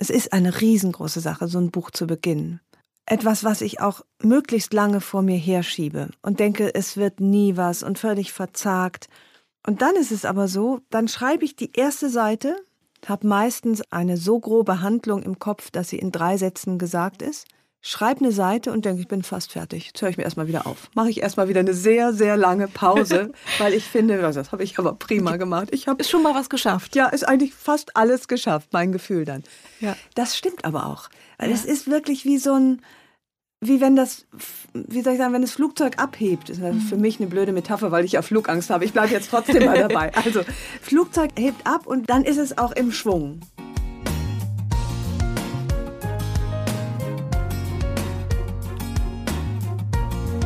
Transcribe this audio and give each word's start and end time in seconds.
Es 0.00 0.08
ist 0.08 0.32
eine 0.32 0.62
riesengroße 0.62 1.20
Sache, 1.20 1.46
so 1.46 1.58
ein 1.58 1.70
Buch 1.70 1.90
zu 1.90 2.06
beginnen. 2.06 2.60
Etwas, 3.04 3.44
was 3.44 3.60
ich 3.60 3.82
auch 3.82 4.00
möglichst 4.22 4.72
lange 4.72 5.02
vor 5.02 5.20
mir 5.20 5.36
herschiebe 5.36 6.08
und 6.22 6.40
denke, 6.40 6.74
es 6.74 6.96
wird 6.96 7.20
nie 7.20 7.58
was 7.58 7.82
und 7.82 7.98
völlig 7.98 8.32
verzagt. 8.32 9.08
Und 9.66 9.82
dann 9.82 9.96
ist 9.96 10.10
es 10.10 10.24
aber 10.24 10.48
so, 10.48 10.80
dann 10.88 11.06
schreibe 11.06 11.44
ich 11.44 11.54
die 11.54 11.72
erste 11.74 12.08
Seite, 12.08 12.56
habe 13.06 13.26
meistens 13.26 13.82
eine 13.92 14.16
so 14.16 14.40
grobe 14.40 14.80
Handlung 14.80 15.22
im 15.22 15.38
Kopf, 15.38 15.70
dass 15.70 15.90
sie 15.90 15.98
in 15.98 16.12
drei 16.12 16.38
Sätzen 16.38 16.78
gesagt 16.78 17.20
ist 17.20 17.46
schreibe 17.82 18.20
eine 18.20 18.32
Seite 18.32 18.72
und 18.72 18.84
denke, 18.84 19.00
ich 19.00 19.08
bin 19.08 19.22
fast 19.22 19.52
fertig. 19.52 19.86
Jetzt 19.86 20.02
höre 20.02 20.10
ich 20.10 20.16
mir 20.16 20.24
erstmal 20.24 20.48
wieder 20.48 20.66
auf. 20.66 20.90
Mache 20.94 21.10
ich 21.10 21.22
erstmal 21.22 21.48
wieder 21.48 21.60
eine 21.60 21.74
sehr, 21.74 22.12
sehr 22.12 22.36
lange 22.36 22.68
Pause, 22.68 23.32
weil 23.58 23.72
ich 23.72 23.84
finde, 23.84 24.24
also 24.24 24.40
das 24.40 24.52
habe 24.52 24.62
ich 24.62 24.78
aber 24.78 24.94
prima 24.94 25.36
gemacht. 25.36 25.68
Ich 25.72 25.88
habe 25.88 26.00
ist 26.00 26.10
schon 26.10 26.22
mal 26.22 26.34
was 26.34 26.50
geschafft. 26.50 26.94
Ja, 26.94 27.06
ist 27.06 27.26
eigentlich 27.26 27.54
fast 27.54 27.96
alles 27.96 28.28
geschafft, 28.28 28.68
mein 28.72 28.92
Gefühl 28.92 29.24
dann. 29.24 29.44
Ja. 29.80 29.96
Das 30.14 30.36
stimmt 30.36 30.64
aber 30.64 30.86
auch. 30.86 31.08
Weil 31.38 31.48
ja. 31.48 31.54
es 31.54 31.64
ist 31.64 31.90
wirklich 31.90 32.24
wie 32.24 32.38
so 32.38 32.52
ein, 32.52 32.82
wie 33.62 33.80
wenn 33.80 33.96
das, 33.96 34.26
wie 34.74 35.00
soll 35.00 35.14
ich 35.14 35.18
sagen, 35.18 35.32
wenn 35.32 35.42
das 35.42 35.52
Flugzeug 35.52 35.98
abhebt. 35.98 36.50
Das 36.50 36.58
ist 36.58 36.62
mhm. 36.62 36.80
für 36.80 36.96
mich 36.96 37.18
eine 37.18 37.28
blöde 37.28 37.52
Metapher, 37.52 37.90
weil 37.90 38.04
ich 38.04 38.12
ja 38.12 38.22
Flugangst 38.22 38.68
habe. 38.68 38.84
Ich 38.84 38.92
bleibe 38.92 39.12
jetzt 39.12 39.30
trotzdem 39.30 39.64
mal 39.64 39.78
dabei. 39.88 40.14
Also, 40.14 40.42
Flugzeug 40.82 41.30
hebt 41.38 41.66
ab 41.66 41.86
und 41.86 42.10
dann 42.10 42.24
ist 42.24 42.38
es 42.38 42.58
auch 42.58 42.72
im 42.72 42.92
Schwung. 42.92 43.40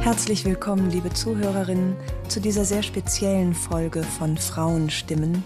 Herzlich 0.05 0.45
willkommen, 0.45 0.91
liebe 0.91 1.11
Zuhörerinnen, 1.15 1.97
zu 2.29 2.39
dieser 2.39 2.67
sehr 2.67 2.83
speziellen 2.83 3.55
Folge 3.55 4.03
von 4.03 4.37
Frauenstimmen 4.37 5.43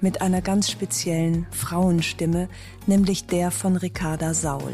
mit 0.00 0.22
einer 0.22 0.40
ganz 0.40 0.70
speziellen 0.70 1.46
Frauenstimme, 1.50 2.48
nämlich 2.86 3.26
der 3.26 3.50
von 3.50 3.76
Ricarda 3.76 4.32
Saul. 4.32 4.72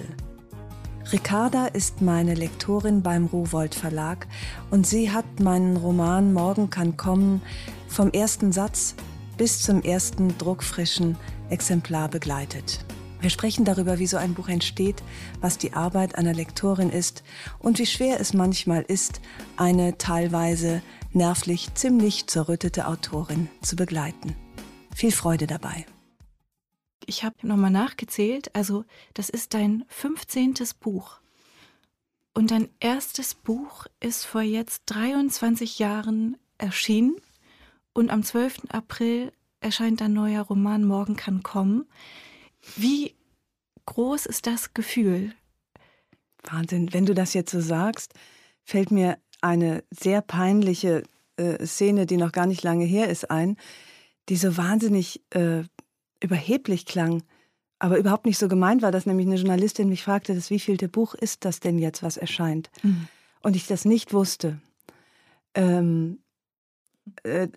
Ricarda 1.10 1.66
ist 1.66 2.00
meine 2.00 2.34
Lektorin 2.34 3.02
beim 3.02 3.26
Rowold 3.26 3.74
Verlag 3.74 4.28
und 4.70 4.86
sie 4.86 5.10
hat 5.10 5.40
meinen 5.40 5.78
Roman 5.78 6.32
Morgen 6.32 6.70
kann 6.70 6.96
kommen 6.96 7.42
vom 7.88 8.12
ersten 8.12 8.52
Satz 8.52 8.94
bis 9.36 9.62
zum 9.62 9.82
ersten 9.82 10.38
druckfrischen 10.38 11.16
Exemplar 11.50 12.08
begleitet. 12.08 12.84
Wir 13.24 13.30
sprechen 13.30 13.64
darüber, 13.64 13.98
wie 13.98 14.06
so 14.06 14.18
ein 14.18 14.34
Buch 14.34 14.50
entsteht, 14.50 15.02
was 15.40 15.56
die 15.56 15.72
Arbeit 15.72 16.16
einer 16.16 16.34
Lektorin 16.34 16.90
ist 16.90 17.24
und 17.58 17.78
wie 17.78 17.86
schwer 17.86 18.20
es 18.20 18.34
manchmal 18.34 18.82
ist, 18.82 19.22
eine 19.56 19.96
teilweise 19.96 20.82
nervlich 21.14 21.72
ziemlich 21.72 22.26
zerrüttete 22.26 22.86
Autorin 22.86 23.48
zu 23.62 23.76
begleiten. 23.76 24.36
Viel 24.94 25.10
Freude 25.10 25.46
dabei. 25.46 25.86
Ich 27.06 27.24
habe 27.24 27.34
nochmal 27.40 27.70
nachgezählt, 27.70 28.54
also 28.54 28.84
das 29.14 29.30
ist 29.30 29.54
dein 29.54 29.86
15. 29.88 30.56
Buch. 30.78 31.18
Und 32.34 32.50
dein 32.50 32.68
erstes 32.78 33.34
Buch 33.34 33.86
ist 34.00 34.26
vor 34.26 34.42
jetzt 34.42 34.82
23 34.84 35.78
Jahren 35.78 36.36
erschienen 36.58 37.16
und 37.94 38.10
am 38.10 38.22
12. 38.22 38.64
April 38.68 39.32
erscheint 39.60 40.02
dein 40.02 40.12
neuer 40.12 40.42
Roman 40.42 40.84
Morgen 40.84 41.16
kann 41.16 41.42
kommen. 41.42 41.86
Wie 42.76 43.14
groß 43.86 44.26
ist 44.26 44.46
das 44.46 44.74
Gefühl? 44.74 45.32
Wahnsinn. 46.42 46.92
Wenn 46.92 47.06
du 47.06 47.14
das 47.14 47.34
jetzt 47.34 47.50
so 47.50 47.60
sagst, 47.60 48.14
fällt 48.64 48.90
mir 48.90 49.18
eine 49.40 49.84
sehr 49.90 50.22
peinliche 50.22 51.02
äh, 51.36 51.64
Szene, 51.66 52.06
die 52.06 52.16
noch 52.16 52.32
gar 52.32 52.46
nicht 52.46 52.62
lange 52.62 52.84
her 52.84 53.08
ist, 53.08 53.30
ein, 53.30 53.56
die 54.28 54.36
so 54.36 54.56
wahnsinnig 54.56 55.22
äh, 55.30 55.64
überheblich 56.20 56.86
klang, 56.86 57.22
aber 57.78 57.98
überhaupt 57.98 58.24
nicht 58.24 58.38
so 58.38 58.48
gemeint 58.48 58.82
war, 58.82 58.92
dass 58.92 59.06
nämlich 59.06 59.26
eine 59.26 59.36
Journalistin 59.36 59.88
mich 59.88 60.02
fragte, 60.02 60.34
das 60.34 60.50
wievielte 60.50 60.88
Buch 60.88 61.14
ist 61.14 61.44
das 61.44 61.60
denn 61.60 61.78
jetzt, 61.78 62.02
was 62.02 62.16
erscheint? 62.16 62.70
Mhm. 62.82 63.08
Und 63.42 63.56
ich 63.56 63.66
das 63.66 63.84
nicht 63.84 64.14
wusste. 64.14 64.58
Ähm, 65.54 66.18
äh, 66.18 66.23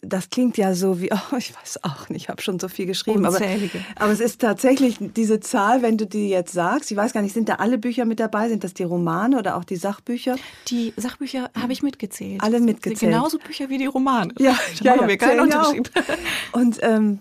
das 0.02 0.30
klingt 0.30 0.58
ja 0.58 0.74
so 0.74 1.02
wie, 1.02 1.09
oh, 1.31 1.38
ich 1.38 1.56
weiß 1.56 1.84
auch 1.84 2.09
nicht, 2.09 2.24
ich 2.24 2.30
habe 2.30 2.41
schon 2.41 2.59
so 2.59 2.68
viel 2.68 2.85
geschrieben. 2.85 3.25
Unzählige. 3.25 3.80
Aber, 3.96 4.06
aber 4.06 4.13
es 4.13 4.19
ist 4.19 4.41
tatsächlich 4.41 4.97
diese 5.00 5.40
Zahl, 5.40 5.81
wenn 5.81 5.97
du 5.97 6.06
die 6.06 6.30
jetzt 6.30 6.53
sagst, 6.53 6.91
ich 6.91 6.97
weiß 6.97 7.13
gar 7.13 7.22
nicht, 7.22 7.34
sind 7.34 7.50
da 7.50 7.56
alle 7.56 7.78
Bücher 7.78 8.06
mit 8.06 8.19
dabei? 8.19 8.50
Sind 8.50 8.63
das 8.63 8.74
die 8.74 8.84
Romane 8.84 9.38
oder 9.38 9.56
auch 9.56 9.63
die 9.63 9.78
Sachbücher? 9.78 10.35
Die 10.68 10.94
Sachbücher 10.97 11.50
habe 11.59 11.72
ich 11.72 11.81
mitgezählt. 11.81 12.41
Alle 12.44 12.59
mitgezählt. 12.59 13.12
Genauso 13.12 13.38
Bücher 13.38 13.69
wie 13.69 13.78
die 13.78 13.85
Romane. 13.85 14.34
Ja, 14.38 14.58
da 14.80 14.85
ja, 14.96 15.02
ja, 15.02 15.08
wir 15.08 15.18
keinen 15.18 15.41
Unterschied. 15.41 15.91
Und 16.52 16.79
ähm, 16.81 17.19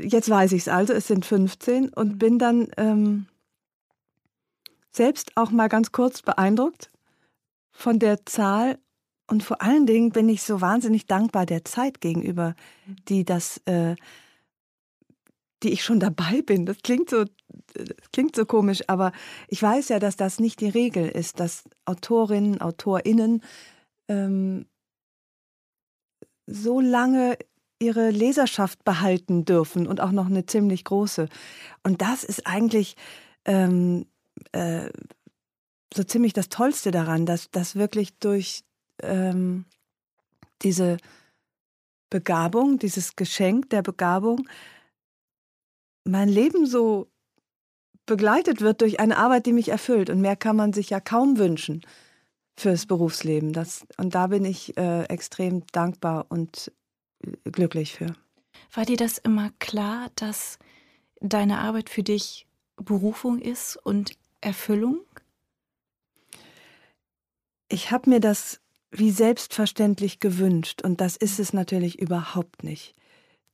jetzt 0.00 0.30
weiß 0.30 0.52
ich 0.52 0.62
es 0.62 0.68
also, 0.68 0.92
es 0.92 1.08
sind 1.08 1.26
15 1.26 1.88
und 1.88 2.18
bin 2.18 2.38
dann 2.38 2.68
ähm, 2.76 3.26
selbst 4.92 5.32
auch 5.36 5.50
mal 5.50 5.68
ganz 5.68 5.92
kurz 5.92 6.22
beeindruckt 6.22 6.90
von 7.72 7.98
der 7.98 8.24
Zahl 8.26 8.78
und 9.30 9.44
vor 9.44 9.62
allen 9.62 9.86
Dingen 9.86 10.10
bin 10.10 10.28
ich 10.28 10.42
so 10.42 10.60
wahnsinnig 10.60 11.06
dankbar 11.06 11.46
der 11.46 11.64
Zeit 11.64 12.00
gegenüber, 12.00 12.56
die 13.08 13.24
das, 13.24 13.58
äh, 13.64 13.94
die 15.62 15.70
ich 15.70 15.84
schon 15.84 16.00
dabei 16.00 16.42
bin. 16.42 16.66
Das 16.66 16.78
klingt 16.82 17.08
so, 17.10 17.24
das 17.72 18.10
klingt 18.12 18.34
so 18.34 18.44
komisch, 18.44 18.82
aber 18.88 19.12
ich 19.46 19.62
weiß 19.62 19.90
ja, 19.90 20.00
dass 20.00 20.16
das 20.16 20.40
nicht 20.40 20.60
die 20.60 20.68
Regel 20.68 21.08
ist, 21.08 21.38
dass 21.38 21.62
Autorinnen, 21.84 22.60
AutorInnen 22.60 23.44
ähm, 24.08 24.66
so 26.46 26.80
lange 26.80 27.38
ihre 27.78 28.10
Leserschaft 28.10 28.82
behalten 28.82 29.44
dürfen 29.44 29.86
und 29.86 30.00
auch 30.00 30.10
noch 30.10 30.26
eine 30.26 30.44
ziemlich 30.44 30.82
große. 30.82 31.28
Und 31.84 32.02
das 32.02 32.24
ist 32.24 32.48
eigentlich 32.48 32.96
ähm, 33.44 34.06
äh, 34.50 34.90
so 35.94 36.02
ziemlich 36.02 36.32
das 36.32 36.48
Tollste 36.48 36.90
daran, 36.90 37.26
dass 37.26 37.48
das 37.52 37.76
wirklich 37.76 38.18
durch 38.18 38.64
ähm, 39.02 39.64
diese 40.62 40.98
Begabung, 42.10 42.78
dieses 42.78 43.16
Geschenk 43.16 43.70
der 43.70 43.82
Begabung, 43.82 44.48
mein 46.04 46.28
Leben 46.28 46.66
so 46.66 47.08
begleitet 48.06 48.60
wird 48.60 48.80
durch 48.80 48.98
eine 48.98 49.16
Arbeit, 49.16 49.46
die 49.46 49.52
mich 49.52 49.68
erfüllt. 49.68 50.10
Und 50.10 50.20
mehr 50.20 50.36
kann 50.36 50.56
man 50.56 50.72
sich 50.72 50.90
ja 50.90 50.98
kaum 51.00 51.38
wünschen 51.38 51.82
fürs 52.56 52.86
Berufsleben. 52.86 53.52
Das, 53.52 53.86
und 53.96 54.14
da 54.14 54.26
bin 54.26 54.44
ich 54.44 54.76
äh, 54.76 55.04
extrem 55.04 55.64
dankbar 55.68 56.26
und 56.28 56.72
äh, 57.24 57.50
glücklich 57.50 57.94
für. 57.94 58.14
War 58.72 58.84
dir 58.84 58.96
das 58.96 59.18
immer 59.18 59.50
klar, 59.58 60.10
dass 60.16 60.58
deine 61.20 61.58
Arbeit 61.58 61.88
für 61.88 62.02
dich 62.02 62.46
Berufung 62.76 63.38
ist 63.38 63.76
und 63.76 64.16
Erfüllung? 64.40 65.00
Ich 67.68 67.92
habe 67.92 68.10
mir 68.10 68.20
das 68.20 68.60
wie 68.90 69.10
selbstverständlich 69.10 70.20
gewünscht. 70.20 70.82
Und 70.82 71.00
das 71.00 71.16
ist 71.16 71.38
es 71.38 71.52
natürlich 71.52 72.00
überhaupt 72.00 72.64
nicht. 72.64 72.94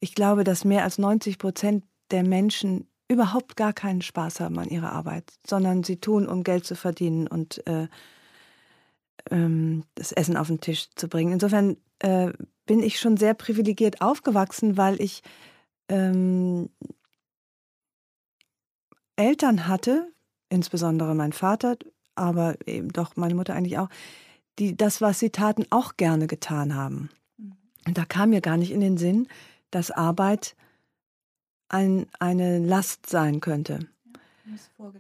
Ich 0.01 0.15
glaube, 0.15 0.45
dass 0.45 0.65
mehr 0.65 0.85
als 0.85 0.99
90 0.99 1.39
Prozent 1.39 1.85
der 2.11 2.23
Menschen 2.23 2.89
überhaupt 3.09 3.57
gar 3.57 3.73
keinen 3.73 4.03
Spaß 4.03 4.41
haben 4.41 4.59
an 4.59 4.69
ihrer 4.69 4.93
Arbeit, 4.93 5.33
sondern 5.47 5.85
sie 5.85 5.99
tun, 5.99 6.27
um 6.27 6.43
Geld 6.43 6.65
zu 6.65 6.75
verdienen 6.75 7.29
und 7.29 7.65
äh, 7.67 7.89
ähm, 9.31 9.85
das 9.95 10.13
Essen 10.13 10.37
auf 10.37 10.49
den 10.49 10.61
Tisch 10.61 10.89
zu 10.97 11.09
bringen. 11.09 11.33
Insofern 11.33 11.77
äh, 12.01 12.33
bin 12.67 12.83
ich 12.83 12.99
schon 12.99 13.17
sehr 13.17 13.35
privilegiert 13.35 14.01
aufgewachsen, 14.01 14.77
weil 14.77 15.01
ich 15.01 15.23
ähm, 15.89 16.69
Eltern 19.15 19.69
hatte, 19.69 20.09
insbesondere 20.49 21.15
mein 21.15 21.33
Vater, 21.33 21.77
aber 22.15 22.57
eben 22.67 22.89
doch 22.93 23.17
meine 23.17 23.35
Mutter 23.35 23.55
eigentlich 23.55 23.79
auch, 23.79 23.89
die 24.59 24.77
das, 24.77 25.01
was 25.01 25.19
sie 25.19 25.31
taten, 25.31 25.67
auch 25.71 25.97
gerne 25.97 26.27
getan 26.27 26.75
haben. 26.75 27.11
Und 27.87 27.99
da 27.99 28.05
kam 28.05 28.31
mir 28.31 28.41
gar 28.41 28.57
nicht 28.57 28.73
in 28.73 28.81
den 28.81 28.97
Sinn, 28.97 29.29
dass 29.71 29.91
Arbeit 29.91 30.57
ein, 31.69 32.07
eine 32.19 32.59
Last 32.59 33.09
sein 33.09 33.41
könnte. 33.41 33.81
Ja. 34.79 34.93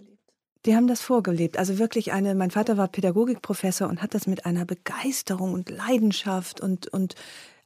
Die 0.64 0.74
haben 0.74 0.88
das 0.88 1.00
vorgelebt. 1.00 1.58
Also 1.58 1.78
wirklich 1.78 2.12
eine, 2.12 2.34
mein 2.34 2.50
Vater 2.50 2.76
war 2.76 2.88
Pädagogikprofessor 2.88 3.88
und 3.88 4.02
hat 4.02 4.14
das 4.14 4.26
mit 4.26 4.46
einer 4.46 4.64
Begeisterung 4.64 5.52
und 5.52 5.70
Leidenschaft 5.70 6.60
und, 6.60 6.88
und 6.88 7.14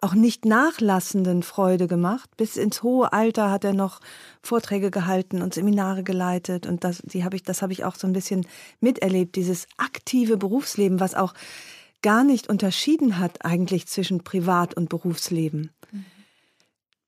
auch 0.03 0.13
nicht 0.15 0.45
nachlassenden 0.45 1.43
Freude 1.43 1.87
gemacht. 1.87 2.29
Bis 2.37 2.59
ins 2.59 2.83
hohe 2.83 3.13
Alter 3.15 3.51
hat 3.51 3.65
er 3.65 3.73
noch 3.73 4.01
Vorträge 4.43 4.91
gehalten 4.91 5.41
und 5.41 5.55
Seminare 5.55 6.03
geleitet. 6.03 6.67
Und 6.67 6.85
das, 6.85 7.01
die 7.03 7.25
hab 7.25 7.33
ich, 7.33 7.43
das 7.43 7.63
habe 7.63 7.73
ich 7.73 7.85
auch 7.85 7.95
so 7.95 8.07
ein 8.07 8.13
bisschen 8.13 8.47
miterlebt, 8.81 9.35
dieses 9.35 9.67
aktive 9.79 10.37
Berufsleben, 10.37 11.01
was 11.01 11.15
auch 11.15 11.33
gar 12.03 12.25
nicht 12.25 12.49
unterschieden 12.49 13.19
hat 13.19 13.45
eigentlich 13.45 13.87
zwischen 13.87 14.25
Privat- 14.25 14.75
und 14.75 14.89
Berufsleben. 14.89 15.71
Mhm. 15.93 16.05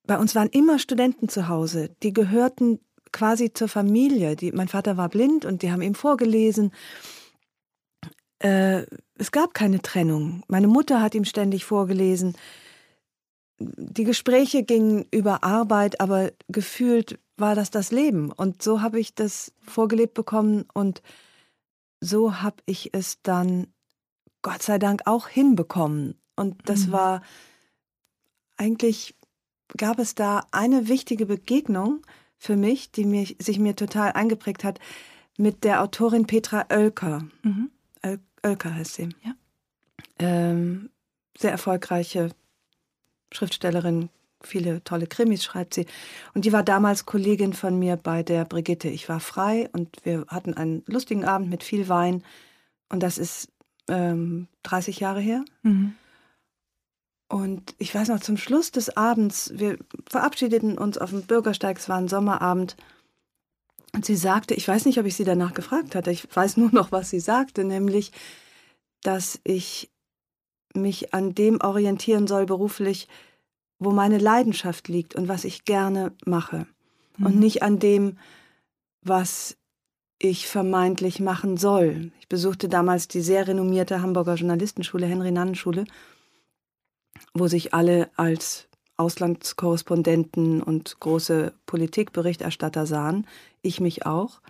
Bei 0.05 0.19
uns 0.19 0.35
waren 0.35 0.49
immer 0.49 0.79
Studenten 0.79 1.29
zu 1.29 1.49
Hause, 1.49 1.95
die 2.03 2.13
gehörten 2.13 2.81
quasi 3.13 3.53
zur 3.53 3.69
Familie. 3.69 4.37
Die, 4.37 4.53
mein 4.53 4.69
Vater 4.69 4.97
war 4.97 5.09
blind 5.09 5.45
und 5.45 5.63
die 5.63 5.71
haben 5.71 5.83
ihm 5.83 5.95
vorgelesen. 5.95 6.73
Äh, 8.41 8.87
es 9.15 9.31
gab 9.31 9.55
keine 9.55 9.81
Trennung. 9.83 10.43
Meine 10.49 10.67
Mutter 10.67 11.01
hat 11.01 11.15
ihm 11.15 11.25
ständig 11.25 11.65
vorgelesen. 11.65 12.37
Die 13.59 14.05
Gespräche 14.05 14.65
gingen 14.65 15.07
über 15.13 15.45
Arbeit, 15.45 16.01
aber 16.01 16.33
gefühlt 16.49 17.21
war 17.37 17.55
das 17.55 17.71
das 17.71 17.93
Leben. 17.93 18.33
Und 18.33 18.63
so 18.63 18.81
habe 18.81 18.99
ich 18.99 19.15
das 19.15 19.53
vorgelebt 19.61 20.15
bekommen 20.15 20.65
und 20.75 21.03
so 22.01 22.43
habe 22.43 22.57
ich 22.67 22.91
es 22.95 23.23
dann 23.23 23.69
Gott 24.43 24.63
sei 24.63 24.79
Dank 24.79 25.03
auch 25.07 25.29
hinbekommen. 25.29 26.17
Und 26.37 26.57
das 26.69 26.87
mhm. 26.87 26.93
war 26.93 27.23
eigentlich, 28.57 29.17
gab 29.77 29.99
es 29.99 30.15
da 30.15 30.47
eine 30.51 30.89
wichtige 30.89 31.27
Begegnung 31.27 32.03
für 32.39 32.57
mich, 32.57 32.91
die 32.91 33.05
mich, 33.05 33.37
sich 33.39 33.59
mir 33.59 33.77
total 33.77 34.13
eingeprägt 34.13 34.65
hat, 34.65 34.81
mit 35.39 35.65
der 35.65 35.83
Autorin 35.83 36.27
Petra 36.27 36.67
Oelker. 36.71 37.27
Mhm. 37.43 37.71
Oelker 38.45 38.75
heißt 38.75 38.95
sie. 38.95 39.09
Ja. 39.23 39.35
Ähm, 40.19 40.91
sehr 41.39 41.53
erfolgreiche 41.53 42.31
Schriftstellerin, 43.33 44.11
viele 44.43 44.83
tolle 44.85 45.07
Krimis 45.07 45.45
schreibt 45.45 45.75
sie. 45.75 45.87
Und 46.35 46.45
die 46.45 46.53
war 46.53 46.63
damals 46.63 47.07
Kollegin 47.07 47.53
von 47.53 47.79
mir 47.79 47.97
bei 47.97 48.23
der 48.23 48.45
Brigitte. 48.45 48.89
Ich 48.89 49.09
war 49.09 49.21
frei 49.21 49.71
und 49.73 50.05
wir 50.05 50.27
hatten 50.29 50.55
einen 50.55 50.83
lustigen 50.87 51.25
Abend 51.25 51.49
mit 51.49 51.63
viel 51.63 51.89
Wein. 51.89 52.23
Und 52.89 53.03
das 53.03 53.19
ist 53.19 53.49
ähm, 53.89 54.49
30 54.63 55.01
Jahre 55.01 55.21
her. 55.21 55.45
Mhm. 55.63 55.95
Und 57.29 57.75
ich 57.79 57.95
weiß 57.95 58.09
noch, 58.09 58.21
zum 58.21 58.37
Schluss 58.37 58.73
des 58.73 58.95
Abends, 58.97 59.53
wir 59.55 59.79
verabschiedeten 60.07 60.77
uns 60.77 60.99
auf 60.99 61.11
dem 61.11 61.23
Bürgersteig, 61.23 61.79
es 61.79 61.89
war 61.89 61.97
ein 61.97 62.09
Sommerabend. 62.09 62.77
Und 63.95 64.05
sie 64.05 64.17
sagte, 64.17 64.55
ich 64.55 64.69
weiß 64.69 64.85
nicht, 64.85 64.99
ob 64.99 65.07
ich 65.07 65.17
sie 65.17 65.25
danach 65.25 65.55
gefragt 65.55 65.95
hatte, 65.95 66.11
ich 66.11 66.27
weiß 66.35 66.59
nur 66.59 66.71
noch, 66.73 66.93
was 66.93 67.11
sie 67.11 67.21
sagte, 67.21 67.65
nämlich, 67.65 68.13
dass 69.03 69.41
ich 69.45 69.91
mich 70.75 71.15
an 71.15 71.35
dem 71.35 71.61
orientieren 71.61 72.27
soll 72.27 72.47
beruflich, 72.47 73.09
wo 73.79 73.91
meine 73.91 74.19
Leidenschaft 74.19 74.89
liegt 74.89 75.15
und 75.15 75.29
was 75.29 75.45
ich 75.45 75.65
gerne 75.65 76.13
mache. 76.25 76.67
Mhm. 77.17 77.27
Und 77.27 77.39
nicht 77.39 77.63
an 77.63 77.79
dem, 77.79 78.19
was 79.03 79.57
ich 80.23 80.47
vermeintlich 80.47 81.19
machen 81.19 81.57
soll. 81.57 82.13
Ich 82.21 82.29
besuchte 82.29 82.69
damals 82.69 83.09
die 83.09 83.21
sehr 83.21 83.49
renommierte 83.49 84.03
Hamburger 84.03 84.35
Journalistenschule, 84.35 85.07
Henry-Nannen-Schule, 85.07 85.85
wo 87.35 87.49
sich 87.49 87.75
alle 87.75 88.09
als 88.17 88.69
Auslandskorrespondenten 88.97 90.63
und 90.63 91.01
große 91.01 91.53
Politikberichterstatter 91.67 92.87
sahen, 92.87 93.27
ich 93.63 93.81
mich 93.81 94.07
auch. 94.07 94.41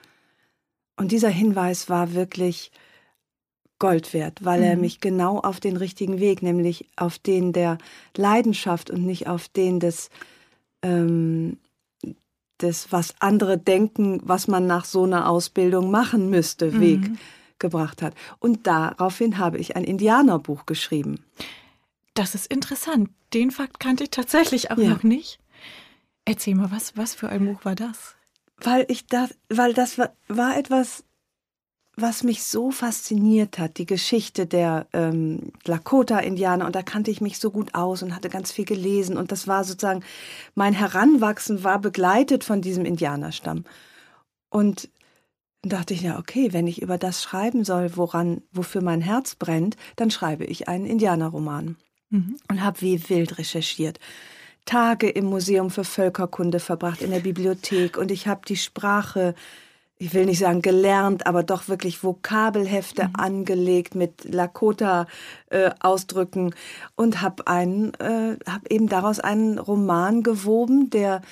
Und 0.96 1.10
dieser 1.10 1.30
Hinweis 1.30 1.88
war 1.88 2.12
wirklich 2.12 2.70
Gold 3.78 4.12
wert, 4.12 4.44
weil 4.44 4.60
mhm. 4.60 4.66
er 4.66 4.76
mich 4.76 5.00
genau 5.00 5.38
auf 5.38 5.58
den 5.58 5.78
richtigen 5.78 6.20
Weg, 6.20 6.42
nämlich 6.42 6.86
auf 6.96 7.18
den 7.18 7.54
der 7.54 7.78
Leidenschaft 8.14 8.90
und 8.90 9.04
nicht 9.04 9.26
auf 9.26 9.48
den 9.48 9.80
des, 9.80 10.10
ähm, 10.82 11.56
des, 12.62 12.93
was 12.93 13.14
andere 13.19 13.59
denken, 13.59 14.20
was 14.23 14.49
man 14.49 14.67
nach 14.67 14.85
so 14.85 15.05
einer 15.05 15.29
Ausbildung 15.29 15.91
machen 15.91 16.31
müsste, 16.31 16.70
mhm. 16.70 16.81
Weg 16.81 17.11
gebracht 17.59 18.03
hat. 18.03 18.14
Und 18.38 18.67
daraufhin 18.67 19.38
habe 19.38 19.59
ich 19.59 19.76
ein 19.76 19.85
Indianerbuch 19.85 20.67
geschrieben. 20.67 21.25
Das 22.14 22.35
ist 22.35 22.47
interessant. 22.47 23.11
Den 23.32 23.50
Fakt 23.50 23.81
kannte 23.81 24.05
ich 24.05 24.11
tatsächlich 24.11 24.70
auch 24.70 24.79
ja. 24.79 24.91
noch 24.91 25.03
nicht. 25.03 25.38
Erzähl 26.25 26.55
mal, 26.55 26.70
was, 26.70 26.97
was 26.97 27.14
für 27.14 27.29
ein 27.29 27.47
Buch 27.47 27.64
war 27.64 27.75
das? 27.75 28.14
Weil 28.59 28.85
ich 28.88 29.06
das, 29.06 29.35
weil 29.49 29.73
das 29.75 29.99
war, 29.99 30.12
war 30.29 30.56
etwas, 30.56 31.05
was 31.96 32.22
mich 32.22 32.42
so 32.44 32.70
fasziniert 32.70 33.58
hat, 33.58 33.76
die 33.76 33.84
Geschichte 33.84 34.46
der 34.46 34.86
ähm, 34.92 35.52
Lakota-Indianer, 35.66 36.64
und 36.64 36.74
da 36.74 36.82
kannte 36.82 37.10
ich 37.10 37.20
mich 37.20 37.38
so 37.38 37.50
gut 37.50 37.74
aus 37.74 38.02
und 38.02 38.14
hatte 38.14 38.30
ganz 38.30 38.50
viel 38.50 38.64
gelesen. 38.64 39.18
Und 39.18 39.30
das 39.30 39.46
war 39.46 39.64
sozusagen, 39.64 40.02
mein 40.54 40.72
Heranwachsen 40.72 41.64
war 41.64 41.78
begleitet 41.78 42.44
von 42.44 42.62
diesem 42.62 42.86
Indianerstamm. 42.86 43.64
Und 44.48 44.88
dachte 45.62 45.92
ich, 45.94 46.02
ja, 46.02 46.18
okay, 46.18 46.52
wenn 46.52 46.66
ich 46.66 46.80
über 46.80 46.96
das 46.96 47.22
schreiben 47.22 47.64
soll, 47.64 47.96
woran, 47.96 48.42
wofür 48.52 48.82
mein 48.82 49.02
Herz 49.02 49.34
brennt, 49.34 49.76
dann 49.96 50.10
schreibe 50.10 50.44
ich 50.44 50.68
einen 50.68 50.86
Indianerroman. 50.86 51.76
Mhm. 52.08 52.36
Und 52.50 52.62
habe 52.62 52.80
wie 52.80 53.08
wild 53.10 53.38
recherchiert. 53.38 54.00
Tage 54.64 55.10
im 55.10 55.26
Museum 55.26 55.70
für 55.70 55.84
Völkerkunde 55.84 56.58
verbracht, 56.58 57.02
in 57.02 57.10
der 57.10 57.20
Bibliothek. 57.20 57.98
Und 57.98 58.10
ich 58.10 58.28
habe 58.28 58.42
die 58.46 58.56
Sprache 58.56 59.34
ich 60.02 60.12
will 60.14 60.26
nicht 60.26 60.40
sagen 60.40 60.62
gelernt, 60.62 61.28
aber 61.28 61.44
doch 61.44 61.69
wirklich 61.69 62.02
Vokabelhefte 62.02 63.04
mhm. 63.04 63.12
angelegt 63.14 63.94
mit 63.94 64.25
Lakota-Ausdrücken 64.25 66.50
äh, 66.50 66.54
und 66.96 67.22
habe 67.22 67.46
einen, 67.46 67.94
äh, 67.94 68.37
habe 68.44 68.69
eben 68.69 68.88
daraus 68.88 69.20
einen 69.20 69.60
Roman 69.60 70.25
gewoben, 70.25 70.90
der 70.90 71.22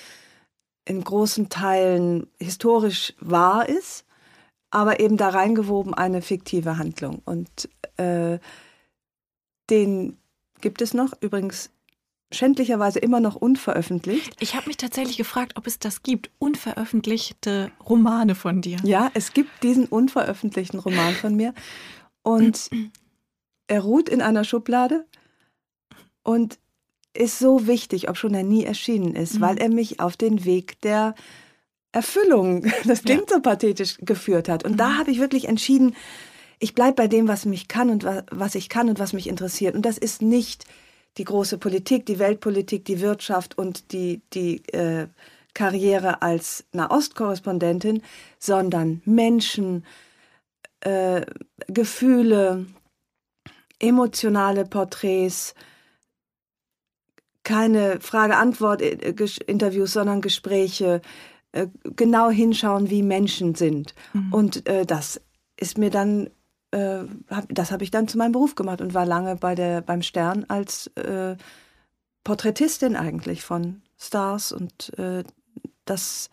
in 0.84 1.02
großen 1.02 1.48
Teilen 1.48 2.28
historisch 2.38 3.12
wahr 3.18 3.68
ist, 3.68 4.04
aber 4.70 5.00
eben 5.00 5.16
da 5.16 5.30
reingewoben 5.30 5.92
eine 5.92 6.22
fiktive 6.22 6.78
Handlung. 6.78 7.22
Und 7.24 7.68
äh, 7.96 8.38
den 9.68 10.16
gibt 10.60 10.80
es 10.80 10.94
noch 10.94 11.10
übrigens 11.20 11.70
schändlicherweise 12.32 12.98
immer 13.00 13.20
noch 13.20 13.34
unveröffentlicht. 13.34 14.36
Ich 14.40 14.54
habe 14.54 14.68
mich 14.68 14.76
tatsächlich 14.76 15.16
gefragt, 15.16 15.54
ob 15.56 15.66
es 15.66 15.78
das 15.78 16.02
gibt, 16.02 16.30
unveröffentlichte 16.38 17.72
Romane 17.88 18.34
von 18.34 18.60
dir. 18.60 18.78
Ja, 18.84 19.10
es 19.14 19.32
gibt 19.32 19.50
diesen 19.62 19.86
unveröffentlichten 19.86 20.78
Roman 20.78 21.14
von 21.14 21.34
mir 21.34 21.54
und 22.22 22.70
er 23.66 23.80
ruht 23.80 24.08
in 24.08 24.22
einer 24.22 24.44
Schublade 24.44 25.06
und 26.22 26.58
ist 27.14 27.38
so 27.38 27.66
wichtig, 27.66 28.08
ob 28.08 28.16
schon 28.16 28.34
er 28.34 28.44
nie 28.44 28.64
erschienen 28.64 29.16
ist, 29.16 29.36
mhm. 29.36 29.40
weil 29.40 29.58
er 29.58 29.68
mich 29.68 30.00
auf 30.00 30.16
den 30.16 30.44
Weg 30.44 30.80
der 30.82 31.14
Erfüllung, 31.92 32.70
das 32.84 33.02
klingt 33.02 33.30
ja. 33.30 33.36
so 33.36 33.42
pathetisch, 33.42 33.98
geführt 34.00 34.48
hat. 34.48 34.64
Und 34.64 34.72
mhm. 34.72 34.76
da 34.76 34.98
habe 34.98 35.10
ich 35.10 35.18
wirklich 35.18 35.48
entschieden, 35.48 35.96
ich 36.60 36.74
bleibe 36.74 36.94
bei 36.94 37.08
dem, 37.08 37.26
was 37.26 37.46
mich 37.46 37.68
kann 37.68 37.90
und 37.90 38.04
was 38.30 38.54
ich 38.54 38.68
kann 38.68 38.88
und 38.88 38.98
was 38.98 39.12
mich 39.12 39.28
interessiert. 39.28 39.74
Und 39.74 39.82
das 39.82 39.98
ist 39.98 40.20
nicht 40.20 40.66
die 41.18 41.24
große 41.24 41.58
Politik, 41.58 42.06
die 42.06 42.18
Weltpolitik, 42.18 42.84
die 42.84 43.00
Wirtschaft 43.00 43.58
und 43.58 43.92
die, 43.92 44.22
die 44.32 44.64
äh, 44.72 45.08
Karriere 45.54 46.22
als 46.22 46.64
Nahostkorrespondentin, 46.72 48.02
sondern 48.38 49.02
Menschen, 49.04 49.84
äh, 50.80 51.26
Gefühle, 51.66 52.66
emotionale 53.78 54.64
Porträts, 54.64 55.54
keine 57.42 58.00
Frage-Antwort-Interviews, 58.00 59.92
sondern 59.92 60.20
Gespräche, 60.20 61.00
äh, 61.52 61.66
genau 61.96 62.30
hinschauen, 62.30 62.90
wie 62.90 63.02
Menschen 63.02 63.54
sind. 63.54 63.94
Mhm. 64.12 64.32
Und 64.32 64.68
äh, 64.68 64.86
das 64.86 65.20
ist 65.56 65.78
mir 65.78 65.90
dann 65.90 66.30
äh, 66.72 67.04
hab, 67.28 67.46
das 67.48 67.72
habe 67.72 67.84
ich 67.84 67.90
dann 67.90 68.08
zu 68.08 68.18
meinem 68.18 68.32
Beruf 68.32 68.54
gemacht 68.54 68.80
und 68.80 68.94
war 68.94 69.06
lange 69.06 69.36
bei 69.36 69.54
der, 69.54 69.80
beim 69.80 70.02
Stern 70.02 70.44
als 70.48 70.88
äh, 70.96 71.36
Porträtistin 72.24 72.96
eigentlich 72.96 73.42
von 73.42 73.82
Stars 73.98 74.52
und 74.52 74.96
äh, 74.98 75.24
das, 75.84 76.30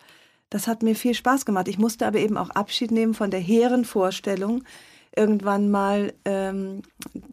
das 0.50 0.66
hat 0.66 0.82
mir 0.82 0.94
viel 0.94 1.14
Spaß 1.14 1.44
gemacht. 1.44 1.68
Ich 1.68 1.78
musste 1.78 2.06
aber 2.06 2.18
eben 2.18 2.36
auch 2.36 2.50
Abschied 2.50 2.90
nehmen 2.90 3.14
von 3.14 3.30
der 3.30 3.40
hehren 3.40 3.84
Vorstellung, 3.84 4.64
irgendwann 5.16 5.70
mal 5.70 6.12
ähm, 6.24 6.82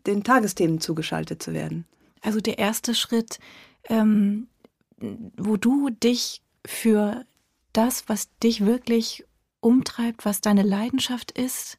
den 0.07 0.23
Tagesthemen 0.23 0.79
zugeschaltet 0.79 1.43
zu 1.43 1.53
werden. 1.53 1.85
Also 2.21 2.39
der 2.39 2.57
erste 2.57 2.95
Schritt, 2.95 3.39
ähm, 3.87 4.47
wo 5.37 5.57
du 5.57 5.89
dich 5.89 6.41
für 6.65 7.25
das, 7.73 8.07
was 8.07 8.29
dich 8.39 8.65
wirklich 8.65 9.25
umtreibt, 9.59 10.25
was 10.25 10.41
deine 10.41 10.63
Leidenschaft 10.63 11.31
ist, 11.31 11.77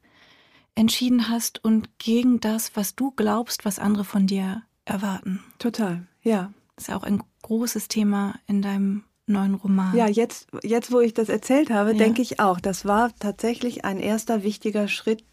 entschieden 0.76 1.28
hast 1.28 1.64
und 1.64 1.98
gegen 1.98 2.38
das, 2.38 2.76
was 2.76 2.94
du 2.94 3.10
glaubst, 3.10 3.64
was 3.64 3.78
andere 3.80 4.04
von 4.04 4.26
dir 4.26 4.62
erwarten. 4.84 5.42
Total, 5.58 6.06
ja. 6.22 6.52
Das 6.76 6.84
ist 6.84 6.88
ja 6.88 6.96
auch 6.96 7.02
ein 7.02 7.22
großes 7.42 7.88
Thema 7.88 8.38
in 8.46 8.62
deinem 8.62 9.04
neuen 9.26 9.54
Roman. 9.54 9.96
Ja, 9.96 10.06
jetzt, 10.06 10.48
jetzt 10.62 10.92
wo 10.92 11.00
ich 11.00 11.14
das 11.14 11.28
erzählt 11.28 11.70
habe, 11.70 11.92
ja. 11.92 11.98
denke 11.98 12.22
ich 12.22 12.38
auch, 12.38 12.60
das 12.60 12.84
war 12.84 13.14
tatsächlich 13.18 13.84
ein 13.84 13.98
erster 13.98 14.42
wichtiger 14.42 14.86
Schritt 14.86 15.24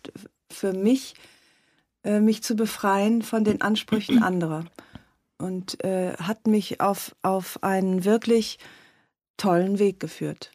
für 0.50 0.74
mich, 0.74 1.14
äh, 2.04 2.20
mich 2.20 2.42
zu 2.42 2.56
befreien 2.56 3.22
von 3.22 3.44
den 3.44 3.62
Ansprüchen 3.62 4.24
anderer. 4.24 4.66
Und 5.38 5.84
äh, 5.84 6.14
hat 6.14 6.48
mich 6.48 6.80
auf, 6.80 7.16
auf 7.22 7.62
einen 7.64 8.06
wirklich 8.06 8.60
tollen 9.36 9.78
Weg 9.78 10.00
geführt. 10.00 10.52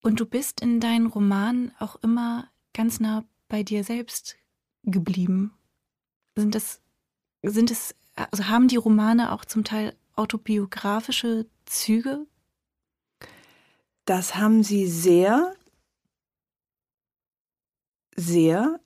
Und 0.00 0.20
du 0.20 0.26
bist 0.26 0.60
in 0.60 0.78
deinen 0.78 1.06
Romanen 1.06 1.72
auch 1.78 1.96
immer 2.02 2.48
ganz 2.74 3.00
nah 3.00 3.24
bei 3.48 3.62
dir 3.62 3.84
selbst 3.84 4.36
geblieben? 4.84 5.52
Sind 6.36 6.54
es, 6.54 6.80
sind 7.42 7.70
es, 7.70 7.94
also 8.14 8.48
haben 8.48 8.68
die 8.68 8.76
Romane 8.76 9.32
auch 9.32 9.44
zum 9.44 9.64
Teil 9.64 9.94
autobiografische 10.16 11.46
Züge? 11.66 12.26
Das 14.04 14.34
haben 14.36 14.62
sie 14.62 14.86
sehr, 14.86 15.54
sehr. 18.16 18.80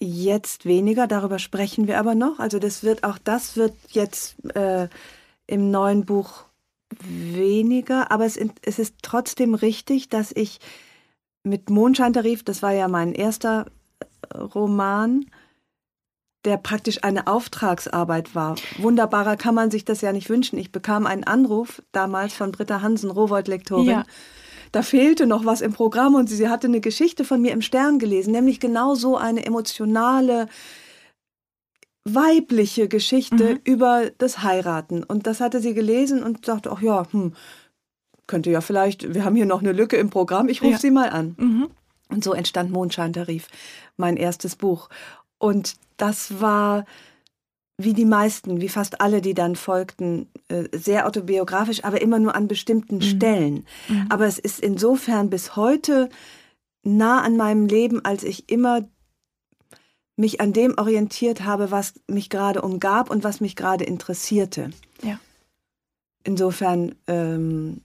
Jetzt 0.00 0.64
weniger, 0.64 1.06
darüber 1.06 1.38
sprechen 1.38 1.86
wir 1.86 1.98
aber 1.98 2.14
noch. 2.14 2.40
Also 2.40 2.58
das 2.58 2.82
wird 2.82 3.04
auch 3.04 3.16
das 3.18 3.56
wird 3.56 3.74
jetzt 3.90 4.44
äh, 4.56 4.88
im 5.46 5.70
neuen 5.70 6.04
Buch 6.04 6.46
weniger, 7.00 8.10
aber 8.10 8.24
es, 8.24 8.38
es 8.62 8.78
ist 8.78 8.96
trotzdem 9.02 9.54
richtig, 9.54 10.08
dass 10.08 10.32
ich 10.32 10.58
mit 11.44 11.70
Mondscheintarif, 11.70 12.42
das 12.42 12.62
war 12.62 12.72
ja 12.72 12.88
mein 12.88 13.12
erster 13.12 13.66
äh, 14.00 14.38
Roman, 14.38 15.26
der 16.44 16.56
praktisch 16.58 17.04
eine 17.04 17.26
Auftragsarbeit 17.26 18.34
war. 18.34 18.56
Wunderbarer 18.78 19.36
kann 19.36 19.54
man 19.54 19.70
sich 19.70 19.84
das 19.84 20.00
ja 20.00 20.12
nicht 20.12 20.28
wünschen. 20.28 20.58
Ich 20.58 20.72
bekam 20.72 21.06
einen 21.06 21.24
Anruf 21.24 21.82
damals 21.92 22.34
von 22.34 22.52
Britta 22.52 22.82
Hansen, 22.82 23.10
Rowold-Lektorin. 23.10 23.86
Ja. 23.86 24.04
Da 24.72 24.82
fehlte 24.82 25.26
noch 25.26 25.46
was 25.46 25.60
im 25.60 25.72
Programm 25.72 26.14
und 26.14 26.28
sie, 26.28 26.36
sie 26.36 26.48
hatte 26.48 26.66
eine 26.66 26.80
Geschichte 26.80 27.24
von 27.24 27.40
mir 27.40 27.52
im 27.52 27.62
Stern 27.62 27.98
gelesen, 27.98 28.32
nämlich 28.32 28.60
genau 28.60 28.94
so 28.94 29.16
eine 29.16 29.46
emotionale, 29.46 30.48
weibliche 32.04 32.88
Geschichte 32.88 33.54
mhm. 33.54 33.60
über 33.64 34.10
das 34.18 34.42
Heiraten. 34.42 35.02
Und 35.02 35.26
das 35.26 35.40
hatte 35.40 35.60
sie 35.60 35.74
gelesen 35.74 36.22
und 36.22 36.44
sagte, 36.44 36.70
ach 36.72 36.82
ja, 36.82 37.06
hm, 37.10 37.34
könnte 38.26 38.50
ja 38.50 38.60
vielleicht, 38.60 39.14
wir 39.14 39.24
haben 39.24 39.36
hier 39.36 39.46
noch 39.46 39.60
eine 39.60 39.72
Lücke 39.72 39.96
im 39.96 40.10
Programm, 40.10 40.48
ich 40.48 40.62
rufe 40.62 40.72
ja. 40.72 40.78
sie 40.78 40.90
mal 40.90 41.10
an. 41.10 41.34
Mhm. 41.38 41.68
Und 42.08 42.22
so 42.22 42.32
entstand 42.32 42.70
Mondscheintarif, 42.70 43.48
mein 43.96 44.16
erstes 44.16 44.56
Buch. 44.56 44.88
Und 45.38 45.74
das 45.96 46.40
war 46.40 46.84
wie 47.76 47.92
die 47.92 48.04
meisten, 48.04 48.60
wie 48.60 48.68
fast 48.68 49.00
alle, 49.00 49.20
die 49.20 49.34
dann 49.34 49.56
folgten, 49.56 50.28
äh, 50.48 50.64
sehr 50.72 51.06
autobiografisch, 51.06 51.84
aber 51.84 52.00
immer 52.00 52.18
nur 52.18 52.34
an 52.34 52.46
bestimmten 52.46 52.96
mhm. 52.96 53.02
Stellen. 53.02 53.66
Mhm. 53.88 54.06
Aber 54.10 54.26
es 54.26 54.38
ist 54.38 54.60
insofern 54.60 55.28
bis 55.28 55.56
heute 55.56 56.08
nah 56.84 57.22
an 57.22 57.36
meinem 57.36 57.66
Leben, 57.66 58.04
als 58.04 58.22
ich 58.22 58.50
immer 58.50 58.82
mich 60.16 60.40
an 60.40 60.52
dem 60.52 60.78
orientiert 60.78 61.44
habe, 61.44 61.72
was 61.72 61.94
mich 62.06 62.30
gerade 62.30 62.62
umgab 62.62 63.10
und 63.10 63.24
was 63.24 63.40
mich 63.40 63.56
gerade 63.56 63.84
interessierte. 63.84 64.70
Ja. 65.02 65.18
Insofern 66.22 66.94
ähm, 67.08 67.82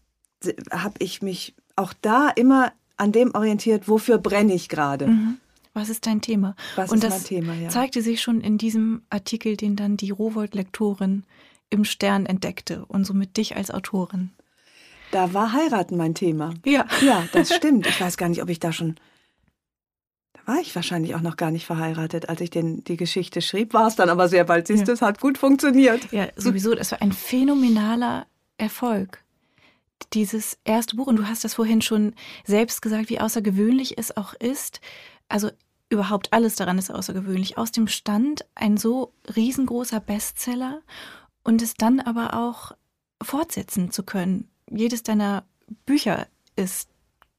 habe 0.71 0.95
ich 0.99 1.21
mich 1.21 1.55
auch 1.75 1.93
da 2.01 2.29
immer 2.29 2.73
an 2.97 3.11
dem 3.11 3.33
orientiert, 3.33 3.87
wofür 3.87 4.17
brenne 4.17 4.53
ich 4.53 4.69
gerade. 4.69 5.07
Mhm. 5.07 5.37
Was 5.73 5.89
ist 5.89 6.05
dein 6.05 6.21
Thema? 6.21 6.55
Was 6.75 6.91
und 6.91 7.03
ist 7.03 7.09
mein 7.09 7.23
Thema, 7.23 7.53
ja. 7.53 7.69
zeigte 7.69 8.01
sich 8.01 8.21
schon 8.21 8.41
in 8.41 8.57
diesem 8.57 9.01
Artikel, 9.09 9.55
den 9.55 9.75
dann 9.75 9.97
die 9.97 10.11
Rowold-Lektorin 10.11 11.23
im 11.69 11.85
Stern 11.85 12.25
entdeckte 12.25 12.85
und 12.85 13.05
somit 13.05 13.37
dich 13.37 13.55
als 13.55 13.71
Autorin. 13.71 14.31
Da 15.11 15.33
war 15.33 15.53
Heiraten 15.53 15.95
mein 15.97 16.15
Thema. 16.15 16.53
Ja. 16.65 16.85
Ja, 17.01 17.23
das 17.31 17.53
stimmt. 17.55 17.87
Ich 17.87 18.01
weiß 18.01 18.17
gar 18.17 18.29
nicht, 18.29 18.41
ob 18.41 18.49
ich 18.49 18.59
da 18.59 18.73
schon 18.73 18.95
war 20.49 20.59
ich 20.59 20.75
wahrscheinlich 20.75 21.13
auch 21.13 21.21
noch 21.21 21.37
gar 21.37 21.51
nicht 21.51 21.67
verheiratet, 21.67 22.27
als 22.27 22.41
ich 22.41 22.49
den, 22.49 22.83
die 22.83 22.97
Geschichte 22.97 23.39
schrieb. 23.39 23.71
War 23.75 23.85
es 23.85 23.95
dann 23.95 24.09
aber 24.09 24.27
sehr 24.27 24.45
bald. 24.45 24.65
Siehst 24.65 24.87
du, 24.87 24.91
ja. 24.91 24.93
es 24.95 25.01
hat 25.03 25.21
gut 25.21 25.37
funktioniert. 25.37 26.11
Ja, 26.11 26.27
sowieso. 26.35 26.73
Das 26.73 26.91
war 26.91 27.03
ein 27.03 27.11
phänomenaler 27.11 28.25
Erfolg. 28.57 29.23
Dieses 30.13 30.57
erste 30.63 30.95
Buch, 30.95 31.07
und 31.07 31.17
du 31.17 31.27
hast 31.27 31.43
das 31.43 31.55
vorhin 31.55 31.81
schon 31.81 32.13
selbst 32.45 32.81
gesagt, 32.81 33.09
wie 33.09 33.19
außergewöhnlich 33.19 33.97
es 33.97 34.15
auch 34.15 34.33
ist. 34.33 34.81
Also 35.27 35.51
überhaupt 35.89 36.33
alles 36.33 36.55
daran 36.55 36.77
ist 36.77 36.91
außergewöhnlich. 36.91 37.57
Aus 37.57 37.71
dem 37.71 37.87
Stand 37.87 38.45
ein 38.55 38.77
so 38.77 39.13
riesengroßer 39.35 39.99
Bestseller 39.99 40.81
und 41.43 41.61
es 41.61 41.73
dann 41.73 41.99
aber 41.99 42.33
auch 42.33 42.73
fortsetzen 43.21 43.91
zu 43.91 44.03
können. 44.03 44.49
Jedes 44.69 45.03
deiner 45.03 45.45
Bücher 45.85 46.27
ist 46.55 46.89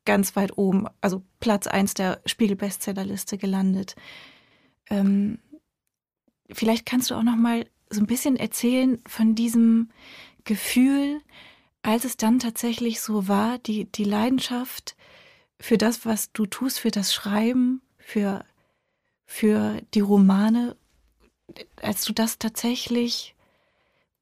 ganz 0.04 0.34
weit 0.36 0.56
oben, 0.58 0.86
also 1.00 1.22
Platz 1.40 1.66
1 1.66 1.94
der 1.94 2.20
Spiegel-Bestsellerliste 2.26 3.38
gelandet. 3.38 3.94
Ähm, 4.88 5.38
vielleicht 6.50 6.86
kannst 6.86 7.10
du 7.10 7.14
auch 7.14 7.22
noch 7.22 7.36
mal 7.36 7.66
so 7.90 8.00
ein 8.00 8.06
bisschen 8.06 8.36
erzählen 8.36 9.00
von 9.06 9.34
diesem 9.34 9.90
Gefühl, 10.44 11.20
als 11.82 12.04
es 12.04 12.16
dann 12.16 12.38
tatsächlich 12.38 13.00
so 13.00 13.28
war, 13.28 13.58
die, 13.58 13.86
die 13.86 14.04
Leidenschaft 14.04 14.96
für 15.58 15.78
das, 15.78 16.06
was 16.06 16.32
du 16.32 16.46
tust, 16.46 16.78
für 16.78 16.90
das 16.90 17.14
Schreiben, 17.14 17.82
für, 17.98 18.44
für 19.26 19.80
die 19.94 20.00
Romane, 20.00 20.76
als 21.80 22.04
du 22.04 22.12
das 22.12 22.38
tatsächlich 22.38 23.34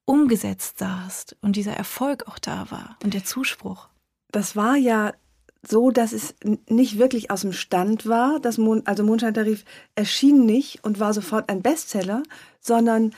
umgesetzt 0.05 0.79
sahst 0.79 1.37
und 1.41 1.55
dieser 1.55 1.73
Erfolg 1.73 2.27
auch 2.27 2.39
da 2.39 2.71
war 2.71 2.97
und 3.03 3.13
der 3.13 3.23
Zuspruch. 3.23 3.89
Das 4.31 4.55
war 4.55 4.75
ja 4.75 5.13
so, 5.61 5.91
dass 5.91 6.13
es 6.13 6.35
nicht 6.67 6.97
wirklich 6.97 7.31
aus 7.31 7.41
dem 7.41 7.53
Stand 7.53 8.07
war. 8.07 8.39
Das 8.39 8.57
Mon 8.57 8.85
also 8.87 9.03
Mondscheintarif 9.03 9.65
erschien 9.95 10.45
nicht 10.45 10.83
und 10.83 10.99
war 10.99 11.13
sofort 11.13 11.49
ein 11.49 11.61
Bestseller, 11.61 12.23
sondern 12.59 13.13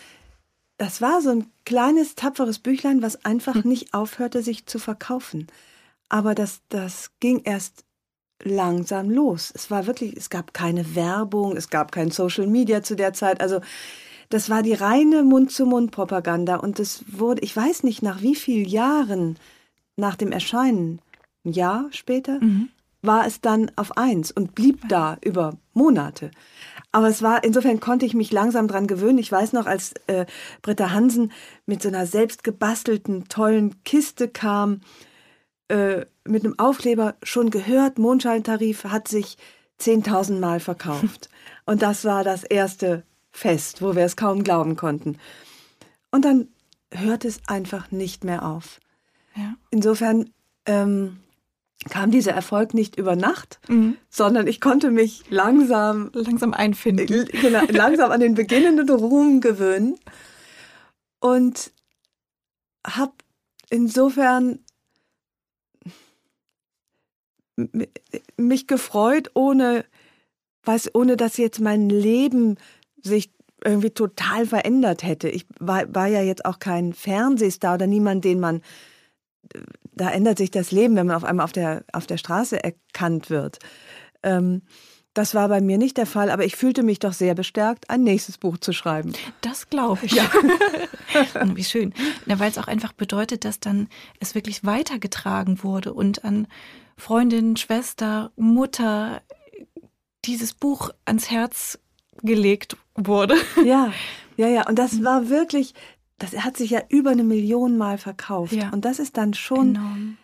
das 0.81 0.99
war 0.99 1.21
so 1.21 1.29
ein 1.29 1.45
kleines, 1.63 2.15
tapferes 2.15 2.57
Büchlein, 2.57 3.03
was 3.03 3.23
einfach 3.23 3.53
hm. 3.53 3.69
nicht 3.69 3.93
aufhörte, 3.93 4.41
sich 4.41 4.65
zu 4.65 4.79
verkaufen. 4.79 5.45
Aber 6.09 6.33
das, 6.33 6.61
das 6.69 7.11
ging 7.19 7.41
erst 7.43 7.85
langsam 8.41 9.11
los. 9.11 9.51
Es 9.53 9.69
war 9.69 9.85
wirklich, 9.85 10.17
es 10.17 10.31
gab 10.31 10.55
keine 10.55 10.95
Werbung, 10.95 11.55
es 11.55 11.69
gab 11.69 11.91
kein 11.91 12.09
Social 12.09 12.47
Media 12.47 12.81
zu 12.81 12.95
der 12.95 13.13
Zeit. 13.13 13.41
Also 13.41 13.61
das 14.29 14.49
war 14.49 14.63
die 14.63 14.73
reine 14.73 15.21
Mund-zu-Mund-Propaganda 15.21 16.55
und 16.55 16.79
es 16.79 17.05
wurde, 17.07 17.43
ich 17.43 17.55
weiß 17.55 17.83
nicht 17.83 18.01
nach 18.01 18.23
wie 18.23 18.33
vielen 18.33 18.65
Jahren 18.65 19.37
nach 19.97 20.15
dem 20.15 20.31
Erscheinen, 20.31 20.99
ein 21.45 21.53
Jahr 21.53 21.89
später, 21.91 22.39
mhm. 22.41 22.69
War 23.01 23.25
es 23.25 23.41
dann 23.41 23.71
auf 23.75 23.97
eins 23.97 24.31
und 24.31 24.55
blieb 24.55 24.87
da 24.87 25.17
über 25.21 25.57
Monate. 25.73 26.31
Aber 26.91 27.07
es 27.07 27.21
war, 27.21 27.43
insofern 27.43 27.79
konnte 27.79 28.05
ich 28.05 28.13
mich 28.13 28.31
langsam 28.31 28.67
dran 28.67 28.87
gewöhnen. 28.87 29.17
Ich 29.17 29.31
weiß 29.31 29.53
noch, 29.53 29.65
als 29.65 29.93
äh, 30.07 30.25
Britta 30.61 30.91
Hansen 30.91 31.31
mit 31.65 31.81
so 31.81 31.87
einer 31.87 32.05
selbstgebastelten, 32.05 33.27
tollen 33.27 33.83
Kiste 33.83 34.27
kam, 34.27 34.81
äh, 35.69 36.05
mit 36.25 36.43
einem 36.43 36.59
Aufkleber 36.59 37.15
schon 37.23 37.49
gehört, 37.49 37.97
Mondscheintarif 37.97 38.83
hat 38.83 39.07
sich 39.07 39.37
10.000 39.79 40.39
Mal 40.39 40.59
verkauft. 40.59 41.29
Und 41.65 41.81
das 41.81 42.05
war 42.05 42.23
das 42.23 42.43
erste 42.43 43.03
Fest, 43.31 43.81
wo 43.81 43.95
wir 43.95 44.03
es 44.03 44.17
kaum 44.17 44.43
glauben 44.43 44.75
konnten. 44.75 45.17
Und 46.11 46.25
dann 46.25 46.49
hört 46.93 47.23
es 47.23 47.39
einfach 47.47 47.89
nicht 47.91 48.23
mehr 48.23 48.45
auf. 48.45 48.79
Ja. 49.35 49.55
Insofern 49.69 50.29
ähm, 50.65 51.21
kam 51.89 52.11
dieser 52.11 52.31
Erfolg 52.31 52.73
nicht 52.73 52.95
über 52.97 53.15
Nacht, 53.15 53.59
mhm. 53.67 53.97
sondern 54.09 54.47
ich 54.47 54.61
konnte 54.61 54.91
mich 54.91 55.23
langsam 55.29 56.11
langsam 56.13 56.53
einfinden, 56.53 57.27
genau, 57.31 57.63
langsam 57.69 58.11
an 58.11 58.19
den 58.19 58.35
beginnenden 58.35 58.89
Ruhm 58.89 59.41
gewöhnen 59.41 59.97
und 61.19 61.71
habe 62.85 63.13
insofern 63.69 64.59
mich 68.37 68.67
gefreut, 68.67 69.31
ohne 69.33 69.85
weiß, 70.63 70.93
ohne 70.93 71.17
dass 71.17 71.37
jetzt 71.37 71.59
mein 71.59 71.89
Leben 71.89 72.57
sich 73.01 73.31
irgendwie 73.63 73.91
total 73.91 74.45
verändert 74.45 75.03
hätte. 75.03 75.29
Ich 75.29 75.45
war, 75.59 75.93
war 75.93 76.07
ja 76.07 76.21
jetzt 76.21 76.45
auch 76.45 76.59
kein 76.59 76.93
Fernsehstar 76.93 77.75
oder 77.75 77.87
niemand, 77.87 78.25
den 78.25 78.39
man 78.39 78.61
da 79.93 80.09
ändert 80.09 80.37
sich 80.37 80.51
das 80.51 80.71
Leben, 80.71 80.95
wenn 80.95 81.07
man 81.07 81.15
auf 81.15 81.23
einmal 81.23 81.43
auf 81.43 81.51
der, 81.51 81.83
auf 81.93 82.07
der 82.07 82.17
Straße 82.17 82.63
erkannt 82.63 83.29
wird. 83.29 83.59
Ähm, 84.23 84.61
das 85.13 85.35
war 85.35 85.49
bei 85.49 85.59
mir 85.59 85.77
nicht 85.77 85.97
der 85.97 86.05
Fall, 86.05 86.31
aber 86.31 86.45
ich 86.45 86.55
fühlte 86.55 86.83
mich 86.83 86.99
doch 86.99 87.11
sehr 87.11 87.35
bestärkt, 87.35 87.89
ein 87.89 88.03
nächstes 88.03 88.37
Buch 88.37 88.57
zu 88.57 88.71
schreiben. 88.71 89.11
Das 89.41 89.69
glaube 89.69 90.05
ich. 90.05 90.13
Ja. 90.13 90.29
Oh, 91.35 91.55
wie 91.55 91.63
schön. 91.65 91.93
Ja, 92.25 92.39
Weil 92.39 92.49
es 92.49 92.57
auch 92.57 92.67
einfach 92.67 92.93
bedeutet, 92.93 93.43
dass 93.43 93.59
dann 93.59 93.89
es 94.21 94.33
wirklich 94.33 94.63
weitergetragen 94.63 95.61
wurde 95.61 95.93
und 95.93 96.23
an 96.23 96.47
Freundin, 96.95 97.57
Schwester, 97.57 98.31
Mutter 98.37 99.21
dieses 100.23 100.53
Buch 100.53 100.91
ans 101.03 101.29
Herz 101.29 101.79
gelegt 102.23 102.77
wurde. 102.95 103.35
Ja, 103.65 103.91
ja, 104.37 104.47
ja. 104.47 104.67
Und 104.69 104.79
das 104.79 105.03
war 105.03 105.27
wirklich, 105.27 105.73
das 106.21 106.37
hat 106.43 106.55
sich 106.55 106.69
ja 106.69 106.81
über 106.89 107.09
eine 107.09 107.23
Million 107.23 107.77
Mal 107.77 107.97
verkauft. 107.97 108.53
Ja. 108.53 108.69
Und 108.69 108.85
das 108.85 108.99
ist 108.99 109.17
dann 109.17 109.33
schon 109.33 109.75
Enorm. 109.75 110.17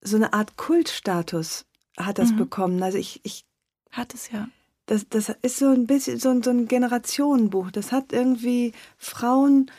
so 0.00 0.16
eine 0.16 0.32
Art 0.32 0.56
Kultstatus 0.56 1.66
hat 1.98 2.18
das 2.18 2.32
mhm. 2.32 2.38
bekommen. 2.38 2.82
Also 2.82 2.96
ich, 2.96 3.20
ich 3.22 3.44
hat 3.90 4.14
es 4.14 4.30
ja. 4.30 4.48
Das, 4.86 5.08
das 5.08 5.30
ist 5.42 5.58
so 5.58 5.68
ein 5.68 5.86
bisschen 5.86 6.18
so, 6.18 6.42
so 6.42 6.50
ein 6.50 6.68
Generationenbuch. 6.68 7.70
Das 7.70 7.92
hat 7.92 8.12
irgendwie 8.12 8.72
Frauen 8.96 9.70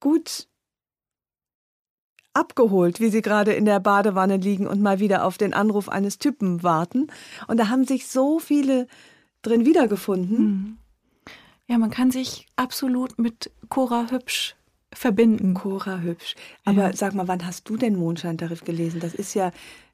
gut 0.00 0.48
abgeholt, 2.32 3.00
wie 3.00 3.10
sie 3.10 3.22
gerade 3.22 3.52
in 3.52 3.66
der 3.66 3.80
Badewanne 3.80 4.38
liegen 4.38 4.66
und 4.66 4.80
mal 4.80 4.98
wieder 4.98 5.24
auf 5.24 5.38
den 5.38 5.54
Anruf 5.54 5.88
eines 5.88 6.18
Typen 6.18 6.62
warten. 6.62 7.08
Und 7.46 7.58
da 7.58 7.68
haben 7.68 7.84
sich 7.84 8.08
so 8.08 8.38
viele 8.38 8.88
drin 9.42 9.66
wiedergefunden. 9.66 10.38
Mhm. 10.38 10.78
Ja, 11.66 11.78
man 11.78 11.90
kann 11.90 12.10
sich 12.10 12.46
absolut 12.56 13.18
mit 13.18 13.50
Cora 13.68 14.10
Hübsch 14.10 14.56
verbinden. 14.92 15.54
Cora 15.54 15.98
hübsch. 15.98 16.34
Aber 16.64 16.86
ja. 16.86 16.92
sag 16.96 17.14
mal, 17.14 17.28
wann 17.28 17.46
hast 17.46 17.68
du 17.68 17.76
den 17.76 17.96
Mondscheintarif 17.96 18.64
gelesen? 18.64 19.00
Das 19.00 19.14
ist 19.14 19.34
ja 19.34 19.52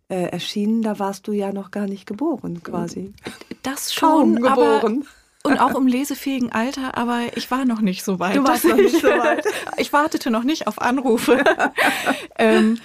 äh, 0.08 0.28
erschienen, 0.28 0.82
da 0.82 0.98
warst 0.98 1.26
du 1.26 1.32
ja 1.32 1.52
noch 1.52 1.70
gar 1.70 1.86
nicht 1.86 2.06
geboren, 2.06 2.62
quasi. 2.62 3.14
Das 3.62 3.94
schon, 3.94 4.42
Kaum 4.42 4.42
geboren. 4.42 5.04
und 5.42 5.58
auch 5.58 5.74
im 5.74 5.86
lesefähigen 5.86 6.52
Alter, 6.52 6.98
aber 6.98 7.20
ich 7.34 7.50
war 7.50 7.64
noch 7.64 7.80
nicht 7.80 8.04
so 8.04 8.18
weit. 8.18 8.36
Du 8.36 8.44
warst 8.44 8.64
noch 8.64 8.76
nicht 8.76 9.00
so 9.00 9.08
weit. 9.08 9.46
ich 9.78 9.92
wartete 9.92 10.30
noch 10.30 10.42
nicht 10.44 10.66
auf 10.66 10.82
Anrufe. 10.82 11.42
ähm, 12.38 12.78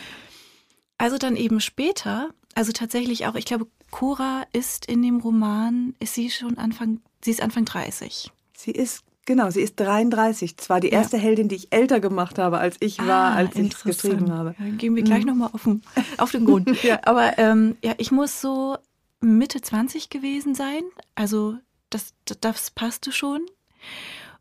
also 0.97 1.17
dann 1.17 1.35
eben 1.35 1.59
später, 1.59 2.29
also 2.55 2.71
tatsächlich 2.71 3.27
auch, 3.27 3.35
ich 3.35 3.45
glaube, 3.45 3.67
Cora 3.91 4.43
ist 4.53 4.85
in 4.85 5.01
dem 5.01 5.19
Roman, 5.19 5.95
ist 5.99 6.13
sie 6.13 6.29
schon 6.29 6.57
Anfang, 6.57 7.01
sie 7.23 7.31
ist 7.31 7.41
Anfang 7.41 7.65
30. 7.65 8.31
Sie 8.55 8.71
ist 8.71 9.03
Genau, 9.27 9.49
sie 9.49 9.59
ist 9.59 9.77
33. 9.77 10.55
Zwar 10.55 10.79
die 10.79 10.87
erste 10.87 11.17
ja. 11.17 11.23
Heldin, 11.23 11.49
die 11.49 11.55
ich 11.55 11.73
älter 11.73 11.99
gemacht 11.99 12.39
habe, 12.39 12.59
als 12.59 12.77
ich 12.79 12.97
war, 12.99 13.33
ah, 13.33 13.35
als 13.35 13.57
ich 13.57 13.73
es 13.73 13.83
geschrieben 13.83 14.31
habe. 14.31 14.55
Ja, 14.57 14.65
dann 14.65 14.77
gehen 14.77 14.95
wir 14.95 15.03
gleich 15.03 15.25
mhm. 15.25 15.31
nochmal 15.31 15.49
auf, 15.51 15.63
den, 15.63 15.81
auf 16.17 16.31
den 16.31 16.45
Grund. 16.45 16.81
ja. 16.83 17.01
Aber 17.03 17.37
ähm, 17.37 17.75
ja, 17.83 17.93
ich 17.97 18.09
muss 18.09 18.39
so 18.39 18.77
Mitte 19.19 19.59
20 19.59 20.09
gewesen 20.09 20.55
sein. 20.55 20.81
Also 21.13 21.57
das, 21.89 22.13
das 22.39 22.71
passte 22.71 23.11
schon. 23.11 23.45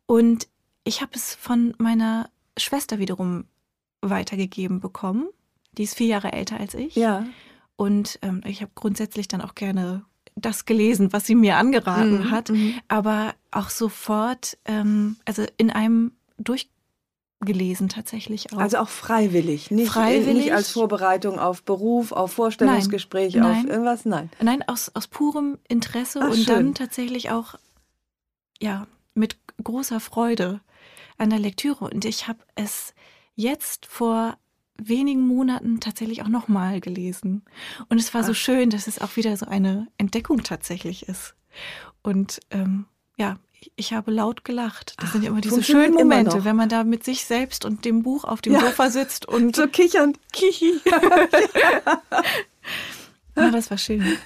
Und 0.06 0.46
ich 0.84 1.00
habe 1.02 1.12
es 1.16 1.34
von 1.34 1.74
meiner 1.78 2.30
Schwester 2.56 3.00
wiederum 3.00 3.46
weitergegeben 4.02 4.78
bekommen. 4.78 5.26
Die 5.72 5.82
ist 5.82 5.96
vier 5.96 6.06
Jahre 6.06 6.32
älter 6.32 6.60
als 6.60 6.74
ich. 6.74 6.94
Ja. 6.94 7.26
Und 7.74 8.20
ähm, 8.22 8.40
ich 8.46 8.62
habe 8.62 8.70
grundsätzlich 8.76 9.26
dann 9.26 9.40
auch 9.40 9.56
gerne 9.56 10.04
das 10.36 10.66
gelesen, 10.66 11.12
was 11.12 11.26
sie 11.26 11.34
mir 11.34 11.56
angeraten 11.56 12.18
mhm. 12.18 12.30
hat, 12.30 12.50
mhm. 12.50 12.74
aber 12.88 13.34
auch 13.50 13.70
sofort, 13.70 14.58
ähm, 14.66 15.16
also 15.24 15.44
in 15.56 15.70
einem 15.70 16.12
durchgelesen 16.38 17.88
tatsächlich 17.88 18.52
auch. 18.52 18.58
Also 18.58 18.76
auch 18.78 18.88
freiwillig, 18.88 19.70
nicht, 19.70 19.90
freiwillig. 19.90 20.44
nicht 20.44 20.52
als 20.52 20.70
Vorbereitung 20.70 21.38
auf 21.38 21.62
Beruf, 21.62 22.12
auf 22.12 22.32
Vorstellungsgespräch, 22.32 23.34
nein, 23.34 23.64
auf 23.64 23.70
irgendwas, 23.70 24.04
nein. 24.04 24.30
Nein, 24.40 24.62
aus, 24.68 24.90
aus 24.94 25.08
purem 25.08 25.58
Interesse 25.68 26.20
Ach, 26.22 26.28
und 26.28 26.36
schön. 26.36 26.46
dann 26.46 26.74
tatsächlich 26.74 27.30
auch, 27.30 27.54
ja, 28.60 28.86
mit 29.14 29.38
großer 29.64 30.00
Freude 30.00 30.60
an 31.16 31.30
der 31.30 31.38
Lektüre. 31.38 31.86
Und 31.86 32.04
ich 32.04 32.28
habe 32.28 32.40
es 32.56 32.92
jetzt 33.34 33.86
vor 33.86 34.36
wenigen 34.78 35.26
Monaten 35.26 35.80
tatsächlich 35.80 36.22
auch 36.22 36.28
nochmal 36.28 36.80
gelesen. 36.80 37.44
Und 37.88 37.98
es 37.98 38.12
war 38.14 38.22
Ach. 38.22 38.26
so 38.26 38.34
schön, 38.34 38.70
dass 38.70 38.86
es 38.86 39.00
auch 39.00 39.16
wieder 39.16 39.36
so 39.36 39.46
eine 39.46 39.88
Entdeckung 39.98 40.42
tatsächlich 40.42 41.08
ist. 41.08 41.34
Und 42.02 42.40
ähm, 42.50 42.86
ja, 43.16 43.38
ich 43.74 43.92
habe 43.92 44.10
laut 44.10 44.44
gelacht. 44.44 44.94
Das 44.98 45.08
Ach, 45.08 45.12
sind 45.12 45.22
ja 45.24 45.30
immer 45.30 45.40
diese 45.40 45.62
schönen 45.62 45.94
Momente, 45.94 46.44
wenn 46.44 46.56
man 46.56 46.68
da 46.68 46.84
mit 46.84 47.04
sich 47.04 47.24
selbst 47.24 47.64
und 47.64 47.84
dem 47.84 48.02
Buch 48.02 48.24
auf 48.24 48.40
dem 48.40 48.52
ja. 48.52 48.60
Sofa 48.60 48.90
sitzt 48.90 49.26
und 49.26 49.56
so 49.56 49.66
kichern. 49.66 50.16
Kichi. 50.32 50.80
ja, 53.36 53.50
das 53.50 53.70
war 53.70 53.78
schön. 53.78 54.18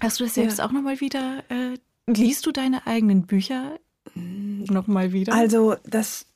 Hast 0.00 0.20
du 0.20 0.24
das 0.24 0.34
selbst 0.34 0.58
ja. 0.58 0.66
auch 0.66 0.72
nochmal 0.72 1.00
wieder? 1.00 1.44
Äh, 1.48 1.78
liest 2.06 2.46
du 2.46 2.52
deine 2.52 2.86
eigenen 2.86 3.26
Bücher 3.26 3.78
nochmal 4.14 5.12
wieder? 5.12 5.32
Also, 5.32 5.76
das 5.84 6.26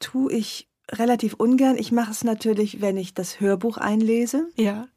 tue 0.00 0.32
ich 0.32 0.68
relativ 0.90 1.34
ungern. 1.34 1.76
Ich 1.76 1.92
mache 1.92 2.10
es 2.10 2.24
natürlich, 2.24 2.80
wenn 2.80 2.96
ich 2.96 3.14
das 3.14 3.40
Hörbuch 3.40 3.76
einlese. 3.76 4.48
Ja. 4.56 4.88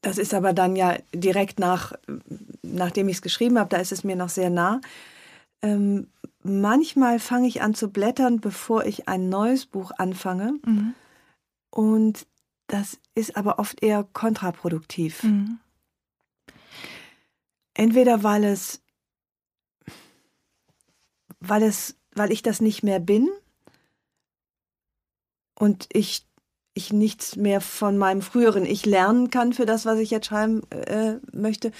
Das 0.00 0.18
ist 0.18 0.34
aber 0.34 0.52
dann 0.52 0.76
ja 0.76 0.98
direkt 1.14 1.58
nach, 1.58 1.92
nachdem 2.62 3.08
ich 3.08 3.16
es 3.16 3.22
geschrieben 3.22 3.58
habe, 3.58 3.70
da 3.70 3.78
ist 3.78 3.92
es 3.92 4.04
mir 4.04 4.16
noch 4.16 4.28
sehr 4.28 4.50
nah. 4.50 4.80
Ähm, 5.62 6.08
manchmal 6.42 7.18
fange 7.18 7.48
ich 7.48 7.62
an 7.62 7.74
zu 7.74 7.88
blättern, 7.88 8.40
bevor 8.40 8.84
ich 8.84 9.08
ein 9.08 9.28
neues 9.28 9.66
Buch 9.66 9.92
anfange. 9.96 10.58
Mhm. 10.64 10.94
Und 11.70 12.26
das 12.66 12.98
ist 13.14 13.36
aber 13.36 13.58
oft 13.58 13.82
eher 13.82 14.04
kontraproduktiv. 14.04 15.22
Mhm. 15.22 15.58
Entweder 17.72 18.22
weil 18.22 18.44
es, 18.44 18.82
weil 21.40 21.62
es, 21.62 21.96
weil 22.14 22.30
ich 22.30 22.42
das 22.42 22.60
nicht 22.60 22.82
mehr 22.82 23.00
bin 23.00 23.28
und 25.54 25.86
ich, 25.92 26.26
ich 26.74 26.92
nichts 26.92 27.36
mehr 27.36 27.60
von 27.60 27.98
meinem 27.98 28.22
früheren 28.22 28.66
Ich 28.66 28.86
lernen 28.86 29.30
kann 29.30 29.52
für 29.52 29.66
das, 29.66 29.86
was 29.86 29.98
ich 29.98 30.10
jetzt 30.10 30.26
schreiben 30.26 30.62
äh, 30.70 31.18
möchte. 31.32 31.72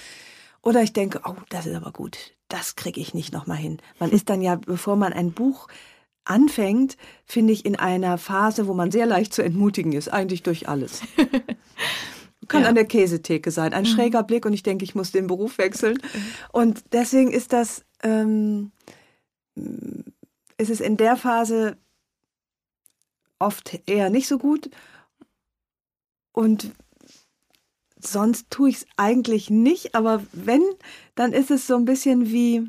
Oder 0.61 0.81
ich 0.81 0.93
denke, 0.93 1.21
oh, 1.25 1.35
das 1.49 1.65
ist 1.65 1.75
aber 1.75 1.91
gut, 1.91 2.17
das 2.47 2.75
kriege 2.75 2.99
ich 2.99 3.13
nicht 3.13 3.33
nochmal 3.33 3.57
hin. 3.57 3.77
Man 3.99 4.11
ist 4.11 4.29
dann 4.29 4.41
ja, 4.41 4.55
bevor 4.55 4.95
man 4.95 5.13
ein 5.13 5.31
Buch 5.31 5.67
anfängt, 6.23 6.97
finde 7.25 7.53
ich, 7.53 7.65
in 7.65 7.75
einer 7.75 8.17
Phase, 8.17 8.67
wo 8.67 8.73
man 8.73 8.91
sehr 8.91 9.05
leicht 9.05 9.33
zu 9.33 9.43
entmutigen 9.43 9.93
ist, 9.93 10.09
eigentlich 10.09 10.43
durch 10.43 10.67
alles. 10.67 11.01
Kann 12.47 12.63
ja. 12.63 12.69
an 12.69 12.75
der 12.75 12.85
Käsetheke 12.85 13.51
sein, 13.51 13.73
ein 13.73 13.83
mhm. 13.83 13.87
schräger 13.87 14.23
Blick 14.23 14.45
und 14.45 14.53
ich 14.53 14.63
denke, 14.63 14.83
ich 14.83 14.95
muss 14.95 15.11
den 15.11 15.27
Beruf 15.27 15.57
wechseln. 15.57 15.97
Und 16.51 16.83
deswegen 16.91 17.31
ist 17.31 17.53
das, 17.53 17.83
ähm, 18.03 18.71
ist 20.57 20.69
es 20.69 20.79
in 20.79 20.97
der 20.97 21.15
Phase 21.15 21.77
oft 23.39 23.79
eher 23.85 24.09
nicht 24.09 24.27
so 24.27 24.37
gut. 24.37 24.69
Und 26.31 26.71
sonst 27.99 28.49
tue 28.49 28.69
ich 28.69 28.77
es 28.77 28.87
eigentlich 28.97 29.49
nicht, 29.49 29.95
aber 29.95 30.21
wenn, 30.31 30.63
dann 31.15 31.33
ist 31.33 31.51
es 31.51 31.67
so 31.67 31.75
ein 31.75 31.85
bisschen 31.85 32.31
wie 32.31 32.67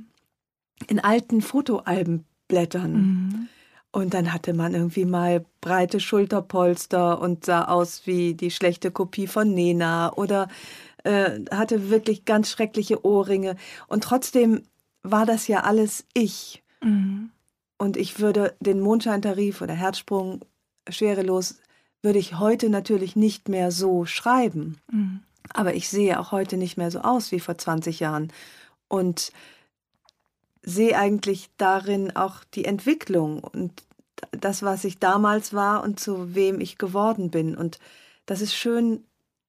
in 0.88 1.00
alten 1.00 1.42
Fotoalben 1.42 2.24
blättern. 2.48 2.92
Mhm. 2.92 3.48
Und 3.92 4.12
dann 4.12 4.32
hatte 4.32 4.52
man 4.52 4.74
irgendwie 4.74 5.06
mal 5.06 5.44
breite 5.62 6.00
Schulterpolster 6.00 7.20
und 7.20 7.46
sah 7.46 7.64
aus 7.64 8.06
wie 8.06 8.34
die 8.34 8.50
schlechte 8.50 8.90
Kopie 8.90 9.26
von 9.26 9.54
Nena 9.54 10.12
oder 10.12 10.48
äh, 11.04 11.40
hatte 11.50 11.88
wirklich 11.88 12.24
ganz 12.24 12.50
schreckliche 12.50 13.06
Ohrringe. 13.06 13.56
Und 13.88 14.04
trotzdem 14.04 14.62
war 15.02 15.24
das 15.24 15.48
ja 15.48 15.60
alles 15.60 16.04
ich. 16.12 16.62
Mhm. 16.82 17.30
Und 17.78 17.96
ich 17.96 18.20
würde 18.20 18.54
den 18.60 18.80
Mondscheintarif 18.80 19.62
oder 19.62 19.74
Herzsprung 19.74 20.40
schwerelos 20.88 21.56
würde 22.02 22.18
ich 22.18 22.38
heute 22.38 22.68
natürlich 22.68 23.16
nicht 23.16 23.48
mehr 23.48 23.70
so 23.70 24.06
schreiben. 24.06 24.78
Mhm. 24.90 25.20
Aber 25.52 25.74
ich 25.74 25.88
sehe 25.88 26.18
auch 26.20 26.32
heute 26.32 26.56
nicht 26.56 26.76
mehr 26.76 26.90
so 26.90 27.00
aus 27.00 27.32
wie 27.32 27.40
vor 27.40 27.56
20 27.56 28.00
Jahren. 28.00 28.32
Und 28.88 29.32
sehe 30.62 30.98
eigentlich 30.98 31.48
darin 31.56 32.14
auch 32.14 32.44
die 32.44 32.64
Entwicklung 32.64 33.42
und 33.42 33.84
das, 34.32 34.62
was 34.62 34.84
ich 34.84 34.98
damals 34.98 35.52
war 35.52 35.82
und 35.82 36.00
zu 36.00 36.34
wem 36.34 36.60
ich 36.60 36.76
geworden 36.76 37.30
bin. 37.30 37.56
Und 37.56 37.78
das 38.26 38.40
ist 38.40 38.54
schön, 38.54 39.04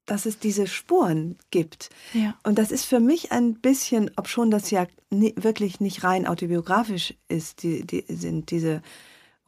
dass 0.05 0.25
es 0.25 0.39
diese 0.39 0.67
Spuren 0.67 1.37
gibt. 1.51 1.89
Ja. 2.13 2.35
Und 2.43 2.59
das 2.59 2.71
ist 2.71 2.85
für 2.85 2.99
mich 2.99 3.31
ein 3.31 3.55
bisschen, 3.55 4.11
ob 4.15 4.27
schon 4.27 4.51
das 4.51 4.71
ja 4.71 4.87
wirklich 5.09 5.79
nicht 5.79 6.03
rein 6.03 6.27
autobiografisch 6.27 7.13
ist, 7.27 7.63
die, 7.63 7.85
die 7.85 8.05
sind 8.07 8.51
diese 8.51 8.81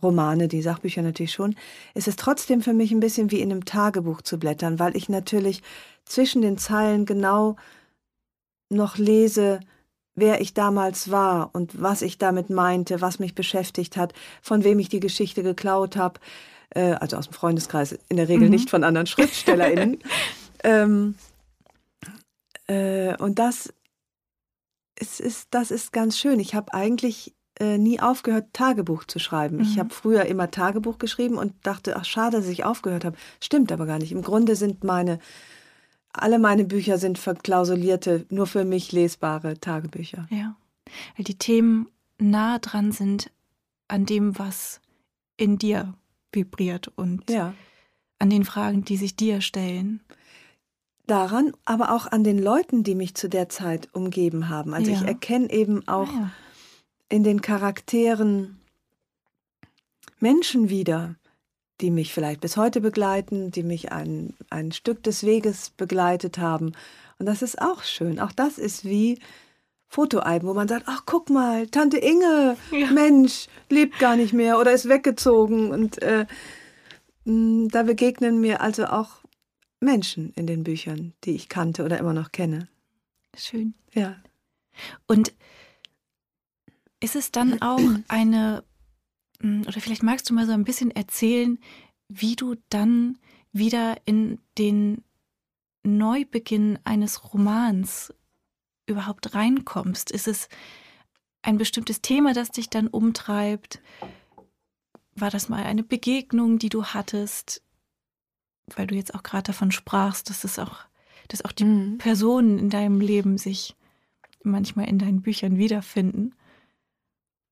Romane, 0.02 0.48
die 0.48 0.62
Sachbücher 0.62 1.02
natürlich 1.02 1.34
schon, 1.34 1.56
ist 1.94 2.08
es 2.08 2.16
trotzdem 2.16 2.62
für 2.62 2.74
mich 2.74 2.92
ein 2.92 3.00
bisschen 3.00 3.32
wie 3.32 3.42
in 3.42 3.52
einem 3.52 3.66
Tagebuch 3.66 4.22
zu 4.22 4.38
blättern, 4.38 4.80
weil 4.80 4.96
ich 4.96 5.10
natürlich 5.10 5.62
zwischen 6.06 6.42
den 6.42 6.58
Zeilen 6.58 7.06
genau 7.06 7.56
noch 8.70 8.98
lese, 8.98 9.60
wer 10.16 10.42
ich 10.42 10.54
damals 10.54 11.12
war 11.12 11.50
und 11.54 11.82
was 11.82 12.02
ich 12.02 12.18
damit 12.18 12.50
meinte, 12.50 13.02
was 13.02 13.20
mich 13.20 13.36
beschäftigt 13.36 13.98
hat, 13.98 14.14
von 14.42 14.64
wem 14.64 14.80
ich 14.80 14.90
die 14.90 15.00
Geschichte 15.00 15.44
geklaut 15.44 15.96
habe, 15.96 16.20
äh, 16.72 16.94
also 16.94 17.18
aus 17.18 17.28
dem 17.28 17.34
Freundeskreis, 17.34 17.98
in 18.10 18.18
der 18.18 18.30
Regel 18.30 18.46
mhm. 18.46 18.52
nicht 18.52 18.70
von 18.70 18.84
anderen 18.84 19.08
SchriftstellerInnen. 19.08 20.00
ähm, 20.64 21.16
äh, 22.68 23.16
und 23.18 23.40
das 23.40 23.74
ist, 25.00 25.20
ist, 25.20 25.48
das 25.52 25.72
ist 25.72 25.92
ganz 25.92 26.18
schön. 26.18 26.40
Ich 26.40 26.56
habe 26.56 26.74
eigentlich 26.74 27.34
äh, 27.60 27.78
nie 27.78 28.00
aufgehört, 28.00 28.54
Tagebuch 28.54 29.04
zu 29.04 29.20
schreiben. 29.20 29.58
Mhm. 29.58 29.64
Ich 29.64 29.80
habe 29.80 29.94
früher 29.94 30.26
immer 30.26 30.50
Tagebuch 30.50 30.98
geschrieben 30.98 31.38
und 31.38 31.54
dachte, 31.64 31.98
ach 31.98 32.06
schade, 32.06 32.38
dass 32.38 32.48
ich 32.48 32.64
aufgehört 32.64 33.04
habe. 33.04 33.18
Stimmt 33.42 33.72
aber 33.74 33.86
gar 33.86 34.00
nicht. 34.00 34.14
Im 34.14 34.22
Grunde 34.22 34.56
sind 34.56 34.86
meine, 34.86 35.20
alle 36.14 36.40
meine 36.40 36.64
Bücher 36.64 36.98
sind 36.98 37.20
verklausulierte, 37.20 38.26
nur 38.30 38.48
für 38.48 38.64
mich 38.64 38.94
lesbare 38.94 39.60
Tagebücher. 39.60 40.26
Ja, 40.30 40.56
weil 41.18 41.26
die 41.26 41.38
Themen 41.38 41.90
nah 42.18 42.60
dran 42.60 42.94
sind 42.94 43.30
an 43.90 44.06
dem, 44.06 44.40
was 44.40 44.80
in 45.36 45.58
dir 45.58 45.94
vibriert 46.32 46.88
und 46.96 47.30
ja. 47.30 47.54
an 48.20 48.30
den 48.30 48.46
Fragen, 48.46 48.86
die 48.86 48.96
sich 48.96 49.18
dir 49.18 49.42
stellen. 49.42 50.02
Daran, 51.08 51.54
aber 51.66 51.92
auch 51.94 52.06
an 52.08 52.24
den 52.24 52.38
Leuten, 52.38 52.84
die 52.84 52.96
mich 52.96 53.16
zu 53.16 53.30
der 53.30 53.50
Zeit 53.50 53.90
umgeben 53.94 54.48
haben. 54.48 54.74
Also 54.74 54.92
ja. 54.92 54.98
ich 54.98 55.08
erkenne 55.08 55.50
eben 55.50 55.88
auch 55.88 56.08
ah, 56.08 56.14
ja 56.14 56.32
in 57.10 57.24
den 57.24 57.42
Charakteren 57.42 58.60
Menschen 60.20 60.70
wieder, 60.70 61.16
die 61.82 61.92
mich 61.92 62.14
vielleicht 62.14 62.42
bis 62.42 62.58
heute 62.58 62.82
begleiten, 62.82 63.52
die 63.52 63.64
mich 63.64 63.92
ein, 63.92 64.36
ein 64.50 64.72
Stück 64.72 65.04
des 65.04 65.26
Weges 65.26 65.72
begleitet 65.72 66.38
haben. 66.38 66.74
Und 67.18 67.26
das 67.26 67.42
ist 67.42 67.62
auch 67.62 67.84
schön. 67.84 68.20
Auch 68.20 68.32
das 68.32 68.58
ist 68.58 68.86
wie 68.86 69.20
Fotoalben, 69.88 70.48
wo 70.48 70.54
man 70.54 70.68
sagt, 70.68 70.86
ach 70.88 71.04
guck 71.06 71.30
mal, 71.30 71.68
Tante 71.68 71.98
Inge, 71.98 72.58
ja. 72.72 72.92
Mensch, 72.92 73.48
lebt 73.70 73.98
gar 73.98 74.16
nicht 74.16 74.34
mehr 74.34 74.60
oder 74.60 74.72
ist 74.72 74.88
weggezogen. 74.88 75.72
Und 75.72 76.02
äh, 76.02 76.26
da 77.26 77.84
begegnen 77.84 78.40
mir 78.40 78.62
also 78.62 78.86
auch 78.86 79.24
Menschen 79.80 80.34
in 80.36 80.48
den 80.48 80.64
Büchern, 80.64 81.14
die 81.24 81.32
ich 81.32 81.50
kannte 81.50 81.84
oder 81.84 81.98
immer 81.98 82.14
noch 82.14 82.32
kenne. 82.32 82.68
Schön. 83.36 83.74
Ja. 83.94 84.18
Und 85.08 85.34
ist 87.00 87.16
es 87.16 87.32
dann 87.32 87.62
auch 87.62 87.82
eine, 88.08 88.64
hm, 89.42 89.64
oder 89.68 89.80
vielleicht 89.82 90.04
magst 90.04 90.30
du 90.30 90.34
mal 90.34 90.46
so 90.46 90.52
ein 90.52 90.66
bisschen 90.66 90.92
erzählen, 90.92 91.60
wie 92.08 92.36
du 92.36 92.56
dann 92.70 93.18
wieder 93.52 93.98
in 94.06 94.40
den 94.58 95.04
Neubeginn 95.84 96.80
eines 96.84 97.34
Romans 97.34 98.14
überhaupt 98.86 99.34
reinkommst? 99.34 100.12
Ist 100.12 100.28
es 100.28 100.50
ein 101.42 101.58
bestimmtes 101.58 102.02
Thema, 102.02 102.34
das 102.34 102.52
dich 102.52 102.70
dann 102.70 102.88
umtreibt? 102.88 103.82
War 105.16 105.30
das 105.30 105.50
mal 105.50 105.64
eine 105.64 105.84
Begegnung, 105.84 106.60
die 106.60 106.70
du 106.70 106.86
hattest? 106.86 107.64
Weil 108.76 108.88
du 108.88 108.96
jetzt 108.96 109.16
auch 109.16 109.24
gerade 109.24 109.44
davon 109.44 109.72
sprachst, 109.72 110.30
dass 110.30 110.44
es 110.44 110.60
auch, 110.60 110.80
dass 111.28 111.46
auch 111.46 111.52
die 111.52 111.66
mhm. 111.66 111.98
Personen 111.98 112.60
in 112.60 112.70
deinem 112.70 113.00
Leben 113.00 113.38
sich 113.38 113.76
manchmal 114.44 114.88
in 114.88 115.00
deinen 115.00 115.22
Büchern 115.22 115.58
wiederfinden. 115.58 116.36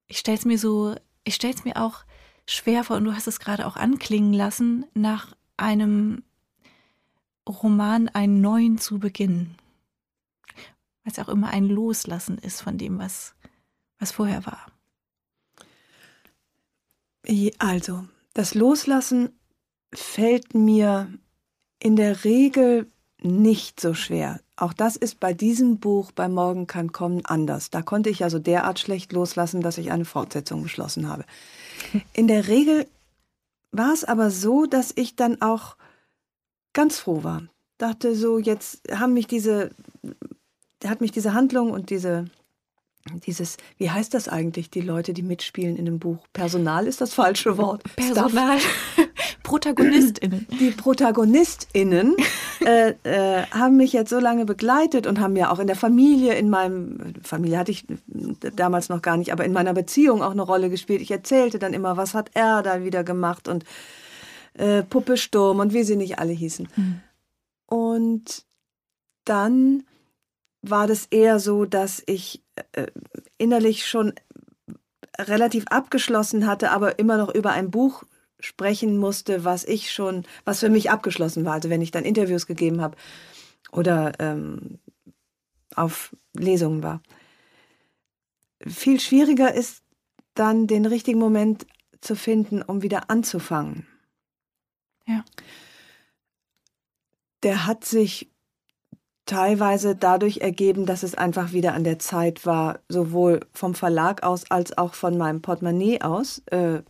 Ich 0.08 0.18
stell's 0.20 0.46
mir 0.46 0.58
so, 0.58 0.96
ich 1.24 1.36
stell's 1.36 1.66
mir 1.66 1.78
auch 1.78 2.04
schwer 2.46 2.84
vor, 2.84 2.98
und 2.98 3.06
du 3.06 3.14
hast 3.14 3.28
es 3.28 3.40
gerade 3.40 3.68
auch 3.68 3.76
anklingen 3.76 4.34
lassen, 4.34 4.86
nach 4.94 5.36
einem 5.58 6.24
Roman 7.48 8.10
einen 8.10 8.42
neuen 8.42 8.78
zu 8.78 9.00
beginnen. 9.00 9.56
Weil 11.04 11.14
es 11.14 11.20
auch 11.20 11.30
immer 11.30 11.50
ein 11.50 11.66
Loslassen 11.66 12.38
ist 12.38 12.62
von 12.62 12.78
dem, 12.78 13.00
was, 13.00 13.36
was 14.00 14.12
vorher 14.12 14.46
war. 14.46 14.68
Also, 17.60 18.08
das 18.34 18.54
Loslassen 18.54 19.38
fällt 19.94 20.54
mir 20.54 21.12
in 21.80 21.96
der 21.96 22.24
Regel 22.24 22.90
nicht 23.22 23.80
so 23.80 23.94
schwer. 23.94 24.40
Auch 24.56 24.74
das 24.74 24.96
ist 24.96 25.20
bei 25.20 25.34
diesem 25.34 25.78
Buch 25.78 26.12
bei 26.12 26.28
Morgen 26.28 26.68
kann 26.68 26.92
kommen 26.92 27.26
anders. 27.26 27.70
Da 27.70 27.82
konnte 27.82 28.10
ich 28.10 28.24
also 28.24 28.40
derart 28.40 28.80
schlecht 28.80 29.14
loslassen, 29.14 29.62
dass 29.62 29.78
ich 29.78 29.92
eine 29.92 30.06
Fortsetzung 30.06 30.64
beschlossen 30.64 31.08
habe. 31.08 31.26
In 32.14 32.28
der 32.28 32.48
Regel 32.48 32.88
war 33.72 33.94
es 33.94 34.04
aber 34.04 34.32
so, 34.32 34.66
dass 34.66 34.92
ich 34.96 35.16
dann 35.16 35.42
auch 35.42 35.76
ganz 36.74 37.00
froh 37.00 37.24
war. 37.24 37.44
Dachte 37.78 38.16
so, 38.16 38.40
jetzt 38.40 38.82
haben 38.92 39.14
mich 39.14 39.28
diese, 39.28 39.72
hat 40.84 41.02
mich 41.02 41.12
diese 41.12 41.34
Handlung 41.34 41.72
und 41.72 41.90
diese, 41.92 42.26
dieses, 43.26 43.58
wie 43.78 43.92
heißt 43.92 44.14
das 44.14 44.28
eigentlich, 44.28 44.70
die 44.70 44.82
Leute, 44.82 45.14
die 45.14 45.22
mitspielen 45.22 45.76
in 45.76 45.86
dem 45.86 46.00
Buch? 46.00 46.26
Personal 46.34 46.88
ist 46.88 47.02
das 47.02 47.14
falsche 47.14 47.58
Wort. 47.58 47.84
Personal. 47.96 48.60
ProtagonistInnen. 49.48 50.46
Die 50.60 50.72
ProtagonistInnen 50.72 52.18
äh, 52.60 52.94
äh, 53.04 53.44
haben 53.52 53.78
mich 53.78 53.94
jetzt 53.94 54.10
so 54.10 54.20
lange 54.20 54.44
begleitet 54.46 55.08
und 55.08 55.22
haben 55.22 55.34
mir 55.34 55.52
auch 55.52 55.60
in 55.60 55.68
der 55.68 55.78
Familie, 55.78 56.34
in 56.34 56.50
meinem, 56.50 57.14
Familie 57.24 57.58
hatte 57.58 57.72
ich 57.72 57.86
damals 58.56 58.90
noch 58.90 59.02
gar 59.02 59.16
nicht, 59.16 59.32
aber 59.32 59.46
in 59.46 59.54
meiner 59.54 59.74
Beziehung 59.74 60.22
auch 60.22 60.32
eine 60.32 60.42
Rolle 60.42 60.70
gespielt. 60.70 61.02
Ich 61.02 61.12
erzählte 61.12 61.60
dann 61.60 61.74
immer, 61.74 61.96
was 61.96 62.14
hat 62.14 62.30
er 62.34 62.62
da 62.62 62.84
wieder 62.84 63.06
gemacht 63.06 63.48
und 63.48 63.64
äh, 64.56 64.84
Puppe 64.84 65.16
Sturm 65.16 65.60
und 65.60 65.74
wie 65.74 65.84
sie 65.84 65.96
nicht 65.96 66.20
alle 66.20 66.34
hießen. 66.34 66.68
Mhm. 66.76 67.02
Und 67.68 68.46
dann 69.24 69.84
war 70.62 70.88
das 70.88 71.06
eher 71.06 71.40
so, 71.40 71.64
dass 71.64 72.04
ich 72.06 72.44
äh, 72.74 72.88
innerlich 73.38 73.88
schon 73.88 74.12
relativ 75.18 75.68
abgeschlossen 75.70 76.48
hatte, 76.48 76.72
aber 76.72 77.00
immer 77.00 77.16
noch 77.16 77.34
über 77.34 77.52
ein 77.52 77.72
Buch 77.72 78.04
sprechen 78.40 78.98
musste, 78.98 79.44
was 79.44 79.64
ich 79.64 79.92
schon, 79.92 80.24
was 80.46 80.60
für 80.60 80.70
mich 80.70 80.92
abgeschlossen 80.92 81.46
war. 81.46 81.54
Also 81.54 81.70
wenn 81.70 81.82
ich 81.82 81.92
dann 81.92 82.06
Interviews 82.06 82.46
gegeben 82.48 82.82
habe 82.82 82.98
oder 83.72 84.14
ähm, 84.20 84.80
auf 85.76 86.16
Lesungen 86.34 86.84
war. 86.84 87.02
Viel 88.66 89.00
schwieriger 89.00 89.54
ist 89.54 89.84
dann 90.34 90.68
den 90.68 90.86
richtigen 90.86 91.20
Moment 91.20 91.66
zu 92.02 92.16
finden, 92.16 92.62
um 92.62 92.82
wieder 92.82 93.10
anzufangen. 93.10 93.88
Ja. 95.06 95.24
Der 97.44 97.66
hat 97.66 97.86
sich 97.86 98.32
teilweise 99.26 99.96
dadurch 99.96 100.38
ergeben, 100.38 100.86
dass 100.86 101.04
es 101.04 101.16
einfach 101.16 101.52
wieder 101.52 101.74
an 101.74 101.84
der 101.84 102.00
Zeit 102.00 102.46
war, 102.46 102.80
sowohl 102.88 103.42
vom 103.54 103.76
Verlag 103.76 104.24
aus 104.24 104.50
als 104.50 104.78
auch 104.78 104.94
von 104.94 105.18
meinem 105.18 105.42
Portemonnaie 105.42 106.02
aus, 106.02 106.40
äh, 106.48 106.82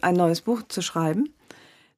ein 0.00 0.14
neues 0.14 0.40
Buch 0.40 0.62
zu 0.68 0.82
schreiben. 0.82 1.34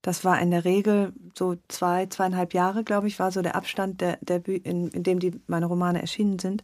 Das 0.02 0.24
war 0.24 0.38
in 0.40 0.50
der 0.50 0.64
Regel 0.64 1.14
so 1.34 1.56
zwei, 1.68 2.06
zweieinhalb 2.06 2.52
Jahre, 2.52 2.84
glaube 2.84 3.08
ich, 3.08 3.18
war 3.18 3.32
so 3.32 3.40
der 3.40 3.56
Abstand, 3.56 4.00
der, 4.00 4.18
der, 4.20 4.46
in, 4.46 4.88
in 4.88 5.02
dem 5.02 5.18
die, 5.18 5.40
meine 5.46 5.66
Romane 5.66 6.00
erschienen 6.00 6.38
sind. 6.38 6.62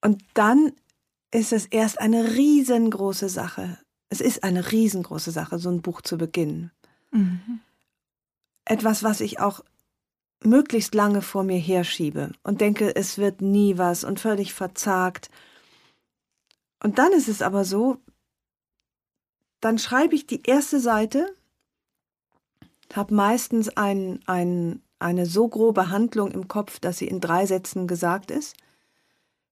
Und 0.00 0.22
dann 0.32 0.72
ist 1.30 1.52
es 1.52 1.66
erst 1.66 2.00
eine 2.00 2.34
riesengroße 2.34 3.28
Sache. 3.28 3.78
Es 4.08 4.20
ist 4.20 4.44
eine 4.44 4.72
riesengroße 4.72 5.32
Sache, 5.32 5.58
so 5.58 5.68
ein 5.68 5.82
Buch 5.82 6.00
zu 6.00 6.16
beginnen. 6.16 6.70
Mhm. 7.10 7.60
Etwas, 8.64 9.02
was 9.02 9.20
ich 9.20 9.40
auch 9.40 9.62
möglichst 10.42 10.94
lange 10.94 11.22
vor 11.22 11.42
mir 11.42 11.58
herschiebe 11.58 12.32
und 12.42 12.60
denke, 12.60 12.94
es 12.96 13.18
wird 13.18 13.40
nie 13.40 13.78
was 13.78 14.04
und 14.04 14.20
völlig 14.20 14.54
verzagt. 14.54 15.30
Und 16.82 16.98
dann 16.98 17.12
ist 17.12 17.28
es 17.28 17.42
aber 17.42 17.64
so, 17.64 17.98
dann 19.64 19.78
schreibe 19.78 20.14
ich 20.14 20.26
die 20.26 20.42
erste 20.42 20.78
Seite, 20.78 21.26
habe 22.92 23.14
meistens 23.14 23.70
ein, 23.70 24.20
ein, 24.26 24.82
eine 24.98 25.24
so 25.24 25.48
grobe 25.48 25.88
Handlung 25.88 26.32
im 26.32 26.48
Kopf, 26.48 26.80
dass 26.80 26.98
sie 26.98 27.08
in 27.08 27.18
drei 27.18 27.46
Sätzen 27.46 27.86
gesagt 27.86 28.30
ist, 28.30 28.56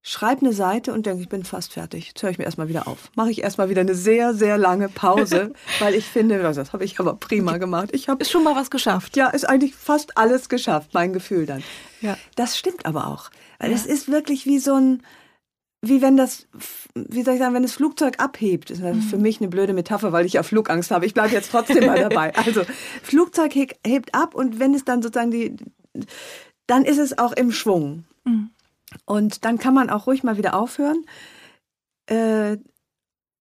schreibe 0.02 0.42
eine 0.42 0.52
Seite 0.52 0.92
und 0.92 1.06
denke, 1.06 1.22
ich 1.22 1.30
bin 1.30 1.44
fast 1.44 1.72
fertig. 1.72 2.08
Jetzt 2.08 2.22
höre 2.22 2.28
ich 2.28 2.36
mir 2.36 2.44
erstmal 2.44 2.68
wieder 2.68 2.88
auf. 2.88 3.10
Mache 3.14 3.30
ich 3.30 3.42
erstmal 3.42 3.70
wieder 3.70 3.80
eine 3.80 3.94
sehr, 3.94 4.34
sehr 4.34 4.58
lange 4.58 4.90
Pause, 4.90 5.54
weil 5.78 5.94
ich 5.94 6.04
finde, 6.04 6.42
das 6.42 6.74
habe 6.74 6.84
ich 6.84 7.00
aber 7.00 7.14
prima 7.14 7.56
gemacht. 7.56 7.88
Ich 7.92 8.10
habe 8.10 8.20
ist 8.20 8.30
schon 8.30 8.44
mal 8.44 8.54
was 8.54 8.70
geschafft. 8.70 9.16
Ja, 9.16 9.28
ist 9.28 9.48
eigentlich 9.48 9.74
fast 9.74 10.18
alles 10.18 10.50
geschafft, 10.50 10.90
mein 10.92 11.14
Gefühl 11.14 11.46
dann. 11.46 11.62
Ja. 12.02 12.18
Das 12.36 12.58
stimmt 12.58 12.84
aber 12.84 13.06
auch. 13.06 13.30
Ja. 13.62 13.68
es 13.68 13.86
ist 13.86 14.10
wirklich 14.10 14.44
wie 14.44 14.58
so 14.58 14.74
ein, 14.74 15.02
wie 15.84 16.00
wenn 16.00 16.16
das, 16.16 16.46
wie 16.94 17.22
soll 17.22 17.34
ich 17.34 17.40
sagen, 17.40 17.54
wenn 17.54 17.64
das 17.64 17.72
Flugzeug 17.72 18.20
abhebt. 18.20 18.70
Das 18.70 18.78
ist 18.78 18.84
mhm. 18.84 19.02
für 19.02 19.18
mich 19.18 19.40
eine 19.40 19.48
blöde 19.48 19.72
Metapher, 19.72 20.12
weil 20.12 20.24
ich 20.24 20.34
ja 20.34 20.44
Flugangst 20.44 20.92
habe. 20.92 21.06
Ich 21.06 21.12
bleibe 21.12 21.34
jetzt 21.34 21.50
trotzdem 21.50 21.86
mal 21.86 21.98
dabei. 21.98 22.32
Also, 22.42 22.62
Flugzeug 23.02 23.54
hebt 23.54 24.14
ab 24.14 24.34
und 24.34 24.58
wenn 24.60 24.74
es 24.74 24.84
dann 24.84 25.02
sozusagen 25.02 25.32
die, 25.32 25.56
dann 26.66 26.84
ist 26.84 26.98
es 26.98 27.18
auch 27.18 27.32
im 27.32 27.50
Schwung. 27.50 28.04
Mhm. 28.24 28.50
Und 29.06 29.44
dann 29.44 29.58
kann 29.58 29.74
man 29.74 29.90
auch 29.90 30.06
ruhig 30.06 30.22
mal 30.22 30.36
wieder 30.36 30.54
aufhören. 30.54 31.04
Äh, 32.06 32.58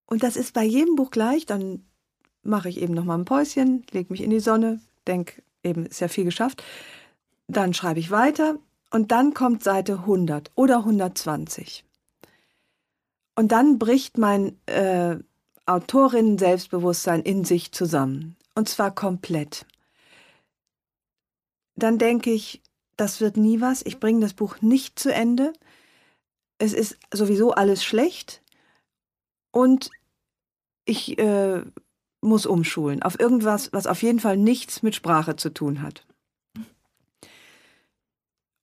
und 0.07 0.23
das 0.23 0.35
ist 0.35 0.53
bei 0.53 0.63
jedem 0.63 0.95
Buch 0.95 1.11
gleich. 1.11 1.45
Dann 1.45 1.85
mache 2.41 2.69
ich 2.69 2.81
eben 2.81 2.93
noch 2.93 3.05
mal 3.05 3.17
ein 3.17 3.25
Päuschen, 3.25 3.85
lege 3.91 4.11
mich 4.11 4.23
in 4.23 4.31
die 4.31 4.39
Sonne, 4.39 4.79
denke 5.05 5.43
eben, 5.63 5.85
ist 5.85 5.99
ja 5.99 6.07
viel 6.07 6.25
geschafft. 6.25 6.63
Dann 7.47 7.73
schreibe 7.73 7.99
ich 7.99 8.09
weiter 8.09 8.57
und 8.89 9.11
dann 9.11 9.33
kommt 9.33 9.63
Seite 9.63 9.93
100 9.93 10.51
oder 10.55 10.77
120. 10.79 11.85
Und 13.35 13.51
dann 13.51 13.79
bricht 13.79 14.17
mein 14.17 14.57
äh, 14.67 15.17
Autorinnen-Selbstbewusstsein 15.65 17.21
in 17.21 17.45
sich 17.45 17.71
zusammen. 17.71 18.35
Und 18.55 18.67
zwar 18.67 18.93
komplett. 18.93 19.65
Dann 21.75 21.97
denke 21.97 22.31
ich, 22.31 22.61
das 22.97 23.21
wird 23.21 23.37
nie 23.37 23.61
was. 23.61 23.85
Ich 23.85 23.99
bringe 23.99 24.19
das 24.19 24.33
Buch 24.33 24.61
nicht 24.61 24.99
zu 24.99 25.13
Ende. 25.13 25.53
Es 26.57 26.73
ist 26.73 26.97
sowieso 27.11 27.51
alles 27.51 27.83
schlecht. 27.83 28.41
Und 29.51 29.89
ich 30.85 31.17
äh, 31.17 31.63
muss 32.21 32.45
umschulen 32.45 33.01
auf 33.01 33.19
irgendwas, 33.19 33.71
was 33.73 33.87
auf 33.87 34.03
jeden 34.03 34.19
Fall 34.19 34.37
nichts 34.37 34.83
mit 34.83 34.95
Sprache 34.95 35.35
zu 35.35 35.53
tun 35.53 35.81
hat. 35.81 36.05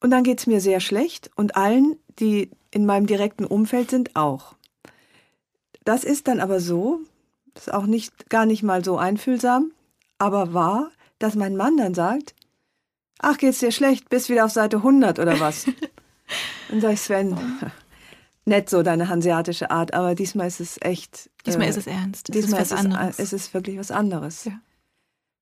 Und 0.00 0.10
dann 0.10 0.22
geht 0.22 0.38
es 0.38 0.46
mir 0.46 0.60
sehr 0.60 0.80
schlecht 0.80 1.30
und 1.34 1.56
allen, 1.56 1.96
die 2.20 2.50
in 2.70 2.86
meinem 2.86 3.06
direkten 3.06 3.44
Umfeld 3.44 3.90
sind, 3.90 4.14
auch. 4.14 4.54
Das 5.88 6.04
ist 6.04 6.28
dann 6.28 6.40
aber 6.40 6.60
so, 6.60 7.00
das 7.54 7.68
ist 7.68 7.72
auch 7.72 7.86
nicht, 7.86 8.28
gar 8.28 8.44
nicht 8.44 8.62
mal 8.62 8.84
so 8.84 8.98
einfühlsam, 8.98 9.72
aber 10.18 10.52
wahr, 10.52 10.90
dass 11.18 11.34
mein 11.34 11.56
Mann 11.56 11.78
dann 11.78 11.94
sagt, 11.94 12.34
ach, 13.20 13.38
geht's 13.38 13.60
dir 13.60 13.72
schlecht, 13.72 14.10
bist 14.10 14.28
wieder 14.28 14.44
auf 14.44 14.50
Seite 14.50 14.76
100 14.76 15.18
oder 15.18 15.40
was? 15.40 15.64
dann 16.68 16.82
sag 16.82 16.92
ich, 16.92 17.00
Sven, 17.00 17.38
nett 18.44 18.68
so 18.68 18.82
deine 18.82 19.08
hanseatische 19.08 19.70
Art, 19.70 19.94
aber 19.94 20.14
diesmal 20.14 20.48
ist 20.48 20.60
es 20.60 20.76
echt. 20.82 21.30
Diesmal 21.46 21.68
äh, 21.68 21.70
ist 21.70 21.78
es 21.78 21.86
ernst. 21.86 22.34
Diesmal 22.34 22.60
ist, 22.60 22.70
was 22.70 22.78
ist, 22.78 22.84
anderes. 22.84 23.18
Es, 23.18 23.32
ist 23.32 23.54
wirklich 23.54 23.78
was 23.78 23.90
anderes. 23.90 24.44
Ja. 24.44 24.60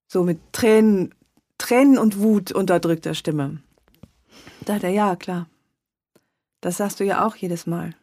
So 0.07 0.23
mit 0.23 0.39
Tränen, 0.53 1.13
Tränen 1.57 1.97
und 1.97 2.19
Wut 2.19 2.53
unterdrückter 2.53 3.15
Stimme. 3.15 3.61
Da 4.61 4.75
hat 4.75 4.85
er, 4.85 4.91
ja, 4.91 5.17
klar. 5.17 5.49
Das 6.61 6.77
sagst 6.77 7.01
du 7.01 7.03
ja 7.03 7.27
auch 7.27 7.35
jedes 7.35 7.67
Mal. 7.67 7.95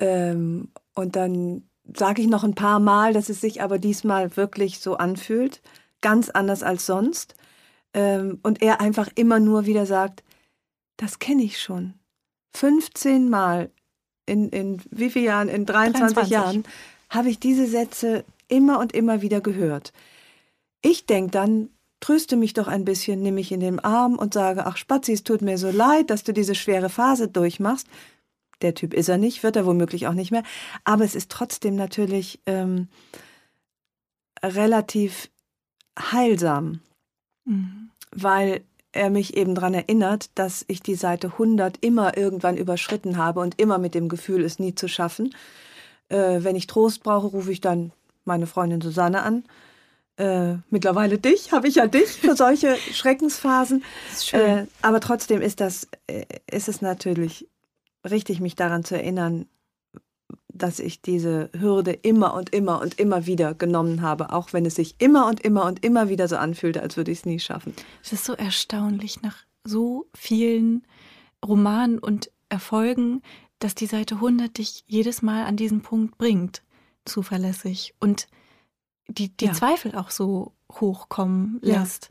Ähm, 0.00 0.72
und 0.94 1.14
dann 1.14 1.62
sage 1.94 2.22
ich 2.22 2.28
noch 2.28 2.42
ein 2.42 2.54
paar 2.54 2.80
Mal, 2.80 3.12
dass 3.12 3.28
es 3.28 3.40
sich 3.40 3.62
aber 3.62 3.78
diesmal 3.78 4.36
wirklich 4.36 4.80
so 4.80 4.96
anfühlt, 4.96 5.62
ganz 6.00 6.30
anders 6.30 6.62
als 6.62 6.86
sonst. 6.86 7.34
Ähm, 7.94 8.40
und 8.42 8.62
er 8.62 8.80
einfach 8.80 9.08
immer 9.14 9.38
nur 9.38 9.66
wieder 9.66 9.86
sagt, 9.86 10.24
das 10.96 11.18
kenne 11.18 11.42
ich 11.42 11.60
schon. 11.60 11.94
15 12.54 13.28
Mal 13.28 13.70
in, 14.26 14.48
in 14.50 14.82
wie 14.90 15.10
vielen 15.10 15.24
Jahren, 15.26 15.48
in 15.48 15.66
23, 15.66 16.14
23. 16.14 16.30
Jahren, 16.30 16.64
habe 17.08 17.28
ich 17.28 17.38
diese 17.38 17.66
Sätze 17.66 18.24
immer 18.48 18.78
und 18.78 18.92
immer 18.92 19.22
wieder 19.22 19.40
gehört. 19.40 19.92
Ich 20.82 21.06
denke 21.06 21.30
dann, 21.32 21.70
tröste 22.00 22.36
mich 22.36 22.54
doch 22.54 22.66
ein 22.66 22.84
bisschen, 22.84 23.22
nimm 23.22 23.34
mich 23.34 23.52
in 23.52 23.60
den 23.60 23.78
Arm 23.78 24.16
und 24.16 24.34
sage, 24.34 24.66
ach 24.66 24.76
Spazi, 24.76 25.12
es 25.12 25.22
tut 25.22 25.42
mir 25.42 25.58
so 25.58 25.70
leid, 25.70 26.10
dass 26.10 26.24
du 26.24 26.32
diese 26.32 26.54
schwere 26.54 26.88
Phase 26.88 27.28
durchmachst. 27.28 27.86
Der 28.62 28.74
Typ 28.74 28.94
ist 28.94 29.08
er 29.08 29.18
nicht, 29.18 29.42
wird 29.42 29.56
er 29.56 29.66
womöglich 29.66 30.06
auch 30.06 30.14
nicht 30.14 30.30
mehr. 30.30 30.42
Aber 30.84 31.04
es 31.04 31.14
ist 31.14 31.30
trotzdem 31.30 31.76
natürlich 31.76 32.40
ähm, 32.46 32.88
relativ 34.42 35.30
heilsam, 35.98 36.80
mhm. 37.44 37.90
weil 38.14 38.62
er 38.92 39.10
mich 39.10 39.36
eben 39.36 39.54
daran 39.54 39.74
erinnert, 39.74 40.30
dass 40.34 40.64
ich 40.68 40.82
die 40.82 40.94
Seite 40.96 41.28
100 41.28 41.78
immer 41.80 42.16
irgendwann 42.16 42.56
überschritten 42.56 43.16
habe 43.16 43.40
und 43.40 43.60
immer 43.60 43.78
mit 43.78 43.94
dem 43.94 44.08
Gefühl, 44.08 44.44
es 44.44 44.58
nie 44.58 44.74
zu 44.74 44.88
schaffen. 44.88 45.34
Äh, 46.08 46.42
wenn 46.42 46.56
ich 46.56 46.66
Trost 46.66 47.02
brauche, 47.02 47.28
rufe 47.28 47.52
ich 47.52 47.60
dann 47.60 47.92
meine 48.24 48.46
Freundin 48.46 48.80
Susanne 48.80 49.22
an. 49.22 49.44
Äh, 50.16 50.56
mittlerweile 50.70 51.18
dich, 51.18 51.52
habe 51.52 51.68
ich 51.68 51.76
ja 51.76 51.86
dich 51.86 52.08
für 52.08 52.34
solche 52.36 52.76
Schreckensphasen. 52.92 53.84
Äh, 54.32 54.64
aber 54.82 55.00
trotzdem 55.00 55.40
ist 55.40 55.60
das, 55.60 55.88
äh, 56.08 56.24
ist 56.50 56.68
es 56.68 56.82
natürlich 56.82 57.48
richtig, 58.08 58.40
mich 58.40 58.54
daran 58.54 58.84
zu 58.84 58.94
erinnern, 58.94 59.46
dass 60.48 60.78
ich 60.78 61.00
diese 61.00 61.50
Hürde 61.58 61.92
immer 61.92 62.34
und 62.34 62.50
immer 62.50 62.80
und 62.80 62.98
immer 62.98 63.26
wieder 63.26 63.54
genommen 63.54 64.02
habe, 64.02 64.32
auch 64.32 64.52
wenn 64.52 64.66
es 64.66 64.74
sich 64.74 64.96
immer 64.98 65.26
und 65.26 65.40
immer 65.40 65.64
und 65.64 65.84
immer 65.84 66.08
wieder 66.08 66.28
so 66.28 66.36
anfühlte, 66.36 66.82
als 66.82 66.96
würde 66.96 67.10
ich 67.10 67.18
es 67.18 67.26
nie 67.26 67.40
schaffen. 67.40 67.74
Es 68.02 68.12
ist 68.12 68.24
so 68.24 68.34
erstaunlich, 68.34 69.22
nach 69.22 69.36
so 69.64 70.06
vielen 70.14 70.86
Romanen 71.44 71.98
und 71.98 72.30
Erfolgen, 72.48 73.22
dass 73.58 73.74
die 73.74 73.86
Seite 73.86 74.16
100 74.16 74.58
dich 74.58 74.84
jedes 74.86 75.22
Mal 75.22 75.44
an 75.44 75.56
diesen 75.56 75.82
Punkt 75.82 76.18
bringt, 76.18 76.62
zuverlässig 77.04 77.94
und 78.00 78.26
die, 79.08 79.34
die 79.36 79.46
ja. 79.46 79.52
Zweifel 79.52 79.94
auch 79.94 80.10
so 80.10 80.52
hochkommen 80.72 81.58
lässt. 81.62 82.10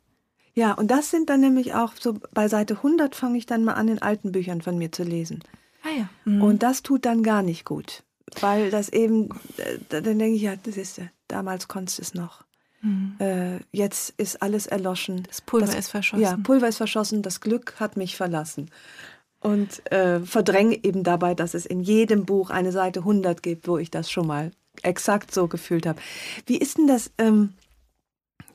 Ja. 0.54 0.70
ja, 0.70 0.74
und 0.74 0.90
das 0.90 1.12
sind 1.12 1.30
dann 1.30 1.42
nämlich 1.42 1.74
auch 1.74 1.94
so, 2.00 2.16
bei 2.34 2.48
Seite 2.48 2.76
100 2.78 3.16
fange 3.16 3.38
ich 3.38 3.46
dann 3.46 3.64
mal 3.64 3.74
an, 3.74 3.88
in 3.88 4.02
alten 4.02 4.32
Büchern 4.32 4.62
von 4.62 4.78
mir 4.78 4.92
zu 4.92 5.04
lesen. 5.04 5.44
Ah 5.90 5.98
ja. 5.98 6.10
Mhm. 6.26 6.42
Und 6.42 6.64
das 6.64 6.84
tut 6.84 7.06
dann 7.06 7.24
gar 7.24 7.42
nicht 7.42 7.66
gut 7.66 8.04
weil 8.42 8.70
das 8.70 8.90
eben, 8.90 9.30
äh, 9.58 9.80
dann 9.90 10.04
denke 10.04 10.36
ich, 10.36 10.42
ja, 10.42 10.56
das 10.56 10.78
ist 10.78 11.02
damals 11.28 11.68
konntest 11.68 12.00
du 12.00 12.02
es 12.02 12.14
noch. 12.14 12.44
Mhm. 12.82 13.16
Äh, 13.20 13.60
jetzt 13.72 14.14
ist 14.18 14.42
alles 14.42 14.68
erloschen. 14.68 15.24
Das 15.28 15.42
Pulver 15.42 15.68
das, 15.68 15.76
ist 15.76 15.90
verschossen. 15.90 16.24
Ja, 16.24 16.38
Pulver 16.38 16.68
ist 16.68 16.78
verschossen, 16.78 17.22
das 17.22 17.42
Glück 17.42 17.76
hat 17.80 17.98
mich 17.98 18.16
verlassen. 18.16 18.72
Und 19.42 19.90
äh, 19.92 20.20
verdränge 20.20 20.84
eben 20.84 21.04
dabei, 21.04 21.34
dass 21.34 21.54
es 21.54 21.66
in 21.66 21.82
jedem 21.82 22.26
Buch 22.26 22.50
eine 22.50 22.72
Seite 22.72 23.02
100 23.02 23.42
gibt, 23.42 23.68
wo 23.68 23.78
ich 23.78 23.90
das 23.90 24.12
schon 24.12 24.28
mal 24.28 24.52
exakt 24.82 25.34
so 25.34 25.48
gefühlt 25.48 25.86
habe. 25.86 26.00
Wie 26.46 26.58
ist 26.58 26.78
denn 26.78 26.88
das? 26.88 27.12
Ähm, 27.18 27.54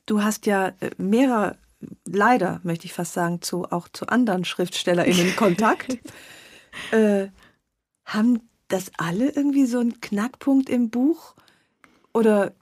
du 0.07 0.23
hast 0.23 0.47
ja 0.47 0.69
äh, 0.81 0.91
mehrere, 0.99 1.57
leider 2.05 2.61
möchte 2.65 2.85
ich 2.87 2.93
fast 2.93 3.15
sagen, 3.15 3.41
zu, 3.41 3.65
auch 3.71 3.89
zu 3.89 4.09
anderen 4.09 4.45
SchriftstellerInnen 4.45 5.37
Kontakt. 5.37 5.99
Äh, 6.91 7.29
haben 8.05 8.41
das 8.69 8.91
alle 8.97 9.31
irgendwie 9.31 9.67
so 9.67 9.79
einen 9.79 10.01
Knackpunkt 10.01 10.69
im 10.69 10.91
Buch? 10.91 11.35
Oder, 12.13 12.53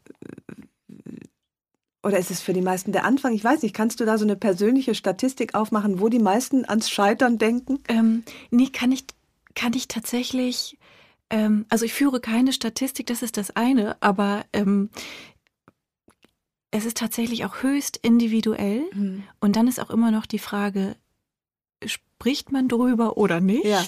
oder 2.02 2.18
ist 2.18 2.30
es 2.30 2.40
für 2.40 2.52
die 2.52 2.62
meisten 2.62 2.92
der 2.92 3.04
Anfang? 3.04 3.32
Ich 3.32 3.44
weiß 3.44 3.62
nicht, 3.62 3.74
kannst 3.74 4.00
du 4.00 4.04
da 4.04 4.18
so 4.18 4.24
eine 4.24 4.36
persönliche 4.36 4.94
Statistik 4.94 5.54
aufmachen, 5.54 6.00
wo 6.00 6.08
die 6.08 6.18
meisten 6.18 6.64
ans 6.64 6.90
Scheitern 6.90 7.38
denken? 7.38 7.80
Ähm, 7.88 8.24
nee, 8.50 8.68
kann 8.68 8.92
ich, 8.92 9.04
kann 9.54 9.74
ich 9.74 9.88
tatsächlich. 9.88 10.78
Ähm, 11.30 11.66
also 11.68 11.84
ich 11.84 11.94
führe 11.94 12.20
keine 12.20 12.52
Statistik, 12.52 13.06
das 13.06 13.22
ist 13.22 13.36
das 13.36 13.54
eine, 13.56 13.96
aber 14.00 14.44
ähm, 14.52 14.90
es 16.70 16.86
ist 16.86 16.96
tatsächlich 16.96 17.44
auch 17.44 17.62
höchst 17.62 17.98
individuell. 17.98 18.84
Mhm. 18.92 19.24
Und 19.40 19.56
dann 19.56 19.68
ist 19.68 19.78
auch 19.78 19.90
immer 19.90 20.10
noch 20.10 20.26
die 20.26 20.38
Frage, 20.38 20.96
spricht 21.84 22.50
man 22.50 22.68
drüber 22.68 23.16
oder 23.16 23.40
nicht? 23.40 23.64
Ja. 23.64 23.84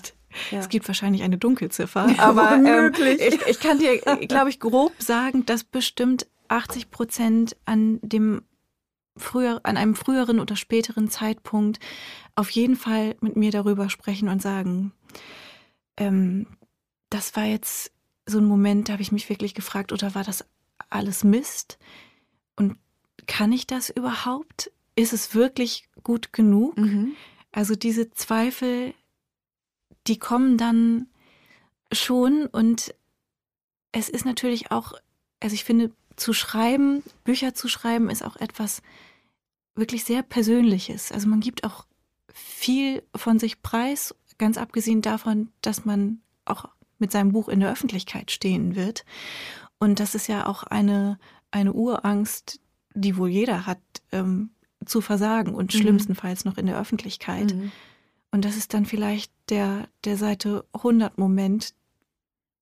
Ja. 0.51 0.59
Es 0.59 0.69
gibt 0.69 0.87
wahrscheinlich 0.89 1.23
eine 1.23 1.39
Dunkelziffer, 1.39 2.09
aber 2.19 2.53
ähm, 2.55 2.93
ich, 3.19 3.47
ich, 3.47 3.61
kann 3.61 3.79
dir, 3.79 3.99
glaube 4.29 4.51
ich, 4.51 4.61
grob 4.61 4.93
sagen, 4.99 5.47
dass 5.47 5.65
bestimmt 5.65 6.27
80 6.49 6.91
Prozent 6.91 7.57
an 7.65 7.99
dem 8.03 8.43
früher, 9.17 9.61
an 9.63 9.77
einem 9.77 9.95
früheren 9.95 10.41
oder 10.41 10.57
späteren 10.57 11.09
Zeitpunkt 11.09 11.79
auf 12.35 12.51
jeden 12.51 12.77
Fall 12.77 13.17
mit 13.21 13.37
mir 13.37 13.51
darüber 13.51 13.89
sprechen 13.89 14.29
und 14.29 14.43
sagen, 14.43 14.93
ähm, 15.97 16.47
das 17.11 17.37
war 17.37 17.45
jetzt 17.45 17.93
so 18.27 18.39
ein 18.39 18.45
Moment, 18.45 18.89
da 18.89 18.95
habe 18.95 19.03
ich 19.03 19.13
mich 19.13 19.29
wirklich 19.29 19.55
gefragt, 19.55 19.93
oder 19.93 20.15
war 20.15 20.25
das 20.25 20.45
alles 20.91 21.25
Mist? 21.25 21.79
Und 22.57 22.77
kann 23.27 23.53
ich 23.53 23.67
das 23.67 23.91
überhaupt? 23.91 24.73
Ist 24.97 25.13
es 25.13 25.35
wirklich 25.35 25.89
gut 26.03 26.33
genug? 26.33 26.77
Mhm. 26.77 27.13
Also 27.53 27.77
diese 27.77 28.11
Zweifel 28.11 28.95
die 30.07 30.19
kommen 30.19 30.59
dann 30.59 31.07
schon 31.93 32.47
und 32.47 32.95
es 33.93 34.09
ist 34.09 34.25
natürlich 34.25 34.71
auch, 34.71 34.93
also 35.41 35.55
ich 35.55 35.65
finde, 35.65 35.93
zu 36.17 36.33
schreiben, 36.33 37.03
Bücher 37.25 37.55
zu 37.55 37.69
schreiben, 37.69 38.11
ist 38.11 38.25
auch 38.25 38.37
etwas 38.37 38.83
wirklich 39.75 40.05
sehr 40.05 40.23
Persönliches. 40.23 41.13
Also 41.13 41.29
man 41.29 41.41
gibt 41.41 41.65
auch 41.65 41.87
viel 42.33 43.03
von 43.15 43.39
sich 43.39 43.63
preis, 43.63 44.15
ganz 44.39 44.59
abgesehen 44.59 45.03
davon, 45.03 45.51
dass 45.61 45.85
man 45.85 46.21
auch 46.45 46.67
mit 46.99 47.13
seinem 47.13 47.33
Buch 47.33 47.49
in 47.49 47.61
der 47.61 47.71
Öffentlichkeit 47.71 48.31
stehen 48.31 48.77
wird. 48.77 49.05
Und 49.79 50.01
das 50.01 50.15
ist 50.15 50.27
ja 50.27 50.47
auch 50.47 50.65
eine, 50.65 51.19
eine 51.51 51.73
Urangst, 51.73 52.61
die 52.95 53.17
wohl 53.17 53.29
jeder 53.29 53.67
hat, 53.67 53.81
ähm, 54.13 54.51
zu 54.85 55.01
versagen 55.01 55.55
und 55.55 55.75
mhm. 55.75 55.79
schlimmstenfalls 55.79 56.45
noch 56.45 56.59
in 56.59 56.67
der 56.67 56.79
Öffentlichkeit. 56.79 57.55
Mhm. 57.55 57.73
Und 58.35 58.45
das 58.45 58.57
ist 58.57 58.75
dann 58.75 58.85
vielleicht 58.85 59.33
der, 59.49 59.87
der 60.03 60.17
Seite 60.17 60.65
100 60.73 61.19
Moment, 61.19 61.73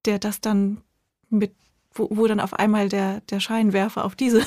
der 0.05 0.19
das 0.19 0.43
dann 0.43 0.83
mit, 1.31 1.55
wo, 1.95 2.09
wo 2.11 2.27
dann 2.27 2.41
auf 2.41 2.53
einmal 2.53 2.91
der, 2.91 3.23
der 3.23 3.41
Scheinwerfer 3.41 4.05
auf 4.05 4.15
diese. 4.15 4.43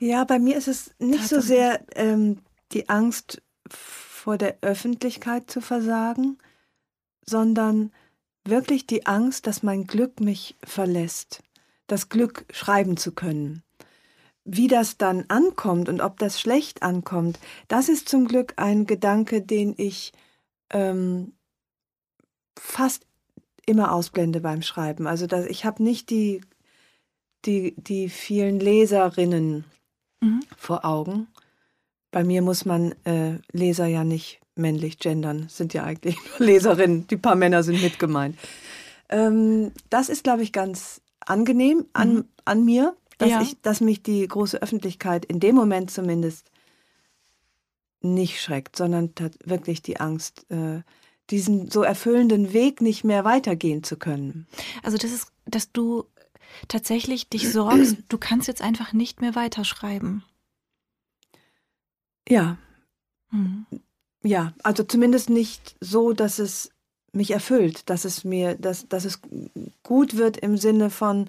Ja, 0.00 0.24
bei 0.24 0.40
mir 0.40 0.56
ist 0.56 0.66
es 0.66 0.90
nicht 0.98 1.28
so 1.28 1.40
sehr 1.40 1.80
ähm, 1.94 2.38
die 2.72 2.88
Angst 2.88 3.40
vor 3.68 4.36
der 4.36 4.56
Öffentlichkeit 4.60 5.48
zu 5.48 5.60
versagen, 5.60 6.38
sondern 7.24 7.92
wirklich 8.44 8.84
die 8.88 9.06
Angst, 9.06 9.46
dass 9.46 9.62
mein 9.62 9.84
Glück 9.84 10.18
mich 10.18 10.56
verlässt, 10.64 11.44
das 11.86 12.08
Glück 12.08 12.46
schreiben 12.50 12.96
zu 12.96 13.12
können. 13.12 13.62
Wie 14.44 14.66
das 14.66 14.98
dann 14.98 15.24
ankommt 15.28 15.88
und 15.88 16.00
ob 16.00 16.18
das 16.18 16.40
schlecht 16.40 16.82
ankommt, 16.82 17.38
das 17.68 17.88
ist 17.88 18.08
zum 18.08 18.26
Glück 18.26 18.54
ein 18.56 18.86
Gedanke, 18.86 19.40
den 19.40 19.74
ich 19.76 20.12
ähm, 20.70 21.32
fast 22.58 23.06
immer 23.66 23.92
ausblende 23.92 24.40
beim 24.40 24.62
Schreiben. 24.62 25.06
Also 25.06 25.26
dass 25.26 25.46
ich 25.46 25.64
habe 25.64 25.82
nicht 25.82 26.10
die, 26.10 26.40
die, 27.44 27.74
die 27.76 28.08
vielen 28.08 28.58
Leserinnen 28.58 29.64
mhm. 30.20 30.40
vor 30.56 30.84
Augen. 30.84 31.28
Bei 32.10 32.24
mir 32.24 32.42
muss 32.42 32.64
man 32.64 32.94
äh, 33.04 33.38
Leser 33.52 33.86
ja 33.86 34.04
nicht 34.04 34.40
männlich 34.54 34.98
gendern, 34.98 35.46
sind 35.48 35.72
ja 35.72 35.84
eigentlich 35.84 36.16
nur 36.38 36.46
Leserinnen. 36.46 37.06
Die 37.06 37.16
paar 37.16 37.36
Männer 37.36 37.62
sind 37.62 37.82
mit 37.82 37.98
gemeint. 37.98 38.36
Ähm, 39.08 39.72
das 39.90 40.08
ist, 40.08 40.24
glaube 40.24 40.42
ich, 40.42 40.52
ganz 40.52 41.00
angenehm 41.20 41.86
an, 41.92 42.14
mhm. 42.14 42.24
an 42.44 42.64
mir, 42.64 42.96
dass, 43.18 43.30
ja. 43.30 43.42
ich, 43.42 43.60
dass 43.60 43.80
mich 43.80 44.02
die 44.02 44.26
große 44.26 44.60
Öffentlichkeit 44.62 45.24
in 45.24 45.40
dem 45.40 45.54
Moment 45.54 45.90
zumindest 45.90 46.50
nicht 48.00 48.40
schreckt, 48.40 48.76
sondern 48.76 49.12
wirklich 49.44 49.82
die 49.82 50.00
Angst, 50.00 50.46
äh, 50.50 50.82
diesen 51.30 51.70
so 51.70 51.82
erfüllenden 51.82 52.52
Weg 52.52 52.80
nicht 52.80 53.04
mehr 53.04 53.24
weitergehen 53.24 53.82
zu 53.84 53.96
können. 53.96 54.46
Also 54.82 54.98
das 54.98 55.12
ist, 55.12 55.32
dass 55.46 55.72
du 55.72 56.04
tatsächlich 56.68 57.28
dich 57.28 57.50
sorgst, 57.50 57.96
du 58.08 58.18
kannst 58.18 58.48
jetzt 58.48 58.62
einfach 58.62 58.92
nicht 58.92 59.20
mehr 59.20 59.34
weiterschreiben. 59.34 60.24
Ja. 62.28 62.58
Mhm. 63.30 63.66
Ja, 64.24 64.52
also 64.62 64.84
zumindest 64.84 65.30
nicht 65.30 65.76
so, 65.80 66.12
dass 66.12 66.38
es 66.38 66.70
mich 67.12 67.30
erfüllt, 67.32 67.90
dass 67.90 68.04
es 68.04 68.24
mir, 68.24 68.54
dass, 68.54 68.88
dass 68.88 69.04
es 69.04 69.20
gut 69.82 70.16
wird 70.16 70.36
im 70.36 70.56
Sinne 70.56 70.90
von, 70.90 71.28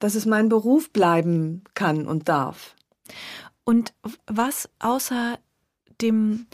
dass 0.00 0.16
es 0.16 0.26
mein 0.26 0.48
Beruf 0.48 0.90
bleiben 0.90 1.62
kann 1.74 2.06
und 2.06 2.28
darf. 2.28 2.74
Und 3.64 3.94
was 4.26 4.68
außer 4.80 5.38
dem 6.00 6.46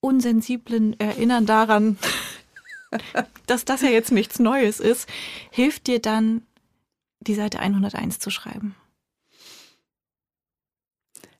unsensiblen 0.00 0.98
Erinnern 1.00 1.46
daran, 1.46 1.98
dass 3.46 3.64
das 3.64 3.82
ja 3.82 3.88
jetzt 3.88 4.12
nichts 4.12 4.38
Neues 4.38 4.78
ist, 4.78 5.08
hilft 5.50 5.88
dir 5.88 6.00
dann, 6.00 6.42
die 7.20 7.34
Seite 7.34 7.58
101 7.58 8.20
zu 8.20 8.30
schreiben? 8.30 8.76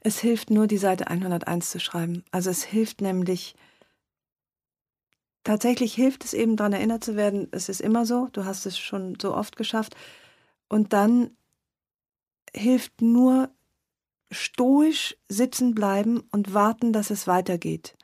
Es 0.01 0.19
hilft 0.19 0.51
nur, 0.51 0.67
die 0.67 0.79
Seite 0.79 1.09
101 1.09 1.71
zu 1.71 1.79
schreiben. 1.79 2.25
Also 2.31 2.51
es 2.51 2.65
hilft 2.65 3.01
nämlich, 3.01 3.55
tatsächlich 5.45 5.95
hilft 5.95 6.25
es 6.25 6.33
eben, 6.33 6.57
daran 6.57 6.73
erinnert 6.73 7.05
zu 7.05 7.17
werden, 7.17 7.49
es 7.51 7.69
ist 7.69 7.81
immer 7.81 8.07
so, 8.07 8.29
du 8.33 8.45
hast 8.45 8.67
es 8.67 8.79
schon 8.79 9.19
so 9.21 9.35
oft 9.35 9.57
geschafft. 9.57 9.97
Und 10.69 10.93
dann 10.93 11.37
hilft 12.55 13.03
nur 13.03 13.51
stoisch 14.31 15.17
sitzen 15.29 15.75
bleiben 15.75 16.21
und 16.31 16.55
warten, 16.55 16.93
dass 16.93 17.11
es 17.11 17.27
weitergeht. 17.27 17.97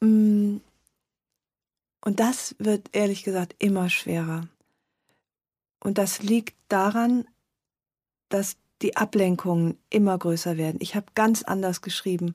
Mm. 0.00 0.58
Und 2.04 2.20
das 2.20 2.54
wird 2.58 2.90
ehrlich 2.92 3.24
gesagt 3.24 3.54
immer 3.58 3.88
schwerer. 3.88 4.48
Und 5.80 5.98
das 5.98 6.22
liegt 6.22 6.54
daran, 6.68 7.26
dass 8.28 8.56
die 8.82 8.96
Ablenkungen 8.96 9.78
immer 9.90 10.18
größer 10.18 10.56
werden. 10.56 10.78
Ich 10.80 10.94
habe 10.94 11.06
ganz 11.14 11.42
anders 11.42 11.80
geschrieben 11.80 12.34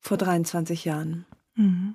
vor 0.00 0.16
23 0.16 0.84
Jahren. 0.84 1.26
Mhm. 1.54 1.94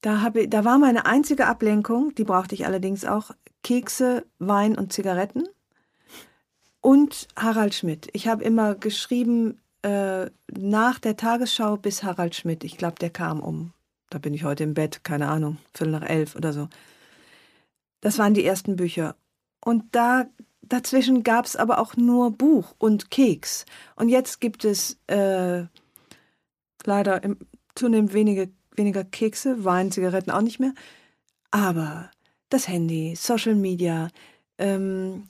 Da, 0.00 0.20
habe, 0.20 0.48
da 0.48 0.64
war 0.64 0.78
meine 0.78 1.06
einzige 1.06 1.46
Ablenkung, 1.46 2.14
die 2.14 2.24
brauchte 2.24 2.54
ich 2.54 2.66
allerdings 2.66 3.04
auch, 3.04 3.30
Kekse, 3.62 4.24
Wein 4.38 4.76
und 4.76 4.92
Zigaretten 4.92 5.44
und 6.80 7.28
Harald 7.36 7.74
Schmidt. 7.74 8.08
Ich 8.12 8.28
habe 8.28 8.44
immer 8.44 8.74
geschrieben 8.74 9.60
äh, 9.82 10.26
nach 10.50 10.98
der 10.98 11.16
Tagesschau 11.16 11.76
bis 11.76 12.02
Harald 12.02 12.34
Schmidt. 12.34 12.64
Ich 12.64 12.78
glaube, 12.78 12.96
der 13.00 13.10
kam 13.10 13.40
um, 13.40 13.72
da 14.10 14.18
bin 14.18 14.34
ich 14.34 14.44
heute 14.44 14.64
im 14.64 14.74
Bett, 14.74 15.04
keine 15.04 15.28
Ahnung, 15.28 15.58
Viertel 15.74 15.92
nach 15.92 16.08
elf 16.08 16.34
oder 16.36 16.52
so. 16.52 16.68
Das 18.00 18.18
waren 18.18 18.34
die 18.34 18.44
ersten 18.44 18.76
Bücher. 18.76 19.16
Und 19.60 19.84
da 19.92 20.26
dazwischen 20.62 21.22
gab 21.22 21.46
es 21.46 21.56
aber 21.56 21.78
auch 21.78 21.96
nur 21.96 22.30
Buch 22.30 22.74
und 22.78 23.10
Keks. 23.10 23.64
Und 23.96 24.08
jetzt 24.08 24.40
gibt 24.40 24.64
es 24.64 24.98
äh, 25.08 25.64
leider 26.84 27.22
im, 27.24 27.38
zunehmend 27.74 28.12
wenige, 28.12 28.50
weniger 28.76 29.04
Kekse, 29.04 29.64
Wein, 29.64 29.90
Zigaretten 29.90 30.30
auch 30.30 30.42
nicht 30.42 30.60
mehr. 30.60 30.74
Aber 31.50 32.10
das 32.48 32.68
Handy, 32.68 33.14
Social 33.16 33.54
Media, 33.54 34.08
ähm, 34.58 35.28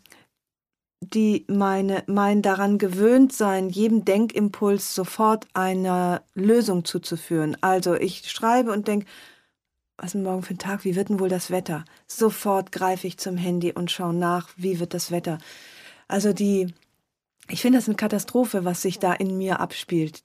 die 1.01 1.45
meine, 1.49 2.03
mein 2.07 2.43
daran 2.43 2.79
gewöhnt 2.79 3.33
sein, 3.33 3.69
jedem 3.69 4.05
Denkimpuls 4.05 4.95
sofort 4.95 5.47
eine 5.55 6.23
Lösung 6.35 6.85
zuzuführen. 6.85 7.57
Also 7.61 7.95
ich 7.95 8.31
schreibe 8.31 8.73
und 8.73 8.89
denke, 8.89 9.07
was 9.97 10.07
ist 10.07 10.15
denn 10.15 10.23
morgen 10.23 10.43
für 10.43 10.55
ein 10.55 10.59
Tag? 10.59 10.85
Wie 10.85 10.97
wird 10.97 11.09
denn 11.09 11.19
wohl 11.19 11.29
das 11.29 11.51
Wetter? 11.51 11.85
Sofort 12.07 12.73
greife 12.73 13.07
ich 13.07 13.19
zum 13.19 13.37
Handy 13.37 13.73
und 13.73 13.91
schaue 13.91 14.15
nach, 14.15 14.49
wie 14.57 14.79
wird 14.79 14.95
das 14.95 15.11
Wetter. 15.11 15.39
Also 16.07 16.33
die, 16.33 16.73
ich 17.49 17.63
finde 17.63 17.79
das 17.79 17.89
eine 17.89 17.97
Katastrophe, 17.97 18.65
was 18.65 18.83
sich 18.83 18.99
da 18.99 19.13
in 19.13 19.37
mir 19.37 19.61
abspielt. 19.61 20.23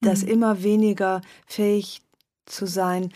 Das 0.00 0.22
mhm. 0.22 0.28
immer 0.28 0.62
weniger 0.62 1.22
fähig 1.46 2.02
zu 2.46 2.66
sein, 2.66 3.12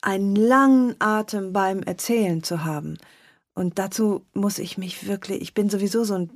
einen 0.00 0.36
langen 0.36 0.94
Atem 0.98 1.52
beim 1.52 1.82
Erzählen 1.82 2.42
zu 2.42 2.64
haben. 2.64 2.98
Und 3.54 3.78
dazu 3.78 4.24
muss 4.34 4.58
ich 4.58 4.78
mich 4.78 5.08
wirklich, 5.08 5.42
ich 5.42 5.54
bin 5.54 5.68
sowieso 5.68 6.04
so 6.04 6.14
ein 6.14 6.30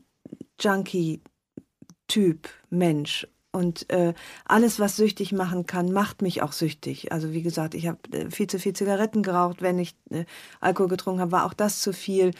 Junkie-Typ, 0.60 2.48
Mensch. 2.70 3.26
Und 3.52 3.88
äh, 3.90 4.14
alles, 4.46 4.80
was 4.80 4.96
süchtig 4.96 5.32
machen 5.32 5.66
kann, 5.66 5.92
macht 5.92 6.22
mich 6.22 6.42
auch 6.42 6.52
süchtig. 6.52 7.12
Also 7.12 7.32
wie 7.32 7.42
gesagt, 7.42 7.74
ich 7.74 7.86
habe 7.86 7.98
äh, 8.12 8.30
viel 8.30 8.46
zu 8.46 8.58
viel 8.58 8.72
Zigaretten 8.72 9.22
geraucht, 9.22 9.60
wenn 9.60 9.78
ich 9.78 9.94
äh, 10.10 10.24
Alkohol 10.60 10.88
getrunken 10.88 11.20
habe, 11.20 11.32
war 11.32 11.44
auch 11.44 11.52
das 11.52 11.80
zu 11.80 11.92
viel. 11.92 12.32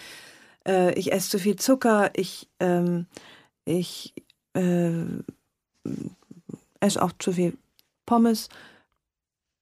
Äh, 0.67 0.99
ich 0.99 1.13
esse 1.13 1.29
zu 1.29 1.39
viel 1.39 1.57
Zucker, 1.57 2.11
ich, 2.15 2.49
ähm, 2.61 3.07
ich 3.67 4.15
äh, 4.55 5.05
esse 6.81 7.03
auch 7.03 7.13
zu 7.19 7.33
viel 7.33 7.59
Pommes. 8.07 8.49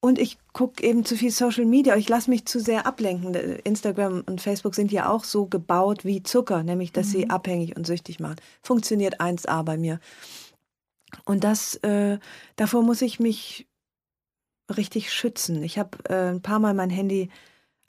Und 0.01 0.19
ich 0.19 0.39
gucke 0.55 0.83
eben 0.83 1.05
zu 1.05 1.15
viel 1.15 1.31
Social 1.31 1.67
Media. 1.67 1.95
Ich 1.97 2.09
lasse 2.09 2.31
mich 2.31 2.47
zu 2.47 2.59
sehr 2.59 2.87
ablenken. 2.87 3.35
Instagram 3.35 4.23
und 4.27 4.41
Facebook 4.41 4.75
sind 4.75 4.91
ja 4.93 5.11
auch 5.11 5.25
so 5.25 5.45
gebaut 5.45 6.07
wie 6.07 6.23
Zucker, 6.23 6.63
nämlich 6.63 6.93
dass 6.93 7.09
mhm. 7.09 7.11
sie 7.11 7.31
abhängig 7.31 7.77
und 7.77 7.87
süchtig 7.87 8.19
machen. 8.19 8.37
Funktioniert 8.63 9.21
1A 9.21 9.63
bei 9.63 9.77
mir. 9.77 10.01
Und 11.27 11.45
das, 11.45 11.75
äh, 11.77 12.19
davor 12.57 12.83
muss 12.83 13.03
ich 13.03 13.21
mich 13.21 13.67
richtig 14.75 15.13
schützen. 15.13 15.63
Ich 15.63 15.79
habe 15.79 15.99
äh, 16.09 16.31
ein 16.31 16.41
paar 16.41 16.61
Mal 16.61 16.73
mein 16.73 16.91
Handy 16.91 17.29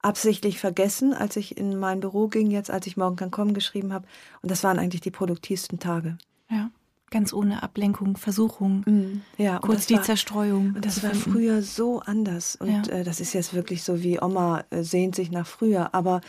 absichtlich 0.01 0.59
vergessen, 0.59 1.13
als 1.13 1.37
ich 1.37 1.57
in 1.57 1.77
mein 1.77 2.01
Büro 2.01 2.27
ging, 2.27 2.51
jetzt 2.51 2.71
als 2.71 2.87
ich 2.87 2.97
morgen 2.97 3.15
kann 3.15 3.31
kommen 3.31 3.53
geschrieben 3.53 3.93
habe. 3.93 4.07
Und 4.41 4.51
das 4.51 4.63
waren 4.63 4.79
eigentlich 4.79 5.01
die 5.01 5.11
produktivsten 5.11 5.79
Tage. 5.79 6.17
Ja 6.49 6.71
ganz 7.11 7.33
ohne 7.33 7.61
Ablenkung, 7.61 8.17
Versuchung, 8.17 8.83
mm, 8.87 9.21
ja, 9.37 9.59
kurz 9.59 9.85
die 9.85 9.95
war, 9.95 10.03
Zerstreuung. 10.03 10.73
Und 10.75 10.85
das 10.85 11.03
war 11.03 11.13
früher 11.13 11.61
so 11.61 11.99
anders. 11.99 12.55
Und 12.55 12.87
ja. 12.87 12.93
äh, 12.93 13.03
das 13.03 13.19
ist 13.19 13.33
jetzt 13.33 13.53
wirklich 13.53 13.83
so 13.83 14.01
wie 14.01 14.19
Oma 14.19 14.63
äh, 14.71 14.81
sehnt 14.81 15.15
sich 15.15 15.29
nach 15.29 15.45
früher. 15.45 15.93
Aber 15.93 16.21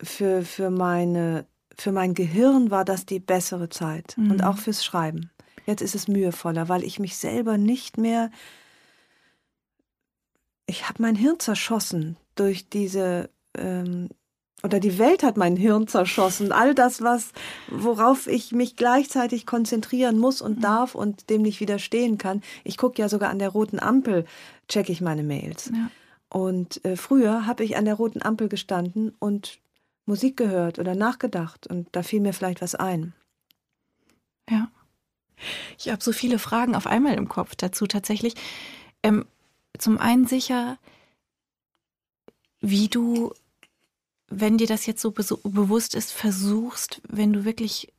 für, 0.00 0.42
für, 0.42 0.70
meine, 0.70 1.46
für 1.76 1.92
mein 1.92 2.14
Gehirn 2.14 2.70
war 2.70 2.84
das 2.84 3.04
die 3.04 3.18
bessere 3.18 3.68
Zeit. 3.68 4.14
Mm. 4.16 4.30
Und 4.30 4.44
auch 4.44 4.56
fürs 4.56 4.84
Schreiben. 4.84 5.30
Jetzt 5.66 5.82
ist 5.82 5.94
es 5.94 6.08
mühevoller, 6.08 6.68
weil 6.68 6.84
ich 6.84 6.98
mich 6.98 7.16
selber 7.16 7.58
nicht 7.58 7.98
mehr. 7.98 8.30
Ich 10.66 10.88
habe 10.88 11.02
mein 11.02 11.16
Hirn 11.16 11.40
zerschossen 11.40 12.16
durch 12.36 12.70
diese 12.70 13.30
ähm, 13.56 14.08
oder 14.62 14.80
die 14.80 14.98
Welt 14.98 15.22
hat 15.22 15.36
mein 15.36 15.56
Hirn 15.56 15.86
zerschossen. 15.86 16.50
All 16.50 16.74
das, 16.74 17.00
was, 17.00 17.32
worauf 17.68 18.26
ich 18.26 18.52
mich 18.52 18.76
gleichzeitig 18.76 19.46
konzentrieren 19.46 20.18
muss 20.18 20.42
und 20.42 20.64
darf 20.64 20.94
und 20.94 21.30
dem 21.30 21.42
nicht 21.42 21.60
widerstehen 21.60 22.18
kann. 22.18 22.42
Ich 22.64 22.76
gucke 22.76 23.00
ja 23.00 23.08
sogar 23.08 23.30
an 23.30 23.38
der 23.38 23.50
roten 23.50 23.78
Ampel, 23.78 24.24
checke 24.68 24.90
ich 24.90 25.00
meine 25.00 25.22
Mails. 25.22 25.70
Ja. 25.72 25.90
Und 26.30 26.84
äh, 26.84 26.96
früher 26.96 27.46
habe 27.46 27.64
ich 27.64 27.76
an 27.76 27.84
der 27.84 27.94
roten 27.94 28.20
Ampel 28.20 28.48
gestanden 28.48 29.14
und 29.18 29.60
Musik 30.06 30.36
gehört 30.36 30.78
oder 30.78 30.94
nachgedacht 30.94 31.66
und 31.66 31.88
da 31.92 32.02
fiel 32.02 32.20
mir 32.20 32.32
vielleicht 32.32 32.60
was 32.60 32.74
ein. 32.74 33.14
Ja. 34.50 34.70
Ich 35.78 35.88
habe 35.88 36.02
so 36.02 36.12
viele 36.12 36.38
Fragen 36.38 36.74
auf 36.74 36.86
einmal 36.86 37.14
im 37.14 37.28
Kopf 37.28 37.54
dazu 37.54 37.86
tatsächlich. 37.86 38.34
Ähm, 39.02 39.24
zum 39.78 39.98
einen 39.98 40.26
sicher, 40.26 40.78
wie 42.60 42.88
du 42.88 43.32
wenn 44.28 44.58
dir 44.58 44.66
das 44.66 44.86
jetzt 44.86 45.00
so 45.00 45.10
be 45.10 45.24
bewusst 45.44 45.94
ist, 45.94 46.12
versuchst, 46.12 47.00
wenn 47.08 47.32
du 47.32 47.44
wirklich 47.44 47.92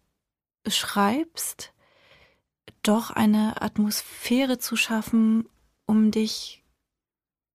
schreibst, 0.67 1.73
doch 2.83 3.09
eine 3.11 3.61
Atmosphäre 3.61 4.59
zu 4.59 4.75
schaffen, 4.75 5.49
um 5.85 6.11
dich 6.11 6.63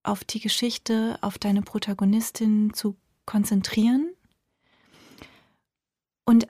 auf 0.03 0.25
die 0.25 0.41
Geschichte, 0.41 1.19
auf 1.23 1.39
deine 1.39 1.63
Protagonistin 1.63 2.75
zu 2.75 2.97
konzentrieren. 3.27 4.13
Und 6.25 6.47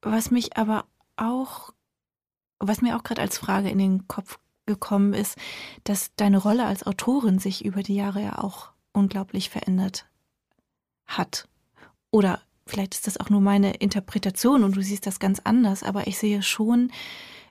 was 0.00 0.30
mich 0.30 0.56
aber 0.56 0.86
auch, 1.16 1.74
was 2.58 2.80
mir 2.80 2.96
auch 2.96 3.02
gerade 3.02 3.20
als 3.20 3.38
Frage 3.38 3.68
in 3.68 3.78
den 3.78 4.08
Kopf 4.08 4.38
gekommen 4.66 5.12
ist, 5.12 5.36
dass 5.84 6.14
deine 6.16 6.38
Rolle 6.38 6.64
als 6.64 6.86
Autorin 6.86 7.38
sich 7.38 7.64
über 7.64 7.82
die 7.82 7.96
Jahre 7.96 8.22
ja 8.22 8.38
auch 8.38 8.72
unglaublich 8.92 9.50
verändert 9.50 10.06
hat. 11.06 11.48
Oder 12.14 12.40
vielleicht 12.64 12.94
ist 12.94 13.08
das 13.08 13.18
auch 13.18 13.28
nur 13.28 13.40
meine 13.40 13.74
Interpretation 13.74 14.62
und 14.62 14.76
du 14.76 14.82
siehst 14.82 15.04
das 15.04 15.18
ganz 15.18 15.40
anders, 15.42 15.82
aber 15.82 16.06
ich 16.06 16.16
sehe 16.16 16.44
schon 16.44 16.92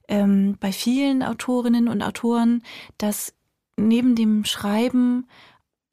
ähm, 0.08 0.56
bei 0.58 0.72
vielen 0.72 1.22
Autorinnen 1.22 1.90
und 1.90 2.02
Autoren, 2.02 2.64
dass 2.98 3.34
neben 3.76 4.16
dem 4.16 4.46
Schreiben 4.46 5.28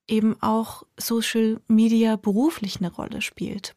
eben 0.06 0.40
auch 0.40 0.84
Social 0.96 1.60
Media 1.66 2.14
beruflich 2.14 2.76
eine 2.76 2.92
Rolle 2.92 3.22
spielt. 3.22 3.74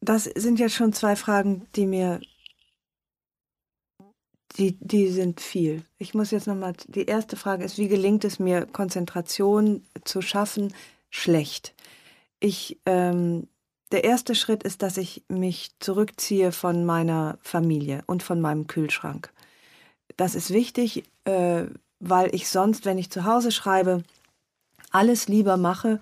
Das 0.00 0.24
sind 0.24 0.58
jetzt 0.58 0.74
schon 0.74 0.92
zwei 0.92 1.14
Fragen, 1.14 1.68
die 1.76 1.86
mir, 1.86 2.20
die, 4.58 4.76
die 4.80 5.10
sind 5.10 5.40
viel. 5.40 5.84
Ich 5.98 6.12
muss 6.12 6.32
jetzt 6.32 6.48
nochmal, 6.48 6.74
die 6.88 7.04
erste 7.04 7.36
Frage 7.36 7.64
ist, 7.64 7.78
wie 7.78 7.86
gelingt 7.86 8.24
es 8.24 8.40
mir, 8.40 8.66
Konzentration 8.66 9.86
zu 10.02 10.22
schaffen 10.22 10.72
schlecht. 11.10 11.74
Ich, 12.40 12.78
ähm, 12.86 13.48
der 13.92 14.04
erste 14.04 14.34
Schritt 14.34 14.62
ist, 14.62 14.82
dass 14.82 14.96
ich 14.96 15.24
mich 15.28 15.70
zurückziehe 15.78 16.52
von 16.52 16.84
meiner 16.84 17.38
Familie 17.40 18.02
und 18.06 18.22
von 18.22 18.40
meinem 18.40 18.66
Kühlschrank. 18.66 19.32
Das 20.16 20.34
ist 20.34 20.50
wichtig, 20.50 21.04
äh, 21.24 21.64
weil 22.00 22.34
ich 22.34 22.48
sonst, 22.48 22.84
wenn 22.84 22.98
ich 22.98 23.10
zu 23.10 23.24
Hause 23.24 23.52
schreibe, 23.52 24.02
alles 24.90 25.28
lieber 25.28 25.56
mache 25.56 26.00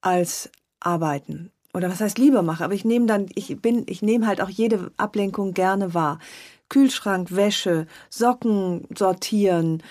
als 0.00 0.50
arbeiten. 0.80 1.50
Oder 1.74 1.90
was 1.90 2.00
heißt 2.00 2.18
lieber 2.18 2.42
mache? 2.42 2.64
Aber 2.64 2.74
ich 2.74 2.84
nehme 2.84 3.06
dann, 3.06 3.26
ich 3.34 3.60
bin, 3.60 3.84
ich 3.86 4.02
nehme 4.02 4.26
halt 4.26 4.40
auch 4.40 4.48
jede 4.48 4.90
Ablenkung 4.96 5.54
gerne 5.54 5.94
wahr. 5.94 6.18
Kühlschrank, 6.68 7.34
Wäsche, 7.34 7.86
Socken 8.10 8.86
sortieren, 8.96 9.82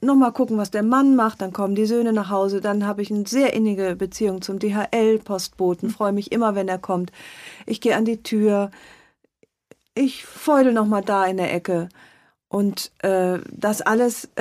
nochmal 0.00 0.32
gucken, 0.32 0.58
was 0.58 0.70
der 0.70 0.82
Mann 0.82 1.16
macht, 1.16 1.40
dann 1.40 1.52
kommen 1.52 1.74
die 1.74 1.86
Söhne 1.86 2.12
nach 2.12 2.30
Hause, 2.30 2.60
dann 2.60 2.86
habe 2.86 3.02
ich 3.02 3.10
eine 3.10 3.26
sehr 3.26 3.52
innige 3.54 3.96
Beziehung 3.96 4.42
zum 4.42 4.58
DHL-Postboten, 4.58 5.90
freue 5.90 6.12
mich 6.12 6.32
immer, 6.32 6.54
wenn 6.54 6.68
er 6.68 6.78
kommt. 6.78 7.12
Ich 7.66 7.80
gehe 7.80 7.96
an 7.96 8.04
die 8.04 8.22
Tür, 8.22 8.70
ich 9.94 10.24
feudel 10.24 10.72
nochmal 10.72 11.02
da 11.02 11.24
in 11.24 11.36
der 11.36 11.52
Ecke 11.52 11.88
und 12.48 12.92
äh, 13.02 13.38
das 13.50 13.82
alles 13.82 14.28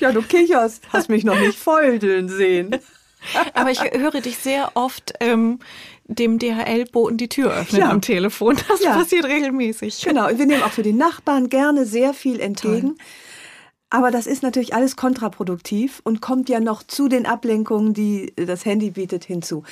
Ja, 0.00 0.12
du 0.12 0.22
kicherst, 0.22 0.82
hast 0.92 1.08
mich 1.08 1.24
noch 1.24 1.38
nicht 1.38 1.58
feudeln 1.58 2.28
sehen. 2.28 2.76
Aber 3.54 3.70
ich 3.70 3.80
höre 3.80 4.20
dich 4.20 4.36
sehr 4.36 4.72
oft 4.74 5.14
ähm, 5.20 5.60
dem 6.06 6.38
DHL-Boten 6.38 7.16
die 7.16 7.28
Tür 7.28 7.54
öffnen 7.54 7.82
ja. 7.82 7.90
am 7.90 8.02
Telefon. 8.02 8.58
Das 8.68 8.82
ja. 8.82 8.94
passiert 8.94 9.24
regelmäßig. 9.24 10.02
Genau, 10.02 10.28
und 10.28 10.38
wir 10.38 10.46
nehmen 10.46 10.62
auch 10.62 10.72
für 10.72 10.82
die 10.82 10.92
Nachbarn 10.92 11.48
gerne 11.48 11.86
sehr 11.86 12.12
viel 12.12 12.40
entgegen. 12.40 12.96
Toll. 12.96 13.06
Aber 13.94 14.10
das 14.10 14.26
ist 14.26 14.42
natürlich 14.42 14.74
alles 14.74 14.96
kontraproduktiv 14.96 16.00
und 16.02 16.20
kommt 16.20 16.48
ja 16.48 16.58
noch 16.58 16.82
zu 16.82 17.06
den 17.06 17.26
Ablenkungen, 17.26 17.94
die 17.94 18.32
das 18.34 18.64
Handy 18.64 18.90
bietet, 18.90 19.24
hinzu. 19.24 19.62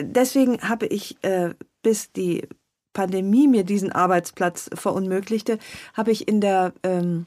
Deswegen 0.00 0.62
habe 0.62 0.86
ich, 0.86 1.22
äh, 1.22 1.52
bis 1.82 2.10
die 2.10 2.48
Pandemie 2.94 3.46
mir 3.46 3.64
diesen 3.64 3.92
Arbeitsplatz 3.92 4.70
verunmöglichte, 4.72 5.58
habe 5.92 6.10
ich 6.10 6.26
in 6.26 6.40
der 6.40 6.72
ähm, 6.84 7.26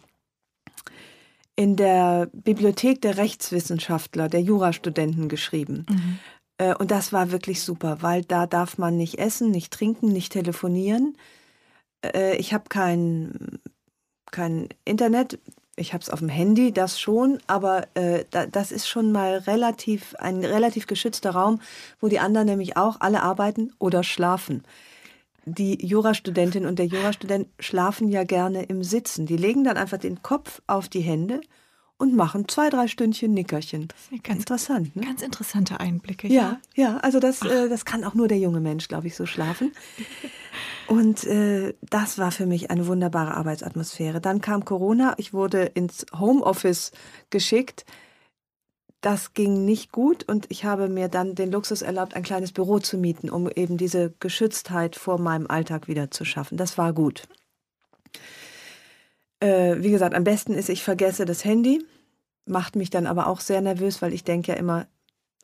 in 1.55 1.75
der 1.75 2.31
Bibliothek 2.33 2.99
der 3.03 3.17
Rechtswissenschaftler, 3.17 4.27
der 4.27 4.41
Jurastudenten 4.41 5.29
geschrieben. 5.29 5.85
Mhm. 5.87 6.19
Äh, 6.57 6.73
und 6.73 6.89
das 6.89 7.13
war 7.13 7.31
wirklich 7.31 7.61
super, 7.61 8.01
weil 8.01 8.23
da 8.23 8.47
darf 8.47 8.79
man 8.79 8.97
nicht 8.97 9.19
essen, 9.19 9.51
nicht 9.51 9.71
trinken, 9.71 10.07
nicht 10.07 10.33
telefonieren. 10.33 11.15
Äh, 12.03 12.37
ich 12.37 12.55
habe 12.55 12.63
kein, 12.69 13.59
kein 14.31 14.69
Internet. 14.83 15.37
Ich 15.79 15.93
habe 15.93 16.01
es 16.01 16.09
auf 16.09 16.19
dem 16.19 16.29
Handy, 16.29 16.71
das 16.71 16.99
schon, 16.99 17.39
aber 17.47 17.87
äh, 17.93 18.25
da, 18.31 18.45
das 18.45 18.71
ist 18.71 18.87
schon 18.87 19.11
mal 19.11 19.37
relativ 19.39 20.15
ein 20.19 20.43
relativ 20.43 20.87
geschützter 20.87 21.31
Raum, 21.31 21.61
wo 21.99 22.07
die 22.07 22.19
anderen 22.19 22.47
nämlich 22.47 22.77
auch 22.77 22.97
alle 22.99 23.23
arbeiten 23.23 23.71
oder 23.79 24.03
schlafen 24.03 24.63
die 25.45 25.83
Jurastudentin 25.85 26.65
und 26.65 26.79
der 26.79 26.85
Jurastudent 26.85 27.47
schlafen 27.59 28.09
ja 28.09 28.23
gerne 28.23 28.63
im 28.63 28.83
Sitzen. 28.83 29.25
Die 29.25 29.37
legen 29.37 29.63
dann 29.63 29.77
einfach 29.77 29.97
den 29.97 30.21
Kopf 30.21 30.61
auf 30.67 30.89
die 30.89 31.01
Hände 31.01 31.41
und 31.99 32.15
machen 32.15 32.47
zwei, 32.47 32.69
drei 32.69 32.87
Stündchen 32.87 33.33
Nickerchen. 33.33 33.89
Das 33.89 34.11
ist 34.11 34.23
ganz 34.23 34.39
interessant. 34.39 34.95
Ne? 34.95 35.03
Ganz 35.03 35.21
interessante 35.21 35.79
Einblicke. 35.79 36.27
Ja, 36.27 36.59
ja, 36.73 36.83
ja 36.83 36.97
also 36.97 37.19
das, 37.19 37.43
äh, 37.43 37.69
das 37.69 37.85
kann 37.85 38.03
auch 38.03 38.15
nur 38.15 38.27
der 38.27 38.39
junge 38.39 38.61
Mensch, 38.61 38.87
glaube 38.87 39.05
ich, 39.05 39.15
so 39.15 39.27
schlafen. 39.27 39.71
Und 40.87 41.25
äh, 41.25 41.75
das 41.81 42.17
war 42.17 42.31
für 42.31 42.47
mich 42.47 42.71
eine 42.71 42.87
wunderbare 42.87 43.35
Arbeitsatmosphäre. 43.35 44.19
Dann 44.19 44.41
kam 44.41 44.65
Corona, 44.65 45.13
ich 45.17 45.33
wurde 45.33 45.63
ins 45.63 46.07
Homeoffice 46.17 46.91
geschickt 47.29 47.85
das 49.01 49.33
ging 49.33 49.63
nicht 49.63 49.91
gut 49.91 50.27
und 50.27 50.45
ich 50.49 50.65
habe 50.65 50.89
mir 50.89 51.07
dann 51.07 51.33
den 51.35 51.51
Luxus 51.51 51.81
erlaubt, 51.81 52.15
ein 52.15 52.23
kleines 52.23 52.51
Büro 52.51 52.79
zu 52.79 52.97
mieten, 52.97 53.29
um 53.29 53.49
eben 53.49 53.77
diese 53.77 54.13
Geschütztheit 54.19 54.97
vor 54.97 55.19
meinem 55.19 55.47
Alltag 55.47 55.87
wieder 55.87 56.11
zu 56.11 56.25
schaffen. 56.25 56.57
Das 56.57 56.77
war 56.77 56.91
gut. 56.91 57.23
Äh, 59.39 59.77
wie 59.79 59.91
gesagt, 59.91 60.15
am 60.15 60.23
besten 60.23 60.53
ist, 60.53 60.69
ich 60.69 60.83
vergesse 60.83 61.25
das 61.25 61.45
Handy, 61.45 61.85
macht 62.45 62.75
mich 62.75 62.89
dann 62.89 63.07
aber 63.07 63.27
auch 63.27 63.39
sehr 63.39 63.61
nervös, 63.61 64.01
weil 64.01 64.13
ich 64.13 64.23
denke 64.23 64.51
ja 64.51 64.57
immer, 64.57 64.87